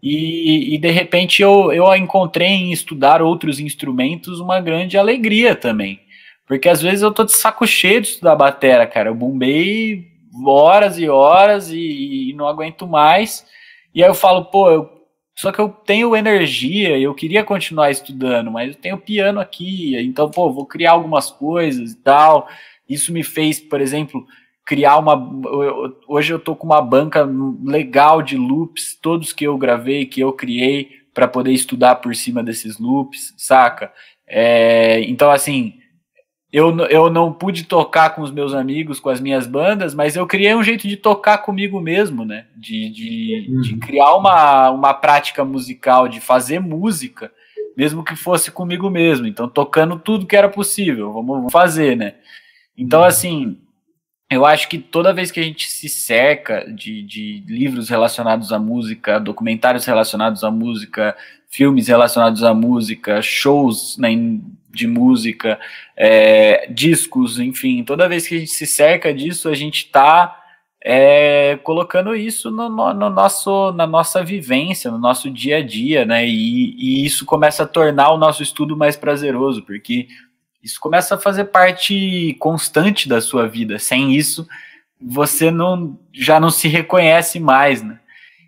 e, 0.00 0.74
e, 0.74 0.78
de 0.78 0.90
repente 0.90 1.42
eu, 1.42 1.72
eu 1.72 1.94
encontrei 1.94 2.48
em 2.48 2.72
estudar 2.72 3.22
outros 3.22 3.60
instrumentos 3.60 4.40
uma 4.40 4.60
grande 4.60 4.98
alegria 4.98 5.54
também, 5.54 6.00
porque 6.46 6.68
às 6.68 6.82
vezes 6.82 7.02
eu 7.02 7.12
tô 7.12 7.24
de 7.24 7.32
saco 7.32 7.66
cheio 7.66 8.00
de 8.00 8.08
estudar 8.08 8.36
batera, 8.36 8.86
cara, 8.86 9.10
eu 9.10 9.14
bombei 9.14 10.08
horas 10.44 10.98
e 10.98 11.08
horas 11.08 11.70
e, 11.70 12.30
e 12.30 12.32
não 12.34 12.46
aguento 12.46 12.86
mais, 12.86 13.44
e 13.94 14.02
aí 14.02 14.08
eu 14.08 14.14
falo, 14.14 14.44
pô, 14.46 14.70
eu, 14.70 14.90
só 15.34 15.50
que 15.50 15.60
eu 15.60 15.68
tenho 15.68 16.14
energia 16.14 16.96
e 16.96 17.02
eu 17.02 17.14
queria 17.14 17.42
continuar 17.42 17.90
estudando, 17.90 18.50
mas 18.50 18.74
eu 18.74 18.80
tenho 18.80 18.98
piano 18.98 19.40
aqui, 19.40 19.96
então, 19.98 20.30
pô, 20.30 20.52
vou 20.52 20.66
criar 20.66 20.92
algumas 20.92 21.30
coisas 21.30 21.92
e 21.92 21.96
tal. 21.96 22.48
Isso 22.88 23.12
me 23.12 23.22
fez, 23.22 23.58
por 23.58 23.80
exemplo, 23.80 24.26
criar 24.64 24.98
uma. 24.98 25.14
Hoje 26.06 26.32
eu 26.32 26.38
tô 26.38 26.54
com 26.54 26.66
uma 26.66 26.82
banca 26.82 27.28
legal 27.64 28.22
de 28.22 28.36
loops, 28.36 28.98
todos 29.00 29.32
que 29.32 29.44
eu 29.44 29.56
gravei, 29.56 30.06
que 30.06 30.20
eu 30.20 30.32
criei, 30.32 30.90
para 31.14 31.28
poder 31.28 31.52
estudar 31.52 31.96
por 31.96 32.14
cima 32.14 32.42
desses 32.42 32.78
loops, 32.78 33.34
saca? 33.36 33.92
É, 34.26 35.00
então, 35.02 35.30
assim, 35.30 35.74
eu, 36.52 36.76
eu 36.86 37.08
não 37.08 37.32
pude 37.32 37.64
tocar 37.64 38.10
com 38.10 38.20
os 38.20 38.30
meus 38.30 38.52
amigos, 38.52 39.00
com 39.00 39.08
as 39.08 39.20
minhas 39.20 39.46
bandas, 39.46 39.94
mas 39.94 40.14
eu 40.14 40.26
criei 40.26 40.54
um 40.54 40.62
jeito 40.62 40.86
de 40.86 40.98
tocar 40.98 41.38
comigo 41.38 41.80
mesmo, 41.80 42.26
né? 42.26 42.44
De, 42.54 42.90
de, 42.90 43.48
de 43.62 43.72
uhum. 43.72 43.80
criar 43.80 44.14
uma, 44.16 44.70
uma 44.70 44.92
prática 44.92 45.44
musical, 45.46 46.06
de 46.08 46.20
fazer 46.20 46.60
música, 46.60 47.32
mesmo 47.74 48.04
que 48.04 48.14
fosse 48.14 48.50
comigo 48.50 48.90
mesmo. 48.90 49.26
Então, 49.26 49.48
tocando 49.48 49.98
tudo 49.98 50.26
que 50.26 50.36
era 50.36 50.48
possível, 50.48 51.10
vamos 51.10 51.50
fazer, 51.50 51.96
né? 51.96 52.16
Então, 52.76 53.00
uhum. 53.00 53.06
assim, 53.06 53.58
eu 54.30 54.44
acho 54.44 54.68
que 54.68 54.76
toda 54.78 55.14
vez 55.14 55.30
que 55.30 55.40
a 55.40 55.42
gente 55.42 55.66
se 55.66 55.88
cerca 55.88 56.70
de, 56.70 57.02
de 57.02 57.44
livros 57.46 57.88
relacionados 57.88 58.52
à 58.52 58.58
música, 58.58 59.18
documentários 59.18 59.86
relacionados 59.86 60.44
à 60.44 60.50
música, 60.50 61.16
filmes 61.48 61.88
relacionados 61.88 62.42
à 62.42 62.52
música, 62.52 63.22
shows 63.22 63.96
né, 63.98 64.10
de 64.72 64.86
música, 64.86 65.60
é, 65.96 66.66
discos, 66.70 67.38
enfim, 67.38 67.84
toda 67.84 68.08
vez 68.08 68.26
que 68.26 68.36
a 68.36 68.38
gente 68.38 68.50
se 68.50 68.66
cerca 68.66 69.12
disso, 69.12 69.48
a 69.48 69.54
gente 69.54 69.84
está 69.84 70.42
é, 70.84 71.56
colocando 71.62 72.14
isso 72.14 72.50
no, 72.50 72.68
no, 72.68 72.92
no, 72.92 73.10
nosso, 73.10 73.72
na 73.72 73.86
nossa 73.86 74.24
vivência, 74.24 74.90
no 74.90 74.98
nosso 74.98 75.30
dia 75.30 75.58
a 75.58 75.62
dia, 75.62 76.04
né? 76.04 76.26
E, 76.26 76.74
e, 76.76 77.04
isso 77.04 77.24
começa 77.24 77.62
a 77.62 77.66
tornar 77.66 78.10
o 78.10 78.18
nosso 78.18 78.42
estudo 78.42 78.76
mais 78.76 78.96
prazeroso, 78.96 79.62
porque 79.62 80.08
isso 80.62 80.80
começa 80.80 81.14
a 81.14 81.18
fazer 81.18 81.44
parte 81.46 82.36
constante 82.40 83.08
da 83.08 83.20
sua 83.20 83.46
vida. 83.46 83.78
Sem 83.78 84.14
isso, 84.16 84.46
você 85.00 85.50
não 85.50 85.98
já 86.12 86.40
não 86.40 86.50
se 86.50 86.66
reconhece 86.66 87.38
mais, 87.38 87.82
né? 87.82 88.00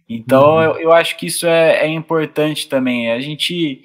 Então, 0.08 0.56
uhum. 0.56 0.62
eu, 0.62 0.76
eu 0.80 0.92
acho 0.92 1.16
que 1.16 1.26
isso 1.26 1.46
é, 1.46 1.86
é 1.86 1.88
importante 1.88 2.68
também. 2.68 3.12
A 3.12 3.20
gente, 3.20 3.82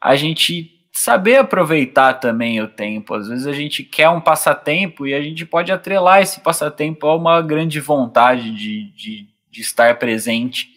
a 0.00 0.16
gente 0.16 0.71
saber 0.92 1.36
aproveitar 1.36 2.14
também 2.14 2.60
o 2.60 2.68
tempo. 2.68 3.14
Às 3.14 3.26
vezes 3.26 3.46
a 3.46 3.52
gente 3.52 3.82
quer 3.82 4.10
um 4.10 4.20
passatempo 4.20 5.06
e 5.06 5.14
a 5.14 5.22
gente 5.22 5.46
pode 5.46 5.72
atrelar 5.72 6.20
esse 6.20 6.40
passatempo 6.40 7.06
a 7.06 7.16
uma 7.16 7.40
grande 7.40 7.80
vontade 7.80 8.54
de, 8.54 8.92
de, 8.94 9.28
de 9.50 9.60
estar 9.62 9.98
presente 9.98 10.70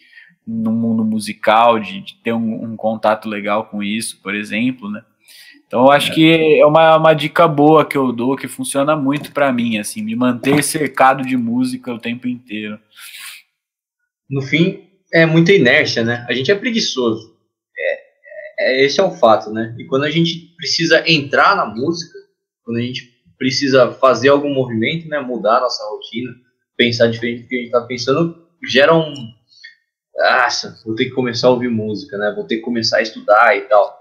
no 0.46 0.72
mundo 0.72 1.04
musical, 1.04 1.78
de, 1.78 2.00
de 2.00 2.14
ter 2.14 2.32
um, 2.32 2.64
um, 2.64 2.76
contato 2.76 3.28
legal 3.28 3.64
com 3.64 3.82
isso, 3.82 4.20
por 4.22 4.34
exemplo, 4.34 4.90
né? 4.90 5.02
Então 5.66 5.86
eu 5.86 5.90
acho 5.90 6.12
é. 6.12 6.14
que 6.14 6.60
é 6.60 6.64
uma, 6.64 6.96
uma 6.96 7.12
dica 7.12 7.46
boa 7.48 7.84
que 7.84 7.98
eu 7.98 8.12
dou, 8.12 8.36
que 8.36 8.46
funciona 8.46 8.96
muito 8.96 9.32
para 9.32 9.52
mim, 9.52 9.78
assim, 9.78 10.02
me 10.02 10.14
manter 10.14 10.62
cercado 10.62 11.24
de 11.24 11.36
música 11.36 11.92
o 11.92 11.98
tempo 11.98 12.28
inteiro. 12.28 12.78
No 14.30 14.40
fim, 14.40 14.84
é 15.12 15.26
muita 15.26 15.52
inércia, 15.52 16.04
né? 16.04 16.24
A 16.28 16.32
gente 16.32 16.50
é 16.50 16.54
preguiçoso 16.54 17.35
é, 18.58 18.84
esse 18.84 19.00
é 19.00 19.02
o 19.02 19.10
fato, 19.10 19.50
né? 19.50 19.74
E 19.78 19.84
quando 19.84 20.04
a 20.04 20.10
gente 20.10 20.54
precisa 20.56 21.02
entrar 21.06 21.56
na 21.56 21.66
música, 21.66 22.18
quando 22.64 22.78
a 22.78 22.82
gente 22.82 23.14
precisa 23.38 23.92
fazer 23.92 24.28
algum 24.28 24.52
movimento, 24.52 25.08
né? 25.08 25.20
Mudar 25.20 25.60
nossa 25.60 25.84
rotina, 25.90 26.32
pensar 26.76 27.08
diferente 27.08 27.42
do 27.42 27.48
que 27.48 27.54
a 27.54 27.58
gente 27.58 27.66
está 27.66 27.80
pensando, 27.82 28.46
gera 28.68 28.94
um. 28.94 29.14
Nossa, 30.16 30.80
vou 30.84 30.94
ter 30.94 31.06
que 31.06 31.10
começar 31.10 31.48
a 31.48 31.50
ouvir 31.50 31.68
música, 31.68 32.16
né? 32.16 32.32
Vou 32.34 32.44
ter 32.44 32.56
que 32.56 32.62
começar 32.62 32.98
a 32.98 33.02
estudar 33.02 33.56
e 33.56 33.62
tal. 33.62 33.94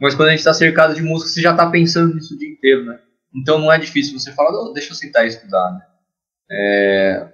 Mas 0.00 0.14
quando 0.14 0.28
a 0.28 0.30
gente 0.30 0.40
está 0.40 0.54
cercado 0.54 0.94
de 0.94 1.02
música, 1.02 1.30
você 1.30 1.40
já 1.40 1.50
está 1.50 1.68
pensando 1.68 2.14
nisso 2.14 2.34
o 2.34 2.38
dia 2.38 2.48
inteiro, 2.48 2.84
né? 2.84 3.00
Então 3.34 3.58
não 3.58 3.72
é 3.72 3.78
difícil 3.78 4.18
você 4.18 4.30
falar, 4.32 4.50
oh, 4.50 4.72
deixa 4.72 4.92
eu 4.92 4.96
sentar 4.96 5.24
e 5.24 5.28
estudar, 5.28 5.72
né? 5.72 5.86
É, 6.50 7.32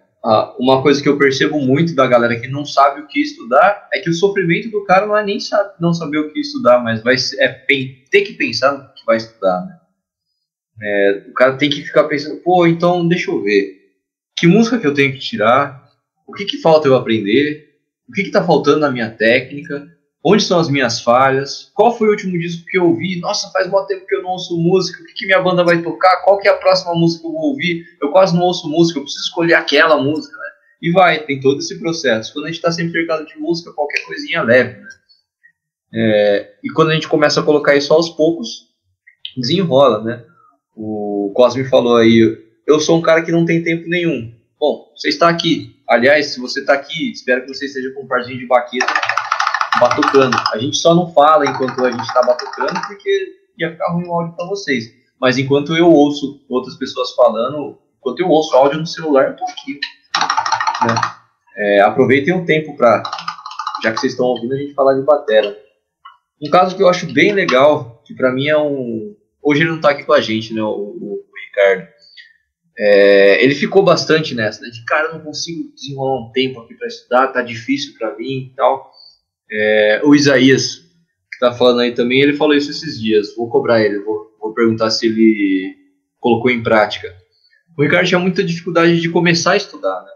uma 0.58 0.82
coisa 0.82 1.02
que 1.02 1.08
eu 1.08 1.16
percebo 1.16 1.60
muito 1.60 1.94
da 1.94 2.06
galera 2.06 2.38
que 2.38 2.48
não 2.48 2.64
sabe 2.64 3.00
o 3.00 3.06
que 3.06 3.20
estudar 3.20 3.88
é 3.92 4.00
que 4.00 4.10
o 4.10 4.14
sofrimento 4.14 4.70
do 4.70 4.84
cara 4.84 5.06
não 5.06 5.16
é 5.16 5.24
nem 5.24 5.38
sabe, 5.38 5.74
não 5.80 5.94
saber 5.94 6.18
o 6.18 6.32
que 6.32 6.40
estudar, 6.40 6.82
mas 6.82 7.02
vai 7.02 7.14
é 7.38 7.48
ter 7.48 8.22
que 8.22 8.32
pensar 8.34 8.72
no 8.72 8.94
que 8.94 9.04
vai 9.06 9.16
estudar, 9.16 9.64
né? 9.64 9.78
É, 10.80 11.24
o 11.28 11.32
cara 11.32 11.56
tem 11.56 11.70
que 11.70 11.82
ficar 11.82 12.04
pensando, 12.04 12.36
pô, 12.36 12.66
então 12.66 13.06
deixa 13.06 13.30
eu 13.30 13.42
ver, 13.42 13.78
que 14.36 14.46
música 14.46 14.78
que 14.78 14.86
eu 14.86 14.94
tenho 14.94 15.12
que 15.12 15.18
tirar, 15.18 15.84
o 16.26 16.32
que 16.32 16.44
que 16.44 16.58
falta 16.58 16.86
eu 16.86 16.94
aprender, 16.94 17.68
o 18.08 18.12
que 18.12 18.24
que 18.24 18.30
tá 18.30 18.44
faltando 18.44 18.80
na 18.80 18.90
minha 18.90 19.10
técnica, 19.10 19.88
Onde 20.30 20.44
são 20.44 20.60
as 20.60 20.68
minhas 20.68 21.00
falhas? 21.00 21.70
Qual 21.74 21.96
foi 21.96 22.08
o 22.08 22.10
último 22.10 22.38
disco 22.38 22.66
que 22.66 22.76
eu 22.76 22.84
ouvi? 22.84 23.18
Nossa, 23.18 23.50
faz 23.50 23.66
muito 23.66 23.86
tempo 23.86 24.06
que 24.06 24.14
eu 24.14 24.22
não 24.22 24.32
ouço 24.32 24.58
música. 24.58 25.02
O 25.02 25.06
que, 25.06 25.14
que 25.14 25.24
minha 25.24 25.40
banda 25.40 25.64
vai 25.64 25.80
tocar? 25.80 26.18
Qual 26.18 26.38
que 26.38 26.46
é 26.46 26.50
a 26.50 26.56
próxima 26.58 26.94
música 26.94 27.22
que 27.22 27.28
eu 27.28 27.32
vou 27.32 27.44
ouvir? 27.44 27.86
Eu 27.98 28.10
quase 28.10 28.36
não 28.36 28.42
ouço 28.42 28.68
música, 28.68 28.98
eu 28.98 29.04
preciso 29.04 29.24
escolher 29.24 29.54
aquela 29.54 29.96
música, 29.96 30.36
né? 30.36 30.48
E 30.82 30.92
vai, 30.92 31.24
tem 31.24 31.40
todo 31.40 31.60
esse 31.60 31.78
processo. 31.78 32.34
Quando 32.34 32.44
a 32.44 32.48
gente 32.48 32.56
está 32.56 32.70
sempre 32.70 32.92
cercado 32.92 33.24
de 33.24 33.38
música, 33.38 33.72
qualquer 33.72 34.04
coisinha 34.04 34.42
leve, 34.42 34.78
né? 34.78 34.88
É, 35.94 36.52
e 36.62 36.68
quando 36.74 36.90
a 36.90 36.94
gente 36.94 37.08
começa 37.08 37.40
a 37.40 37.42
colocar 37.42 37.74
isso 37.74 37.94
aos 37.94 38.10
poucos, 38.10 38.66
desenrola, 39.34 40.04
né? 40.04 40.22
O 40.76 41.32
Cosme 41.34 41.64
falou 41.64 41.96
aí, 41.96 42.38
eu 42.66 42.80
sou 42.80 42.98
um 42.98 43.02
cara 43.02 43.22
que 43.22 43.32
não 43.32 43.46
tem 43.46 43.62
tempo 43.62 43.88
nenhum. 43.88 44.30
Bom, 44.60 44.92
você 44.94 45.08
está 45.08 45.30
aqui. 45.30 45.74
Aliás, 45.88 46.26
se 46.26 46.38
você 46.38 46.60
está 46.60 46.74
aqui, 46.74 47.12
espero 47.12 47.46
que 47.46 47.48
você 47.48 47.64
esteja 47.64 47.90
com 47.94 48.02
um 48.02 48.06
parzinho 48.06 48.38
de 48.38 48.46
baqueta 48.46 48.92
batucando. 49.80 50.36
A 50.52 50.58
gente 50.58 50.76
só 50.76 50.94
não 50.94 51.12
fala 51.12 51.46
enquanto 51.46 51.84
a 51.84 51.90
gente 51.90 52.02
está 52.02 52.22
batucando 52.22 52.80
porque 52.86 53.38
ia 53.58 53.72
ficar 53.72 53.92
ruim 53.92 54.06
o 54.06 54.12
áudio 54.12 54.36
para 54.36 54.46
vocês. 54.46 54.92
Mas 55.20 55.36
enquanto 55.38 55.76
eu 55.76 55.90
ouço 55.90 56.44
outras 56.48 56.76
pessoas 56.76 57.12
falando, 57.14 57.78
enquanto 57.98 58.20
eu 58.20 58.28
ouço 58.28 58.54
áudio 58.56 58.78
no 58.78 58.86
celular, 58.86 59.28
eu 59.28 59.36
tô 59.36 59.44
aqui. 59.44 59.80
Né? 60.86 60.94
É, 61.56 61.80
aproveitem 61.80 62.34
o 62.34 62.46
tempo 62.46 62.76
para, 62.76 63.02
já 63.82 63.92
que 63.92 64.00
vocês 64.00 64.12
estão 64.12 64.26
ouvindo, 64.26 64.54
a 64.54 64.58
gente 64.58 64.74
falar 64.74 64.94
de 64.94 65.02
batera. 65.02 65.56
Um 66.40 66.50
caso 66.50 66.76
que 66.76 66.82
eu 66.82 66.88
acho 66.88 67.12
bem 67.12 67.32
legal, 67.32 68.00
que 68.04 68.14
para 68.14 68.32
mim 68.32 68.46
é 68.46 68.56
um. 68.56 69.16
Hoje 69.42 69.62
ele 69.62 69.70
não 69.70 69.76
está 69.76 69.90
aqui 69.90 70.04
com 70.04 70.12
a 70.12 70.20
gente, 70.20 70.54
né, 70.54 70.62
o, 70.62 70.66
o, 70.68 71.24
Ricardo. 71.46 71.88
É, 72.78 73.42
ele 73.42 73.56
ficou 73.56 73.82
bastante 73.82 74.36
nessa, 74.36 74.60
né, 74.60 74.68
de 74.70 74.84
cara, 74.84 75.08
eu 75.08 75.14
não 75.14 75.24
consigo 75.24 75.72
desenrolar 75.74 76.20
um 76.20 76.30
tempo 76.30 76.60
aqui 76.60 76.74
para 76.74 76.86
estudar, 76.86 77.28
tá 77.28 77.42
difícil 77.42 77.94
para 77.98 78.16
mim 78.16 78.50
e 78.52 78.52
tal. 78.54 78.92
É, 79.50 80.00
o 80.04 80.14
Isaías, 80.14 80.76
que 80.76 81.34
está 81.34 81.52
falando 81.52 81.80
aí 81.80 81.92
também, 81.92 82.20
ele 82.20 82.36
falou 82.36 82.54
isso 82.54 82.70
esses 82.70 83.00
dias. 83.00 83.34
Vou 83.34 83.48
cobrar 83.48 83.82
ele, 83.82 83.98
vou, 84.00 84.36
vou 84.40 84.52
perguntar 84.52 84.90
se 84.90 85.06
ele 85.06 85.76
colocou 86.20 86.50
em 86.50 86.62
prática. 86.62 87.14
O 87.76 87.82
Ricardo 87.82 88.08
tinha 88.08 88.18
muita 88.18 88.42
dificuldade 88.42 89.00
de 89.00 89.08
começar 89.08 89.52
a 89.52 89.56
estudar, 89.56 90.02
né? 90.02 90.10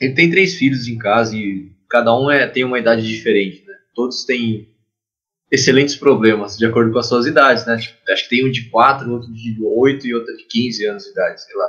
Ele 0.00 0.14
tem 0.14 0.30
três 0.30 0.54
filhos 0.54 0.86
em 0.86 0.98
casa 0.98 1.36
e 1.36 1.72
cada 1.88 2.16
um 2.16 2.30
é, 2.30 2.46
tem 2.46 2.64
uma 2.64 2.78
idade 2.78 3.06
diferente, 3.06 3.64
né? 3.66 3.74
Todos 3.94 4.24
têm 4.24 4.68
excelentes 5.50 5.94
problemas, 5.94 6.58
de 6.58 6.66
acordo 6.66 6.92
com 6.92 6.98
as 6.98 7.06
suas 7.06 7.26
idades, 7.26 7.64
né? 7.64 7.76
Tipo, 7.78 7.96
acho 8.10 8.24
que 8.24 8.36
tem 8.36 8.46
um 8.46 8.50
de 8.50 8.68
4, 8.68 9.10
outro 9.10 9.32
de 9.32 9.56
8 9.62 10.06
e 10.06 10.14
outro 10.14 10.36
de 10.36 10.44
15 10.44 10.86
anos 10.86 11.04
de 11.04 11.10
idade, 11.10 11.42
sei 11.42 11.56
lá. 11.56 11.68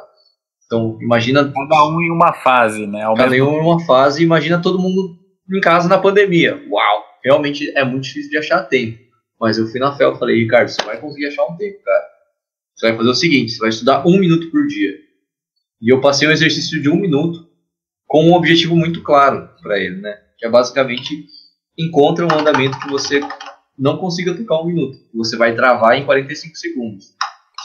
Então, 0.66 0.98
imagina... 1.02 1.52
Cada 1.52 1.88
um 1.88 2.02
em 2.02 2.12
uma 2.12 2.34
fase, 2.34 2.88
né? 2.88 3.04
Ao 3.04 3.16
cada 3.16 3.32
um 3.32 3.58
em 3.58 3.62
uma 3.62 3.80
fase, 3.86 4.24
imagina 4.24 4.62
todo 4.62 4.80
mundo 4.80 5.18
em 5.52 5.60
casa 5.60 5.88
na 5.88 5.98
pandemia. 5.98 6.64
Uau! 6.70 7.04
Realmente 7.24 7.72
é 7.76 7.84
muito 7.84 8.04
difícil 8.04 8.30
de 8.30 8.38
achar 8.38 8.64
tempo. 8.64 9.00
Mas 9.40 9.58
eu 9.58 9.68
fui 9.68 9.80
na 9.80 9.96
fé 9.96 10.10
e 10.10 10.18
falei, 10.18 10.44
Ricardo, 10.44 10.70
você 10.70 10.84
vai 10.84 11.00
conseguir 11.00 11.28
achar 11.28 11.46
um 11.46 11.58
tempo, 11.58 11.84
cara. 11.84 12.06
Você 12.76 12.88
vai 12.88 12.98
fazer 12.98 13.10
o 13.10 13.16
seguinte, 13.16 13.52
você 13.52 13.60
vai 13.60 13.70
estudar 13.70 14.08
um 14.08 14.18
minuto 14.18 14.50
por 14.52 14.66
dia. 14.68 14.98
E 15.82 15.92
eu 15.92 16.02
passei 16.02 16.28
um 16.28 16.32
exercício 16.32 16.82
de 16.82 16.90
um 16.90 16.96
minuto 16.96 17.48
com 18.08 18.30
um 18.30 18.34
objetivo 18.34 18.76
muito 18.76 19.02
claro 19.02 19.50
para 19.62 19.80
ele, 19.80 20.02
né? 20.02 20.18
Que 20.38 20.46
é 20.46 20.50
basicamente 20.50 21.26
encontra 21.78 22.26
um 22.26 22.40
andamento 22.40 22.80
que 22.80 22.90
você 22.90 23.20
não 23.78 23.98
consiga 23.98 24.34
tocar 24.34 24.62
um 24.62 24.68
minuto. 24.68 24.98
Você 25.14 25.36
vai 25.36 25.56
travar 25.56 25.98
em 25.98 26.06
45 26.06 26.56
segundos. 26.56 27.14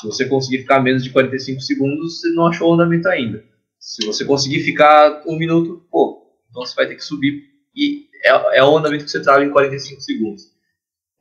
Se 0.01 0.07
você 0.07 0.27
conseguir 0.27 0.59
ficar 0.59 0.81
menos 0.81 1.05
de 1.05 1.11
45 1.11 1.61
segundos, 1.61 2.21
você 2.21 2.31
não 2.31 2.47
achou 2.47 2.71
o 2.71 2.75
andamento 2.75 3.09
ainda. 3.09 3.45
Se 3.79 4.07
você 4.07 4.25
conseguir 4.25 4.61
ficar 4.61 5.23
um 5.27 5.39
minuto, 5.39 5.87
pô, 5.91 6.37
então 6.49 6.65
você 6.65 6.75
vai 6.75 6.87
ter 6.87 6.97
que 6.97 7.05
subir 7.05 7.45
e 7.75 8.09
é, 8.25 8.59
é 8.59 8.65
o 8.65 8.77
andamento 8.77 9.05
que 9.05 9.11
você 9.11 9.23
trava 9.23 9.45
em 9.45 9.51
45 9.51 10.01
segundos. 10.01 10.45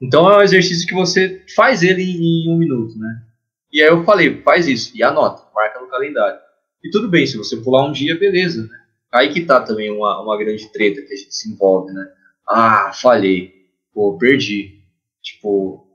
Então 0.02 0.30
é 0.32 0.38
um 0.38 0.42
exercício 0.42 0.88
que 0.88 0.94
você 0.94 1.44
faz 1.56 1.84
ele 1.84 2.04
em 2.04 2.50
um 2.50 2.58
minuto, 2.58 2.98
né? 2.98 3.24
E 3.72 3.82
aí 3.82 3.88
eu 3.88 4.04
falei, 4.04 4.42
faz 4.42 4.68
isso 4.68 4.96
e 4.96 5.04
anota, 5.04 5.44
marca 5.54 5.80
no 5.80 5.88
calendário. 5.88 6.40
E 6.84 6.90
tudo 6.90 7.10
bem, 7.10 7.28
se 7.28 7.38
você 7.38 7.58
pular 7.58 7.86
um 7.86 7.92
dia, 7.92 8.18
beleza, 8.18 8.64
né? 8.64 8.80
Aí 9.12 9.34
que 9.34 9.46
tá 9.46 9.60
também 9.62 9.92
uma, 9.92 10.22
uma 10.22 10.38
grande 10.38 10.72
treta 10.72 11.02
que 11.02 11.14
a 11.14 11.16
gente 11.16 11.34
se 11.34 11.52
envolve, 11.52 11.92
né? 11.92 12.12
Ah, 12.48 12.92
falhei. 12.94 13.54
Pô, 13.94 14.18
perdi. 14.18 14.82
Tipo. 15.22 15.88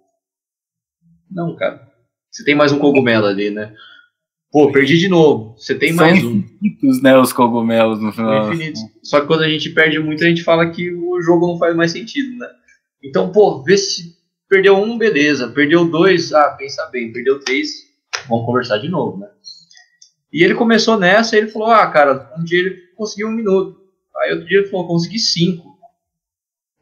Não, 1.31 1.55
cara. 1.57 1.93
Você 2.31 2.45
tem 2.45 2.55
mais 2.55 2.73
um 2.73 2.79
cogumelo 2.79 3.27
ali, 3.27 3.51
né? 3.51 3.75
Pô, 4.55 4.71
perdi 4.71 4.97
de 4.97 5.09
novo. 5.09 5.57
Você 5.59 5.75
tem 5.75 5.93
São 5.93 6.07
mais 6.07 6.23
um. 6.23 6.37
infinitos, 6.37 7.03
né, 7.03 7.19
os 7.19 7.33
cogumelos 7.33 8.01
no 8.01 8.13
final. 8.13 8.53
Infinitos. 8.53 8.81
Só 9.03 9.21
que 9.21 9.27
quando 9.27 9.43
a 9.43 9.49
gente 9.49 9.69
perde 9.71 9.99
muito, 9.99 10.23
a 10.23 10.29
gente 10.29 10.45
fala 10.45 10.71
que 10.71 10.93
o 10.93 11.21
jogo 11.21 11.49
não 11.49 11.59
faz 11.59 11.75
mais 11.75 11.91
sentido, 11.91 12.39
né? 12.39 12.47
Então, 13.03 13.33
pô, 13.33 13.65
vê 13.65 13.77
se 13.77 14.15
perdeu 14.49 14.77
um, 14.77 14.97
beleza. 14.97 15.49
Perdeu 15.49 15.85
dois, 15.85 16.33
ah, 16.33 16.51
pensa 16.57 16.89
bem. 16.93 17.13
Perdeu 17.13 17.41
três, 17.41 17.69
vamos 18.29 18.47
conversar 18.47 18.79
de 18.79 18.89
novo, 18.89 19.19
né? 19.19 19.27
E 20.33 20.45
ele 20.45 20.55
começou 20.55 20.97
nessa 20.97 21.35
e 21.35 21.41
ele 21.41 21.49
falou, 21.49 21.73
ah, 21.73 21.89
cara, 21.89 22.33
um 22.39 22.45
dia 22.45 22.61
ele 22.61 22.77
conseguiu 22.97 23.27
um 23.27 23.33
minuto. 23.33 23.77
Aí 24.19 24.35
outro 24.35 24.47
dia 24.47 24.59
ele 24.59 24.69
falou, 24.69 24.87
consegui 24.87 25.19
cinco. 25.19 25.77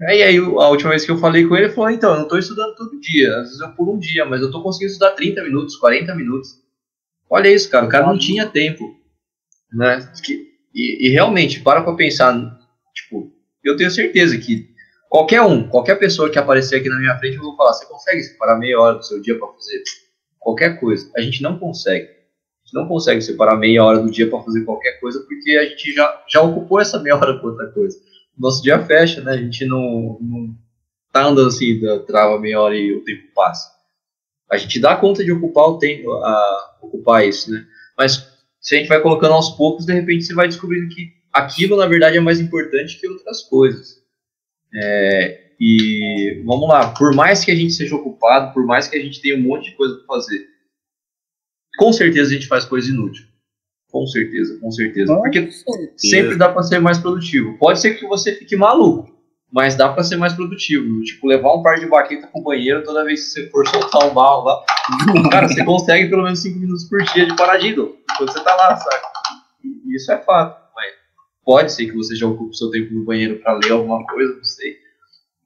Aí, 0.02 0.22
aí 0.22 0.36
a 0.36 0.68
última 0.68 0.90
vez 0.90 1.06
que 1.06 1.10
eu 1.10 1.16
falei 1.16 1.46
com 1.46 1.56
ele, 1.56 1.68
ele 1.68 1.72
falou, 1.72 1.88
então, 1.88 2.10
eu 2.10 2.16
não 2.16 2.24
estou 2.24 2.38
estudando 2.38 2.74
todo 2.74 3.00
dia. 3.00 3.34
Às 3.36 3.44
vezes 3.44 3.60
eu 3.60 3.70
pulo 3.70 3.94
um 3.94 3.98
dia, 3.98 4.26
mas 4.26 4.42
eu 4.42 4.48
estou 4.48 4.62
conseguindo 4.62 4.92
estudar 4.92 5.12
30 5.12 5.42
minutos, 5.44 5.76
40 5.76 6.14
minutos. 6.14 6.61
Olha 7.32 7.48
isso, 7.48 7.70
cara, 7.70 7.86
o 7.86 7.88
cara 7.88 8.06
não 8.06 8.18
tinha 8.18 8.46
tempo, 8.46 8.94
né? 9.72 10.06
E, 10.74 11.08
e 11.08 11.10
realmente, 11.10 11.60
para 11.60 11.80
pra 11.82 11.94
pensar, 11.94 12.34
tipo, 12.94 13.32
eu 13.64 13.74
tenho 13.74 13.90
certeza 13.90 14.36
que 14.36 14.68
qualquer 15.08 15.40
um, 15.40 15.66
qualquer 15.66 15.94
pessoa 15.94 16.28
que 16.28 16.38
aparecer 16.38 16.76
aqui 16.76 16.90
na 16.90 16.98
minha 16.98 17.18
frente, 17.18 17.38
eu 17.38 17.42
vou 17.42 17.56
falar, 17.56 17.72
você 17.72 17.86
consegue 17.86 18.22
separar 18.22 18.58
meia 18.58 18.78
hora 18.78 18.98
do 18.98 19.02
seu 19.02 19.18
dia 19.22 19.38
para 19.38 19.48
fazer 19.48 19.82
qualquer 20.38 20.78
coisa? 20.78 21.10
A 21.16 21.22
gente 21.22 21.42
não 21.42 21.58
consegue. 21.58 22.04
A 22.04 22.66
gente 22.66 22.74
não 22.74 22.86
consegue 22.86 23.22
separar 23.22 23.56
meia 23.56 23.82
hora 23.82 24.00
do 24.00 24.10
dia 24.10 24.28
para 24.28 24.42
fazer 24.42 24.62
qualquer 24.66 25.00
coisa, 25.00 25.18
porque 25.20 25.52
a 25.52 25.64
gente 25.64 25.90
já, 25.94 26.24
já 26.28 26.42
ocupou 26.42 26.82
essa 26.82 26.98
meia 26.98 27.16
hora 27.16 27.40
com 27.40 27.46
outra 27.46 27.68
coisa. 27.68 27.98
Nosso 28.36 28.62
dia 28.62 28.78
fecha, 28.84 29.22
né? 29.22 29.32
A 29.32 29.38
gente 29.38 29.64
não, 29.64 30.18
não 30.20 30.54
tá 31.10 31.24
andando 31.24 31.48
assim, 31.48 31.80
trava 32.06 32.38
meia 32.38 32.60
hora 32.60 32.76
e 32.76 32.92
o 32.92 33.02
tempo 33.02 33.22
passa. 33.34 33.71
A 34.52 34.58
gente 34.58 34.78
dá 34.78 34.94
conta 34.94 35.24
de 35.24 35.32
ocupar 35.32 35.64
o 35.64 35.78
tempo, 35.78 36.12
a, 36.12 36.76
ocupar 36.82 37.26
isso, 37.26 37.50
né? 37.50 37.64
Mas 37.96 38.28
se 38.60 38.74
a 38.74 38.78
gente 38.78 38.88
vai 38.88 39.00
colocando 39.00 39.32
aos 39.32 39.50
poucos, 39.56 39.86
de 39.86 39.94
repente 39.94 40.24
você 40.24 40.34
vai 40.34 40.46
descobrindo 40.46 40.94
que 40.94 41.10
aquilo, 41.32 41.76
na 41.76 41.86
verdade, 41.86 42.18
é 42.18 42.20
mais 42.20 42.38
importante 42.38 43.00
que 43.00 43.08
outras 43.08 43.42
coisas. 43.44 44.02
É, 44.74 45.52
e 45.58 46.42
vamos 46.44 46.68
lá, 46.68 46.92
por 46.92 47.14
mais 47.14 47.44
que 47.44 47.50
a 47.50 47.54
gente 47.56 47.72
seja 47.72 47.96
ocupado, 47.96 48.52
por 48.52 48.66
mais 48.66 48.88
que 48.88 48.96
a 48.96 49.00
gente 49.00 49.22
tenha 49.22 49.36
um 49.36 49.42
monte 49.42 49.70
de 49.70 49.76
coisa 49.76 49.96
para 49.96 50.06
fazer, 50.06 50.46
com 51.78 51.92
certeza 51.92 52.30
a 52.30 52.34
gente 52.34 52.46
faz 52.46 52.64
coisa 52.64 52.90
inútil. 52.90 53.24
Com 53.90 54.06
certeza, 54.06 54.58
com 54.58 54.70
certeza. 54.70 55.14
Porque 55.14 55.50
sempre 55.96 56.36
dá 56.36 56.48
para 56.48 56.62
ser 56.62 56.78
mais 56.78 56.98
produtivo. 56.98 57.56
Pode 57.58 57.80
ser 57.80 57.94
que 57.94 58.06
você 58.06 58.34
fique 58.34 58.56
maluco, 58.56 59.10
mas 59.52 59.76
dá 59.76 59.90
para 59.90 60.02
ser 60.02 60.16
mais 60.16 60.32
produtivo. 60.32 61.02
Tipo, 61.02 61.26
levar 61.26 61.54
um 61.54 61.62
par 61.62 61.78
de 61.78 61.86
baqueta 61.86 62.26
pro 62.26 62.42
banheiro 62.42 62.82
toda 62.82 63.04
vez 63.04 63.20
que 63.22 63.28
você 63.28 63.50
for 63.50 63.68
soltar 63.68 64.10
um 64.10 64.14
mal 64.14 64.42
lá. 64.42 64.64
Cara, 65.30 65.46
você 65.46 65.62
consegue 65.62 66.08
pelo 66.08 66.22
menos 66.22 66.40
5 66.40 66.58
minutos 66.58 66.84
por 66.84 67.02
dia 67.02 67.26
de 67.26 67.36
paradido 67.36 67.96
enquanto 68.10 68.32
você 68.32 68.40
tá 68.42 68.56
lá, 68.56 68.74
sabe? 68.76 69.02
Isso 69.94 70.10
é 70.10 70.18
fato. 70.18 70.58
Mas 70.74 70.92
pode 71.44 71.70
ser 71.70 71.86
que 71.86 71.94
você 71.94 72.16
já 72.16 72.26
ocupe 72.26 72.50
o 72.50 72.54
seu 72.54 72.70
tempo 72.70 72.94
no 72.94 73.04
banheiro 73.04 73.40
para 73.40 73.52
ler 73.52 73.72
alguma 73.72 74.04
coisa, 74.06 74.34
não 74.34 74.44
sei. 74.44 74.78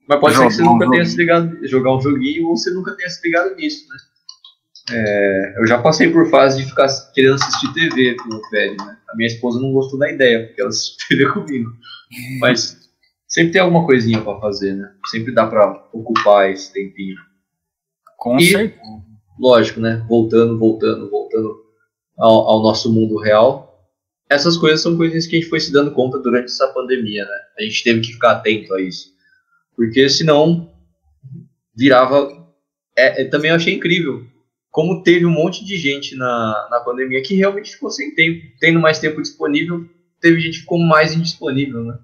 Mas 0.07 0.19
pode 0.21 0.35
ser 0.37 0.47
que 0.47 0.53
você 0.53 0.63
nunca 0.63 0.89
tenha 0.89 1.05
se 1.05 1.17
ligado, 1.17 1.67
jogar 1.67 1.93
um 1.93 1.99
joguinho 1.99 2.47
ou 2.47 2.55
você 2.55 2.71
nunca 2.71 2.95
tenha 2.95 3.09
se 3.09 3.21
ligado 3.27 3.53
nisso, 3.55 3.89
né? 3.89 3.97
É, 4.89 5.55
eu 5.57 5.67
já 5.67 5.79
passei 5.79 6.09
por 6.09 6.29
fase 6.29 6.63
de 6.63 6.69
ficar 6.69 6.87
querendo 7.13 7.33
assistir 7.33 7.73
TV 7.73 8.15
com 8.15 8.33
o 8.33 8.49
velho, 8.49 8.77
né? 8.77 8.97
A 9.09 9.15
minha 9.17 9.27
esposa 9.27 9.59
não 9.59 9.73
gostou 9.73 9.99
da 9.99 10.09
ideia, 10.09 10.47
porque 10.47 10.61
ela 10.61 10.69
assistiu 10.69 11.07
TV 11.09 11.29
comigo. 11.33 11.73
Mas 12.39 12.86
sempre 13.27 13.51
tem 13.51 13.61
alguma 13.61 13.85
coisinha 13.85 14.21
para 14.21 14.39
fazer, 14.39 14.73
né? 14.73 14.91
Sempre 15.07 15.33
dá 15.33 15.45
para 15.45 15.87
ocupar 15.91 16.49
esse 16.49 16.71
tempinho. 16.71 17.17
Com 18.17 18.37
e, 18.37 18.51
certeza. 18.51 18.81
Lógico, 19.39 19.79
né? 19.79 20.03
Voltando, 20.07 20.57
voltando, 20.57 21.09
voltando 21.09 21.55
ao, 22.17 22.47
ao, 22.47 22.63
nosso 22.63 22.91
mundo 22.91 23.17
real. 23.17 23.87
Essas 24.29 24.57
coisas 24.57 24.81
são 24.81 24.97
coisas 24.97 25.27
que 25.27 25.35
a 25.35 25.39
gente 25.39 25.49
foi 25.49 25.59
se 25.59 25.71
dando 25.71 25.91
conta 25.91 26.17
durante 26.19 26.45
essa 26.45 26.67
pandemia, 26.69 27.23
né? 27.23 27.37
A 27.59 27.61
gente 27.61 27.83
teve 27.83 28.01
que 28.01 28.13
ficar 28.13 28.31
atento 28.31 28.73
a 28.73 28.81
isso. 28.81 29.13
Porque 29.75 30.09
senão 30.09 30.71
virava. 31.75 32.45
É, 32.95 33.21
é, 33.21 33.25
também 33.25 33.51
achei 33.51 33.75
incrível 33.75 34.25
como 34.71 35.01
teve 35.01 35.25
um 35.25 35.31
monte 35.31 35.65
de 35.65 35.75
gente 35.75 36.15
na, 36.15 36.67
na 36.69 36.79
pandemia 36.79 37.21
que 37.23 37.35
realmente 37.35 37.71
ficou 37.71 37.89
sem 37.89 38.13
tempo. 38.13 38.45
Tendo 38.59 38.79
mais 38.79 38.99
tempo 38.99 39.21
disponível, 39.21 39.87
teve 40.21 40.39
gente 40.39 40.55
que 40.55 40.59
ficou 40.61 40.79
mais 40.79 41.13
indisponível, 41.13 41.83
né? 41.83 41.97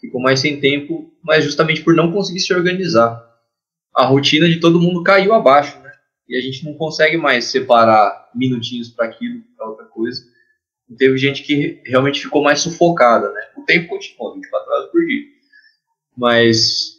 Ficou 0.00 0.20
mais 0.20 0.40
sem 0.40 0.60
tempo, 0.60 1.12
mas 1.22 1.44
justamente 1.44 1.82
por 1.82 1.94
não 1.94 2.12
conseguir 2.12 2.40
se 2.40 2.52
organizar. 2.54 3.24
A 3.94 4.04
rotina 4.04 4.48
de 4.48 4.60
todo 4.60 4.80
mundo 4.80 5.02
caiu 5.02 5.34
abaixo, 5.34 5.78
né? 5.80 5.90
E 6.28 6.36
a 6.36 6.40
gente 6.40 6.64
não 6.64 6.74
consegue 6.74 7.16
mais 7.16 7.46
separar 7.46 8.30
minutinhos 8.34 8.90
para 8.90 9.06
aquilo, 9.06 9.42
para 9.56 9.68
outra 9.68 9.86
coisa. 9.86 10.22
E 10.88 10.94
teve 10.94 11.16
gente 11.18 11.42
que 11.42 11.82
realmente 11.84 12.20
ficou 12.20 12.42
mais 12.42 12.60
sufocada, 12.60 13.32
né? 13.32 13.40
O 13.56 13.62
tempo 13.62 13.88
continuou, 13.88 14.34
24 14.34 14.72
horas 14.72 14.90
por 14.90 15.04
dia. 15.04 15.24
Mas 16.16 16.98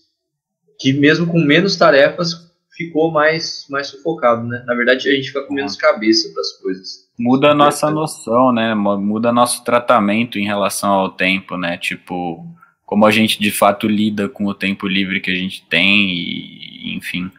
que 0.79 0.93
mesmo 0.93 1.27
com 1.27 1.39
menos 1.39 1.75
tarefas, 1.77 2.49
ficou 2.79 3.11
mais, 3.11 3.65
mais 3.69 3.87
sufocado, 3.87 4.47
né? 4.47 4.63
Na 4.65 4.73
verdade, 4.73 5.09
a 5.09 5.11
gente 5.11 5.27
fica 5.27 5.43
com 5.43 5.53
menos 5.53 5.75
cabeça 5.75 6.31
para 6.31 6.39
as 6.39 6.51
coisas. 6.53 7.09
Muda 7.19 7.51
a 7.51 7.53
nossa 7.53 7.91
noção, 7.91 8.53
né? 8.53 8.73
Muda 8.73 9.33
nosso 9.33 9.65
tratamento 9.65 10.39
em 10.39 10.45
relação 10.45 10.91
ao 10.91 11.09
tempo, 11.09 11.57
né? 11.57 11.77
Tipo, 11.77 12.47
como 12.89 13.05
a 13.05 13.11
gente 13.11 13.39
de 13.39 13.51
fato 13.51 13.87
lida 13.87 14.27
com 14.27 14.45
o 14.45 14.53
tempo 14.55 14.87
livre 14.87 15.19
que 15.19 15.29
a 15.29 15.35
gente 15.35 15.63
tem, 15.69 16.09
e, 16.09 16.95
enfim. 16.95 17.29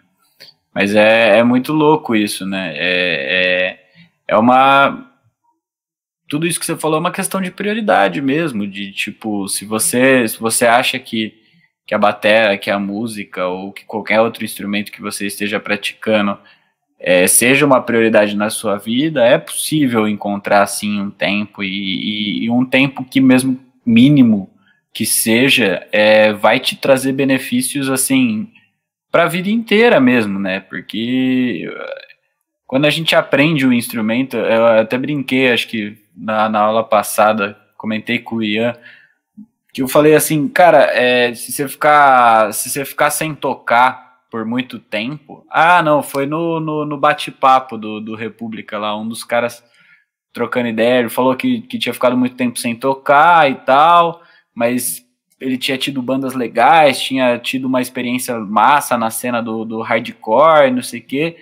Mas 0.72 0.94
é, 0.94 1.38
é 1.38 1.42
muito 1.42 1.72
louco 1.72 2.14
isso, 2.14 2.46
né? 2.46 2.72
É, 2.76 2.78
é, 2.78 3.80
é 4.28 4.36
uma. 4.36 5.10
Tudo 6.28 6.46
isso 6.46 6.60
que 6.60 6.64
você 6.64 6.76
falou 6.76 6.98
é 6.98 7.00
uma 7.00 7.10
questão 7.10 7.40
de 7.42 7.50
prioridade 7.50 8.22
mesmo, 8.22 8.64
de 8.64 8.92
tipo, 8.92 9.48
se 9.48 9.64
você, 9.64 10.28
se 10.28 10.38
você 10.38 10.66
acha 10.66 11.00
que 11.00 11.34
que 11.84 11.94
a 11.96 11.98
bateria, 11.98 12.56
que 12.56 12.70
a 12.70 12.78
música 12.78 13.48
ou 13.48 13.72
que 13.72 13.84
qualquer 13.84 14.20
outro 14.20 14.44
instrumento 14.44 14.92
que 14.92 15.02
você 15.02 15.26
esteja 15.26 15.58
praticando 15.58 16.38
é, 16.96 17.26
seja 17.26 17.66
uma 17.66 17.82
prioridade 17.82 18.36
na 18.36 18.50
sua 18.50 18.78
vida, 18.78 19.26
é 19.26 19.36
possível 19.36 20.06
encontrar 20.06 20.64
sim 20.68 21.00
um 21.00 21.10
tempo 21.10 21.64
e, 21.64 21.66
e, 21.66 22.44
e 22.44 22.50
um 22.50 22.64
tempo 22.64 23.04
que 23.04 23.20
mesmo 23.20 23.58
mínimo 23.84 24.49
que 24.92 25.06
seja 25.06 25.86
é, 25.92 26.32
vai 26.32 26.58
te 26.58 26.76
trazer 26.76 27.12
benefícios 27.12 27.88
assim 27.88 28.50
para 29.10 29.24
a 29.24 29.28
vida 29.28 29.48
inteira 29.48 30.00
mesmo, 30.00 30.38
né? 30.38 30.60
Porque 30.60 31.68
quando 32.66 32.84
a 32.84 32.90
gente 32.90 33.16
aprende 33.16 33.66
o 33.66 33.72
instrumento, 33.72 34.36
eu 34.36 34.66
até 34.66 34.96
brinquei, 34.96 35.52
acho 35.52 35.68
que 35.68 35.98
na, 36.16 36.48
na 36.48 36.60
aula 36.60 36.84
passada 36.84 37.56
comentei 37.76 38.18
com 38.18 38.36
o 38.36 38.42
Ian 38.42 38.76
que 39.72 39.82
eu 39.82 39.88
falei 39.88 40.14
assim, 40.14 40.48
cara, 40.48 40.90
é, 40.92 41.34
se 41.34 41.52
você 41.52 41.68
ficar, 41.68 42.52
se 42.52 42.68
você 42.68 42.84
ficar 42.84 43.10
sem 43.10 43.34
tocar 43.34 44.20
por 44.30 44.44
muito 44.44 44.78
tempo, 44.78 45.44
ah, 45.50 45.82
não, 45.82 46.02
foi 46.02 46.26
no, 46.26 46.60
no, 46.60 46.84
no 46.84 46.98
bate-papo 46.98 47.76
do, 47.76 48.00
do 48.00 48.14
República 48.14 48.78
lá, 48.78 48.96
um 48.96 49.08
dos 49.08 49.24
caras 49.24 49.62
trocando 50.32 50.68
ideia, 50.68 51.00
ele 51.00 51.08
falou 51.08 51.34
que, 51.36 51.62
que 51.62 51.78
tinha 51.78 51.92
ficado 51.92 52.16
muito 52.16 52.36
tempo 52.36 52.58
sem 52.58 52.76
tocar 52.76 53.50
e 53.50 53.56
tal, 53.56 54.22
mas 54.54 55.04
ele 55.40 55.56
tinha 55.56 55.78
tido 55.78 56.02
bandas 56.02 56.34
legais, 56.34 57.00
tinha 57.00 57.38
tido 57.38 57.64
uma 57.64 57.80
experiência 57.80 58.38
massa 58.38 58.96
na 58.98 59.10
cena 59.10 59.42
do, 59.42 59.64
do 59.64 59.80
hardcore, 59.80 60.70
não 60.70 60.82
sei 60.82 61.00
o 61.00 61.04
quê. 61.04 61.36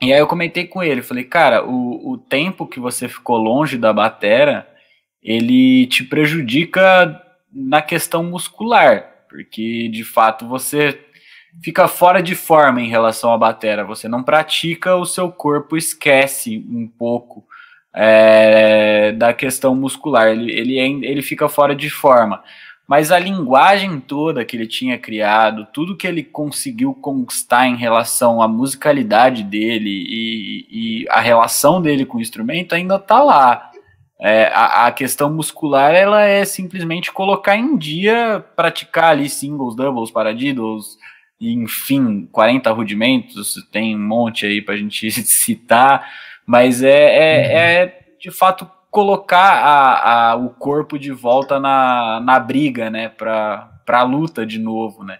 E 0.00 0.12
aí 0.12 0.18
eu 0.18 0.26
comentei 0.26 0.66
com 0.66 0.82
ele, 0.82 1.02
falei, 1.02 1.24
cara, 1.24 1.64
o, 1.64 2.12
o 2.12 2.18
tempo 2.18 2.66
que 2.66 2.80
você 2.80 3.08
ficou 3.08 3.36
longe 3.36 3.78
da 3.78 3.92
batera, 3.92 4.68
ele 5.22 5.86
te 5.86 6.04
prejudica 6.04 7.20
na 7.52 7.82
questão 7.82 8.22
muscular, 8.22 9.24
porque 9.28 9.88
de 9.88 10.04
fato 10.04 10.46
você 10.46 11.00
fica 11.62 11.88
fora 11.88 12.22
de 12.22 12.34
forma 12.34 12.80
em 12.80 12.88
relação 12.88 13.32
à 13.32 13.38
batera, 13.38 13.84
você 13.84 14.08
não 14.08 14.22
pratica, 14.22 14.94
o 14.94 15.04
seu 15.04 15.30
corpo 15.30 15.76
esquece 15.76 16.64
um 16.68 16.86
pouco 16.86 17.47
é, 18.00 19.10
da 19.10 19.34
questão 19.34 19.74
muscular, 19.74 20.28
ele, 20.28 20.52
ele, 20.52 20.78
ele 20.78 21.20
fica 21.20 21.48
fora 21.48 21.74
de 21.74 21.90
forma. 21.90 22.44
Mas 22.86 23.10
a 23.10 23.18
linguagem 23.18 23.98
toda 23.98 24.44
que 24.44 24.56
ele 24.56 24.68
tinha 24.68 24.96
criado, 24.96 25.66
tudo 25.72 25.96
que 25.96 26.06
ele 26.06 26.22
conseguiu 26.22 26.94
conquistar 26.94 27.66
em 27.66 27.74
relação 27.74 28.40
à 28.40 28.46
musicalidade 28.46 29.42
dele 29.42 29.90
e, 29.90 30.66
e 30.70 31.08
a 31.10 31.20
relação 31.20 31.82
dele 31.82 32.06
com 32.06 32.18
o 32.18 32.20
instrumento 32.20 32.72
ainda 32.72 32.94
está 32.94 33.20
lá. 33.20 33.68
É, 34.20 34.46
a, 34.54 34.86
a, 34.86 34.92
questão 34.92 35.32
muscular 35.32 35.92
ela 35.92 36.22
é 36.22 36.44
simplesmente 36.44 37.12
colocar 37.12 37.56
em 37.56 37.76
dia, 37.76 38.44
praticar 38.54 39.10
ali 39.10 39.28
singles, 39.28 39.74
doubles, 39.74 40.10
paradiddles, 40.10 40.96
enfim, 41.40 42.28
40 42.32 42.70
rudimentos, 42.72 43.54
tem 43.70 43.94
um 43.94 44.06
monte 44.06 44.46
aí 44.46 44.62
para 44.62 44.74
a 44.74 44.78
gente 44.78 45.10
citar, 45.22 46.08
mas 46.48 46.82
é, 46.82 46.88
é, 46.88 47.46
uhum. 47.46 47.56
é, 47.58 47.98
de 48.18 48.30
fato 48.30 48.68
colocar 48.90 49.52
a, 49.52 50.30
a, 50.30 50.36
o 50.36 50.48
corpo 50.48 50.98
de 50.98 51.12
volta 51.12 51.60
na, 51.60 52.20
na 52.20 52.40
briga, 52.40 52.88
né, 52.88 53.10
para 53.10 53.70
a 53.86 54.02
luta 54.02 54.46
de 54.46 54.58
novo, 54.58 55.04
né. 55.04 55.18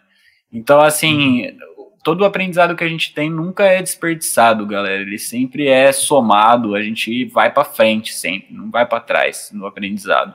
Então, 0.50 0.80
assim, 0.80 1.46
uhum 1.46 1.68
todo 2.08 2.22
o 2.22 2.24
aprendizado 2.24 2.74
que 2.74 2.84
a 2.84 2.88
gente 2.88 3.12
tem 3.12 3.28
nunca 3.28 3.64
é 3.64 3.82
desperdiçado, 3.82 4.66
galera. 4.66 5.02
Ele 5.02 5.18
sempre 5.18 5.68
é 5.68 5.92
somado, 5.92 6.74
a 6.74 6.82
gente 6.82 7.26
vai 7.26 7.52
para 7.52 7.64
frente 7.64 8.14
sempre, 8.14 8.54
não 8.54 8.70
vai 8.70 8.86
para 8.86 9.00
trás 9.00 9.50
no 9.52 9.66
aprendizado. 9.66 10.34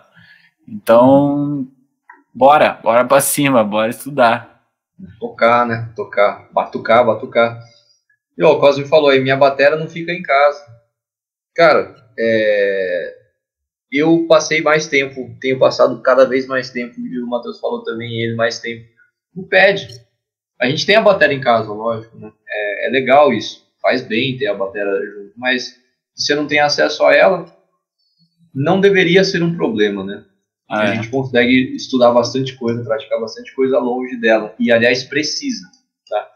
Então, 0.68 1.68
bora, 2.32 2.80
bora 2.84 3.04
para 3.06 3.20
cima, 3.22 3.64
bora 3.64 3.90
estudar. 3.90 4.62
Tocar, 5.20 5.66
né? 5.66 5.90
Tocar, 5.96 6.48
batucar, 6.52 7.04
batucar. 7.04 7.60
E 8.38 8.44
ó, 8.44 8.54
o 8.54 8.60
Cosme 8.60 8.86
falou 8.86 9.10
aí, 9.10 9.20
minha 9.20 9.36
bateria 9.36 9.76
não 9.76 9.88
fica 9.88 10.12
em 10.12 10.22
casa. 10.22 10.64
Cara, 11.56 11.96
é... 12.18 13.18
eu 13.92 14.26
passei 14.28 14.62
mais 14.62 14.88
tempo, 14.88 15.36
tenho 15.40 15.60
passado 15.60 16.02
cada 16.02 16.26
vez 16.26 16.48
mais 16.48 16.70
tempo, 16.70 17.00
e 17.00 17.20
o 17.20 17.28
Matheus 17.28 17.60
falou 17.60 17.84
também, 17.84 18.22
ele 18.22 18.36
mais 18.36 18.60
tempo, 18.60 18.86
no 19.36 19.48
pad 19.48 20.04
a 20.64 20.68
gente 20.68 20.86
tem 20.86 20.96
a 20.96 21.02
bateria 21.02 21.36
em 21.36 21.42
casa, 21.42 21.72
lógico, 21.72 22.18
né? 22.18 22.32
É, 22.48 22.88
é 22.88 22.90
legal 22.90 23.34
isso. 23.34 23.68
Faz 23.82 24.02
bem 24.02 24.38
ter 24.38 24.48
a 24.48 24.54
bateria 24.54 25.12
junto. 25.14 25.34
Mas 25.36 25.78
se 26.16 26.28
você 26.28 26.36
não 26.36 26.48
tem 26.48 26.60
acesso 26.60 27.04
a 27.04 27.14
ela, 27.14 27.46
não 28.54 28.80
deveria 28.80 29.26
ser 29.26 29.44
um 29.44 29.56
problema, 29.56 30.06
né? 30.06 30.24
Ah, 30.70 30.84
a 30.84 30.90
é. 30.90 30.96
gente 30.96 31.10
consegue 31.10 31.76
estudar 31.76 32.12
bastante 32.12 32.56
coisa, 32.56 32.84
praticar 32.84 33.20
bastante 33.20 33.54
coisa 33.54 33.78
longe 33.78 34.16
dela. 34.16 34.56
E, 34.58 34.72
aliás, 34.72 35.04
precisa, 35.04 35.68
tá? 36.08 36.30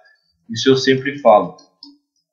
Isso 0.49 0.69
eu 0.69 0.75
sempre 0.75 1.19
falo. 1.19 1.55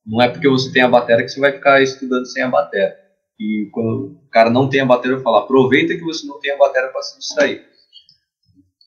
Não 0.06 0.20
é 0.20 0.28
porque 0.28 0.48
você 0.48 0.70
tem 0.72 0.82
a 0.82 0.88
bateria 0.88 1.24
que 1.24 1.30
você 1.30 1.40
vai 1.40 1.52
ficar 1.52 1.82
estudando 1.82 2.26
sem 2.26 2.42
a 2.42 2.48
bateria. 2.48 2.94
E 3.38 3.68
quando 3.72 4.18
o 4.26 4.30
cara 4.30 4.50
não 4.50 4.68
tem 4.68 4.80
a 4.80 4.86
bateria, 4.86 5.16
eu 5.16 5.22
falo, 5.22 5.36
aproveita 5.36 5.94
que 5.94 6.04
você 6.04 6.26
não 6.26 6.38
tem 6.38 6.52
a 6.52 6.58
bateria 6.58 6.90
para 6.90 7.02
se 7.02 7.18
distrair. 7.18 7.64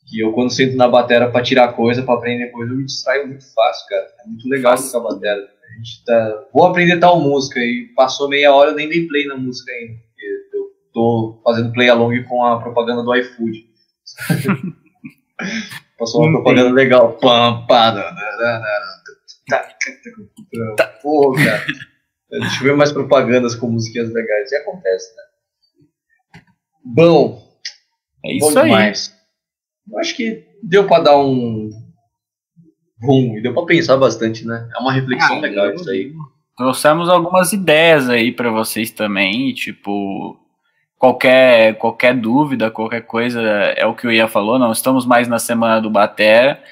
Que 0.06 0.20
eu, 0.20 0.32
quando 0.32 0.50
sento 0.50 0.76
na 0.76 0.88
bateria 0.88 1.28
para 1.28 1.42
tirar 1.42 1.72
coisa, 1.74 2.02
para 2.02 2.14
aprender 2.14 2.46
coisa, 2.48 2.72
eu 2.72 2.76
me 2.76 2.84
distraio 2.84 3.26
muito 3.26 3.52
fácil, 3.52 3.86
cara. 3.88 4.06
É 4.24 4.28
muito 4.28 4.48
legal 4.48 4.76
tocar 4.76 5.00
bateria. 5.00 5.44
A 5.44 5.76
gente 5.76 6.04
tá. 6.04 6.44
Vou 6.52 6.66
aprender 6.66 6.98
tal 6.98 7.20
música 7.20 7.60
e 7.60 7.92
passou 7.94 8.28
meia 8.28 8.54
hora, 8.54 8.70
eu 8.70 8.74
nem 8.74 8.88
dei 8.88 9.06
play 9.06 9.26
na 9.26 9.36
música 9.36 9.70
ainda. 9.70 9.92
Eu 9.92 10.64
tô 10.94 11.40
fazendo 11.44 11.72
play 11.72 11.90
along 11.90 12.24
com 12.24 12.44
a 12.44 12.58
propaganda 12.58 13.02
do 13.02 13.14
iFood. 13.14 13.68
Passou 15.98 16.22
uma 16.22 16.32
propaganda 16.32 16.70
legal. 16.70 17.14
Pam, 17.14 17.66
pam, 17.66 17.94
Pô, 21.02 21.32
cara. 21.32 21.64
Deixa 22.30 22.60
eu 22.60 22.64
ver 22.64 22.76
mais 22.76 22.92
propagandas 22.92 23.54
com 23.54 23.70
musiquinhas 23.70 24.12
legais. 24.12 24.52
E 24.52 24.56
acontece, 24.56 25.14
né? 25.16 26.42
Bom. 26.84 27.42
É 28.24 28.36
isso 28.36 28.54
bom 28.54 28.62
demais. 28.62 29.10
aí. 29.10 29.18
Eu 29.92 29.98
acho 29.98 30.14
que 30.16 30.44
deu 30.62 30.86
para 30.86 31.04
dar 31.04 31.18
um 31.18 31.70
rumo 33.02 33.38
e 33.38 33.42
deu 33.42 33.54
para 33.54 33.66
pensar 33.66 33.96
bastante, 33.96 34.46
né? 34.46 34.68
É 34.74 34.78
uma 34.78 34.92
reflexão 34.92 35.38
ah, 35.38 35.40
legal 35.40 35.74
isso 35.74 35.88
aí. 35.88 36.12
Trouxemos 36.56 37.08
algumas 37.08 37.52
ideias 37.52 38.10
aí 38.10 38.32
para 38.32 38.50
vocês 38.50 38.90
também, 38.90 39.54
tipo, 39.54 40.36
qualquer 40.98 41.78
qualquer 41.78 42.14
dúvida, 42.14 42.70
qualquer 42.70 43.02
coisa, 43.02 43.40
é 43.40 43.86
o 43.86 43.94
que 43.94 44.06
o 44.06 44.10
Ia 44.10 44.26
falou, 44.26 44.58
não 44.58 44.72
estamos 44.72 45.06
mais 45.06 45.28
na 45.28 45.38
semana 45.38 45.80
do 45.80 45.88
Batera, 45.88 46.62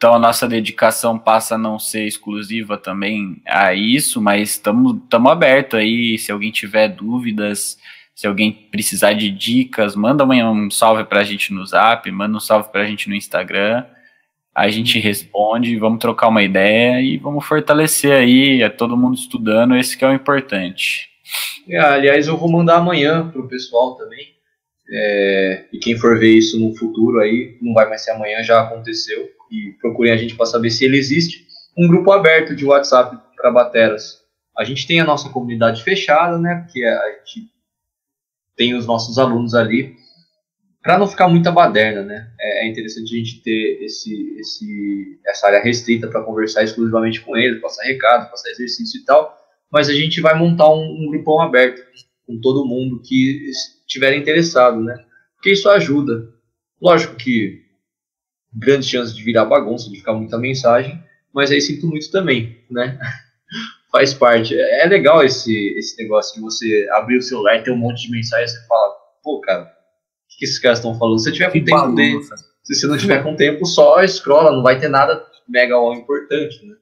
então 0.00 0.14
a 0.14 0.18
nossa 0.18 0.48
dedicação 0.48 1.18
passa 1.18 1.56
a 1.56 1.58
não 1.58 1.78
ser 1.78 2.06
exclusiva 2.06 2.78
também 2.78 3.42
a 3.46 3.74
isso, 3.74 4.18
mas 4.18 4.52
estamos 4.52 4.96
abertos 5.28 5.78
aí, 5.78 6.16
se 6.16 6.32
alguém 6.32 6.50
tiver 6.50 6.88
dúvidas, 6.88 7.76
Se 8.20 8.26
alguém 8.26 8.52
precisar 8.52 9.14
de 9.14 9.30
dicas, 9.30 9.96
manda 9.96 10.26
um 10.26 10.70
salve 10.70 11.04
para 11.04 11.20
a 11.20 11.24
gente 11.24 11.54
no 11.54 11.64
Zap, 11.64 12.10
manda 12.10 12.36
um 12.36 12.40
salve 12.40 12.68
para 12.70 12.82
a 12.82 12.86
gente 12.86 13.08
no 13.08 13.14
Instagram. 13.14 13.82
A 14.54 14.68
gente 14.68 14.98
responde, 14.98 15.78
vamos 15.78 16.00
trocar 16.00 16.28
uma 16.28 16.42
ideia 16.42 17.00
e 17.00 17.16
vamos 17.16 17.46
fortalecer 17.46 18.12
aí, 18.12 18.62
é 18.62 18.68
todo 18.68 18.94
mundo 18.94 19.16
estudando, 19.16 19.74
esse 19.74 19.96
que 19.96 20.04
é 20.04 20.08
o 20.08 20.12
importante. 20.12 21.08
É, 21.66 21.78
aliás, 21.78 22.26
eu 22.26 22.36
vou 22.36 22.52
mandar 22.52 22.76
amanhã 22.76 23.26
pro 23.30 23.48
pessoal 23.48 23.94
também. 23.94 24.34
É, 24.92 25.64
e 25.72 25.78
quem 25.78 25.96
for 25.96 26.18
ver 26.18 26.36
isso 26.36 26.60
no 26.60 26.76
futuro 26.76 27.20
aí, 27.20 27.56
não 27.62 27.72
vai 27.72 27.88
mais 27.88 28.04
ser 28.04 28.10
amanhã, 28.10 28.42
já 28.42 28.60
aconteceu. 28.60 29.30
E 29.50 29.72
procurem 29.80 30.12
a 30.12 30.16
gente 30.16 30.34
para 30.34 30.46
saber 30.46 30.70
se 30.70 30.84
ele 30.84 30.96
existe. 30.96 31.46
Um 31.76 31.88
grupo 31.88 32.12
aberto 32.12 32.54
de 32.54 32.64
WhatsApp 32.64 33.16
para 33.36 33.50
bateras. 33.50 34.20
A 34.56 34.64
gente 34.64 34.86
tem 34.86 35.00
a 35.00 35.04
nossa 35.04 35.28
comunidade 35.30 35.82
fechada, 35.82 36.38
né? 36.38 36.62
Porque 36.64 36.84
a 36.84 37.08
gente 37.24 37.48
tem 38.56 38.74
os 38.74 38.86
nossos 38.86 39.18
alunos 39.18 39.54
ali. 39.54 39.96
Para 40.82 40.98
não 40.98 41.06
ficar 41.06 41.28
muita 41.28 41.50
baderna, 41.50 42.02
né? 42.02 42.30
É, 42.40 42.64
é, 42.64 42.68
interessante 42.68 43.14
a 43.14 43.18
gente 43.18 43.42
ter 43.42 43.82
esse, 43.82 44.36
esse, 44.38 45.20
essa 45.26 45.46
área 45.46 45.62
restrita 45.62 46.08
para 46.08 46.22
conversar 46.22 46.62
exclusivamente 46.62 47.20
com 47.20 47.36
eles, 47.36 47.60
passar 47.60 47.84
recado, 47.84 48.30
passar 48.30 48.50
exercício 48.50 49.00
e 49.00 49.04
tal 49.04 49.40
mas 49.70 49.88
a 49.88 49.94
gente 49.94 50.20
vai 50.20 50.36
montar 50.36 50.68
um, 50.70 50.82
um 50.82 51.06
grupão 51.10 51.40
aberto 51.40 51.82
com 52.26 52.40
todo 52.40 52.66
mundo 52.66 53.00
que 53.00 53.50
estiver 53.50 54.16
interessado, 54.16 54.82
né? 54.82 54.94
Porque 55.36 55.52
isso 55.52 55.68
ajuda. 55.70 56.28
Lógico 56.80 57.14
que 57.14 57.62
grandes 58.52 58.88
chances 58.88 59.14
de 59.14 59.22
virar 59.22 59.44
bagunça, 59.44 59.90
de 59.90 59.98
ficar 59.98 60.14
muita 60.14 60.38
mensagem, 60.38 61.02
mas 61.32 61.50
aí 61.50 61.60
sinto 61.60 61.86
muito 61.86 62.10
também, 62.10 62.58
né? 62.70 62.98
Faz 63.90 64.14
parte. 64.14 64.58
É 64.58 64.86
legal 64.86 65.24
esse, 65.24 65.74
esse 65.76 66.00
negócio 66.00 66.36
de 66.36 66.40
você 66.40 66.88
abrir 66.92 67.18
o 67.18 67.22
celular 67.22 67.56
e 67.56 67.62
ter 67.62 67.72
um 67.72 67.76
monte 67.76 68.06
de 68.06 68.12
mensagem 68.12 68.46
e 68.46 68.48
você 68.48 68.66
fala, 68.66 68.94
pô, 69.22 69.40
cara, 69.40 69.62
o 69.62 70.38
que 70.38 70.44
esses 70.44 70.58
caras 70.58 70.78
estão 70.78 70.96
falando? 70.96 71.18
Se 71.18 71.24
você 71.24 71.32
tiver 71.32 71.50
com 71.50 71.94
tempo, 71.94 72.22
se 72.62 72.74
você 72.74 72.86
não 72.86 72.96
tiver 72.96 73.22
com 73.22 73.34
tempo, 73.34 73.66
só 73.66 74.06
scrolla, 74.06 74.52
não 74.52 74.62
vai 74.62 74.78
ter 74.78 74.88
nada 74.88 75.26
mega 75.48 75.74
importante, 75.92 76.64
né? 76.64 76.76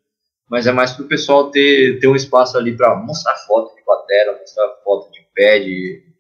mas 0.49 0.67
é 0.67 0.73
mais 0.73 0.93
para 0.93 1.05
o 1.05 1.09
pessoal 1.09 1.51
ter, 1.51 1.99
ter 2.01 2.09
um 2.09 2.17
espaço 2.17 2.57
ali 2.57 2.77
para 2.77 2.97
mostrar 2.97 3.37
foto 3.47 3.75
de 3.77 3.85
plateia, 3.85 4.37
mostrar 4.39 4.69
foto 4.83 5.11
de 5.13 5.21
pad, 5.37 5.67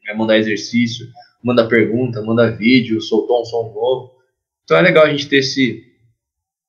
né, 0.04 0.14
mandar 0.14 0.38
exercício, 0.38 1.06
manda 1.42 1.66
pergunta, 1.66 2.22
manda 2.22 2.50
vídeo, 2.50 3.00
soltou 3.00 3.40
um 3.40 3.44
som 3.44 3.72
novo. 3.74 4.17
Então 4.68 4.76
é 4.76 4.82
legal 4.82 5.06
a 5.06 5.08
gente 5.08 5.26
ter 5.26 5.38
esse, 5.38 5.82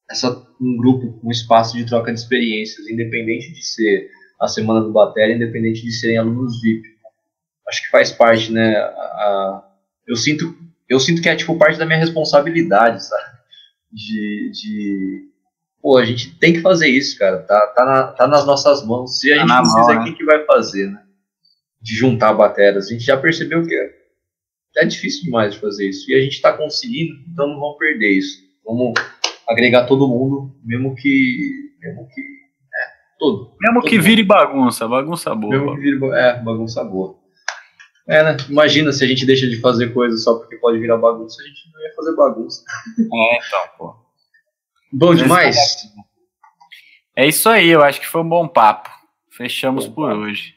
essa, 0.09 0.31
um 0.61 0.77
grupo, 0.77 1.19
um 1.21 1.29
espaço 1.29 1.75
de 1.75 1.85
troca 1.85 2.13
de 2.13 2.17
experiências, 2.17 2.87
independente 2.87 3.51
de 3.51 3.61
ser 3.61 4.09
a 4.39 4.47
semana 4.47 4.79
do 4.79 4.93
Batéria, 4.93 5.35
independente 5.35 5.81
de 5.81 5.91
serem 5.91 6.17
alunos 6.17 6.61
VIP. 6.61 6.87
Acho 7.67 7.83
que 7.83 7.89
faz 7.89 8.09
parte, 8.09 8.53
né? 8.53 8.77
A, 8.77 8.87
a, 8.87 9.63
eu 10.07 10.15
sinto 10.15 10.57
eu 10.87 10.97
sinto 10.97 11.21
que 11.21 11.27
é 11.27 11.35
tipo 11.35 11.57
parte 11.57 11.77
da 11.77 11.85
minha 11.85 11.99
responsabilidade, 11.99 13.03
sabe? 13.03 13.37
De, 13.91 14.51
de 14.53 15.29
pô, 15.81 15.97
a 15.97 16.05
gente 16.05 16.39
tem 16.39 16.53
que 16.53 16.61
fazer 16.61 16.87
isso, 16.87 17.19
cara. 17.19 17.39
Tá, 17.39 17.67
tá, 17.75 17.85
na, 17.85 18.03
tá 18.13 18.27
nas 18.29 18.45
nossas 18.45 18.81
mãos. 18.85 19.19
Se 19.19 19.33
a 19.33 19.35
tá 19.35 19.41
gente 19.41 19.49
não 19.49 19.81
fizer, 19.81 20.03
quem 20.03 20.11
né? 20.13 20.17
que 20.17 20.23
vai 20.23 20.45
fazer, 20.45 20.89
né? 20.89 21.03
De 21.81 21.95
juntar 21.95 22.31
baterias. 22.31 22.87
A 22.87 22.93
gente 22.93 23.03
já 23.03 23.17
percebeu 23.17 23.67
que 23.67 23.98
é, 24.77 24.85
difícil 24.85 25.23
demais 25.23 25.53
de 25.53 25.59
fazer 25.59 25.89
isso. 25.89 26.09
E 26.09 26.15
a 26.15 26.21
gente 26.21 26.41
tá 26.41 26.53
conseguindo, 26.53 27.13
então 27.27 27.47
não 27.47 27.59
vamos 27.59 27.77
perder 27.77 28.11
isso. 28.11 28.41
Vamos 28.65 28.93
agregar 29.47 29.85
todo 29.85 30.07
mundo, 30.07 30.55
mesmo 30.63 30.95
que. 30.95 31.71
Mesmo 31.79 32.07
que. 32.07 32.21
É, 32.21 33.17
todo. 33.17 33.55
Mesmo 33.59 33.81
todo 33.81 33.89
que 33.89 33.95
mundo. 33.95 34.05
vire 34.05 34.23
bagunça, 34.23 34.87
bagunça 34.87 35.33
boa. 35.35 35.51
Mesmo 35.51 35.75
que 35.75 35.81
vire 35.81 36.05
é, 36.13 36.39
bagunça 36.41 36.83
boa. 36.83 37.17
É, 38.07 38.23
né? 38.23 38.37
Imagina 38.49 38.91
se 38.91 39.03
a 39.03 39.07
gente 39.07 39.25
deixa 39.25 39.47
de 39.47 39.57
fazer 39.57 39.93
coisas 39.93 40.23
só 40.23 40.35
porque 40.35 40.57
pode 40.57 40.79
virar 40.79 40.97
bagunça, 40.97 41.41
a 41.41 41.45
gente 41.45 41.71
não 41.71 41.81
ia 41.81 41.93
fazer 41.95 42.15
bagunça. 42.15 42.63
É, 42.99 43.37
então, 43.37 43.59
pô. 43.77 43.95
Bom 44.91 45.13
demais. 45.13 45.55
É 47.15 47.27
isso 47.27 47.47
aí, 47.49 47.69
eu 47.69 47.83
acho 47.83 47.99
que 47.99 48.07
foi 48.07 48.21
um 48.21 48.29
bom 48.29 48.47
papo. 48.47 48.89
Fechamos 49.31 49.85
bom 49.85 49.93
por 49.93 50.09
papo. 50.09 50.21
hoje. 50.21 50.55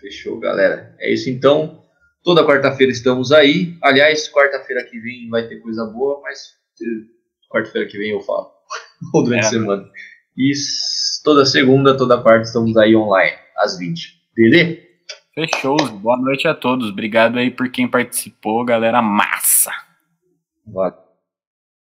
Fechou, 0.00 0.38
galera. 0.38 0.96
É 0.98 1.12
isso 1.12 1.28
então. 1.28 1.79
Toda 2.22 2.46
quarta-feira 2.46 2.92
estamos 2.92 3.32
aí. 3.32 3.76
Aliás, 3.82 4.28
quarta-feira 4.30 4.84
que 4.84 4.98
vem 5.00 5.28
vai 5.28 5.48
ter 5.48 5.60
coisa 5.60 5.84
boa, 5.86 6.20
mas 6.22 6.54
quarta-feira 7.50 7.88
que 7.88 7.98
vem 7.98 8.10
eu 8.10 8.20
falo. 8.20 8.50
Ou 9.14 9.24
durante 9.24 9.44
é, 9.44 9.46
a 9.46 9.50
semana. 9.50 9.90
E 10.36 10.52
toda 11.24 11.44
segunda, 11.46 11.96
toda 11.96 12.22
quarta 12.22 12.42
estamos 12.42 12.76
aí 12.76 12.94
online, 12.94 13.36
às 13.56 13.78
20. 13.78 14.20
Beleza? 14.34 14.78
Fechou. 15.34 15.76
Boa 15.98 16.16
noite 16.16 16.46
a 16.46 16.54
todos. 16.54 16.90
Obrigado 16.90 17.38
aí 17.38 17.50
por 17.50 17.70
quem 17.70 17.88
participou, 17.88 18.64
galera 18.64 19.00
massa. 19.00 19.72
Valeu. 20.66 21.09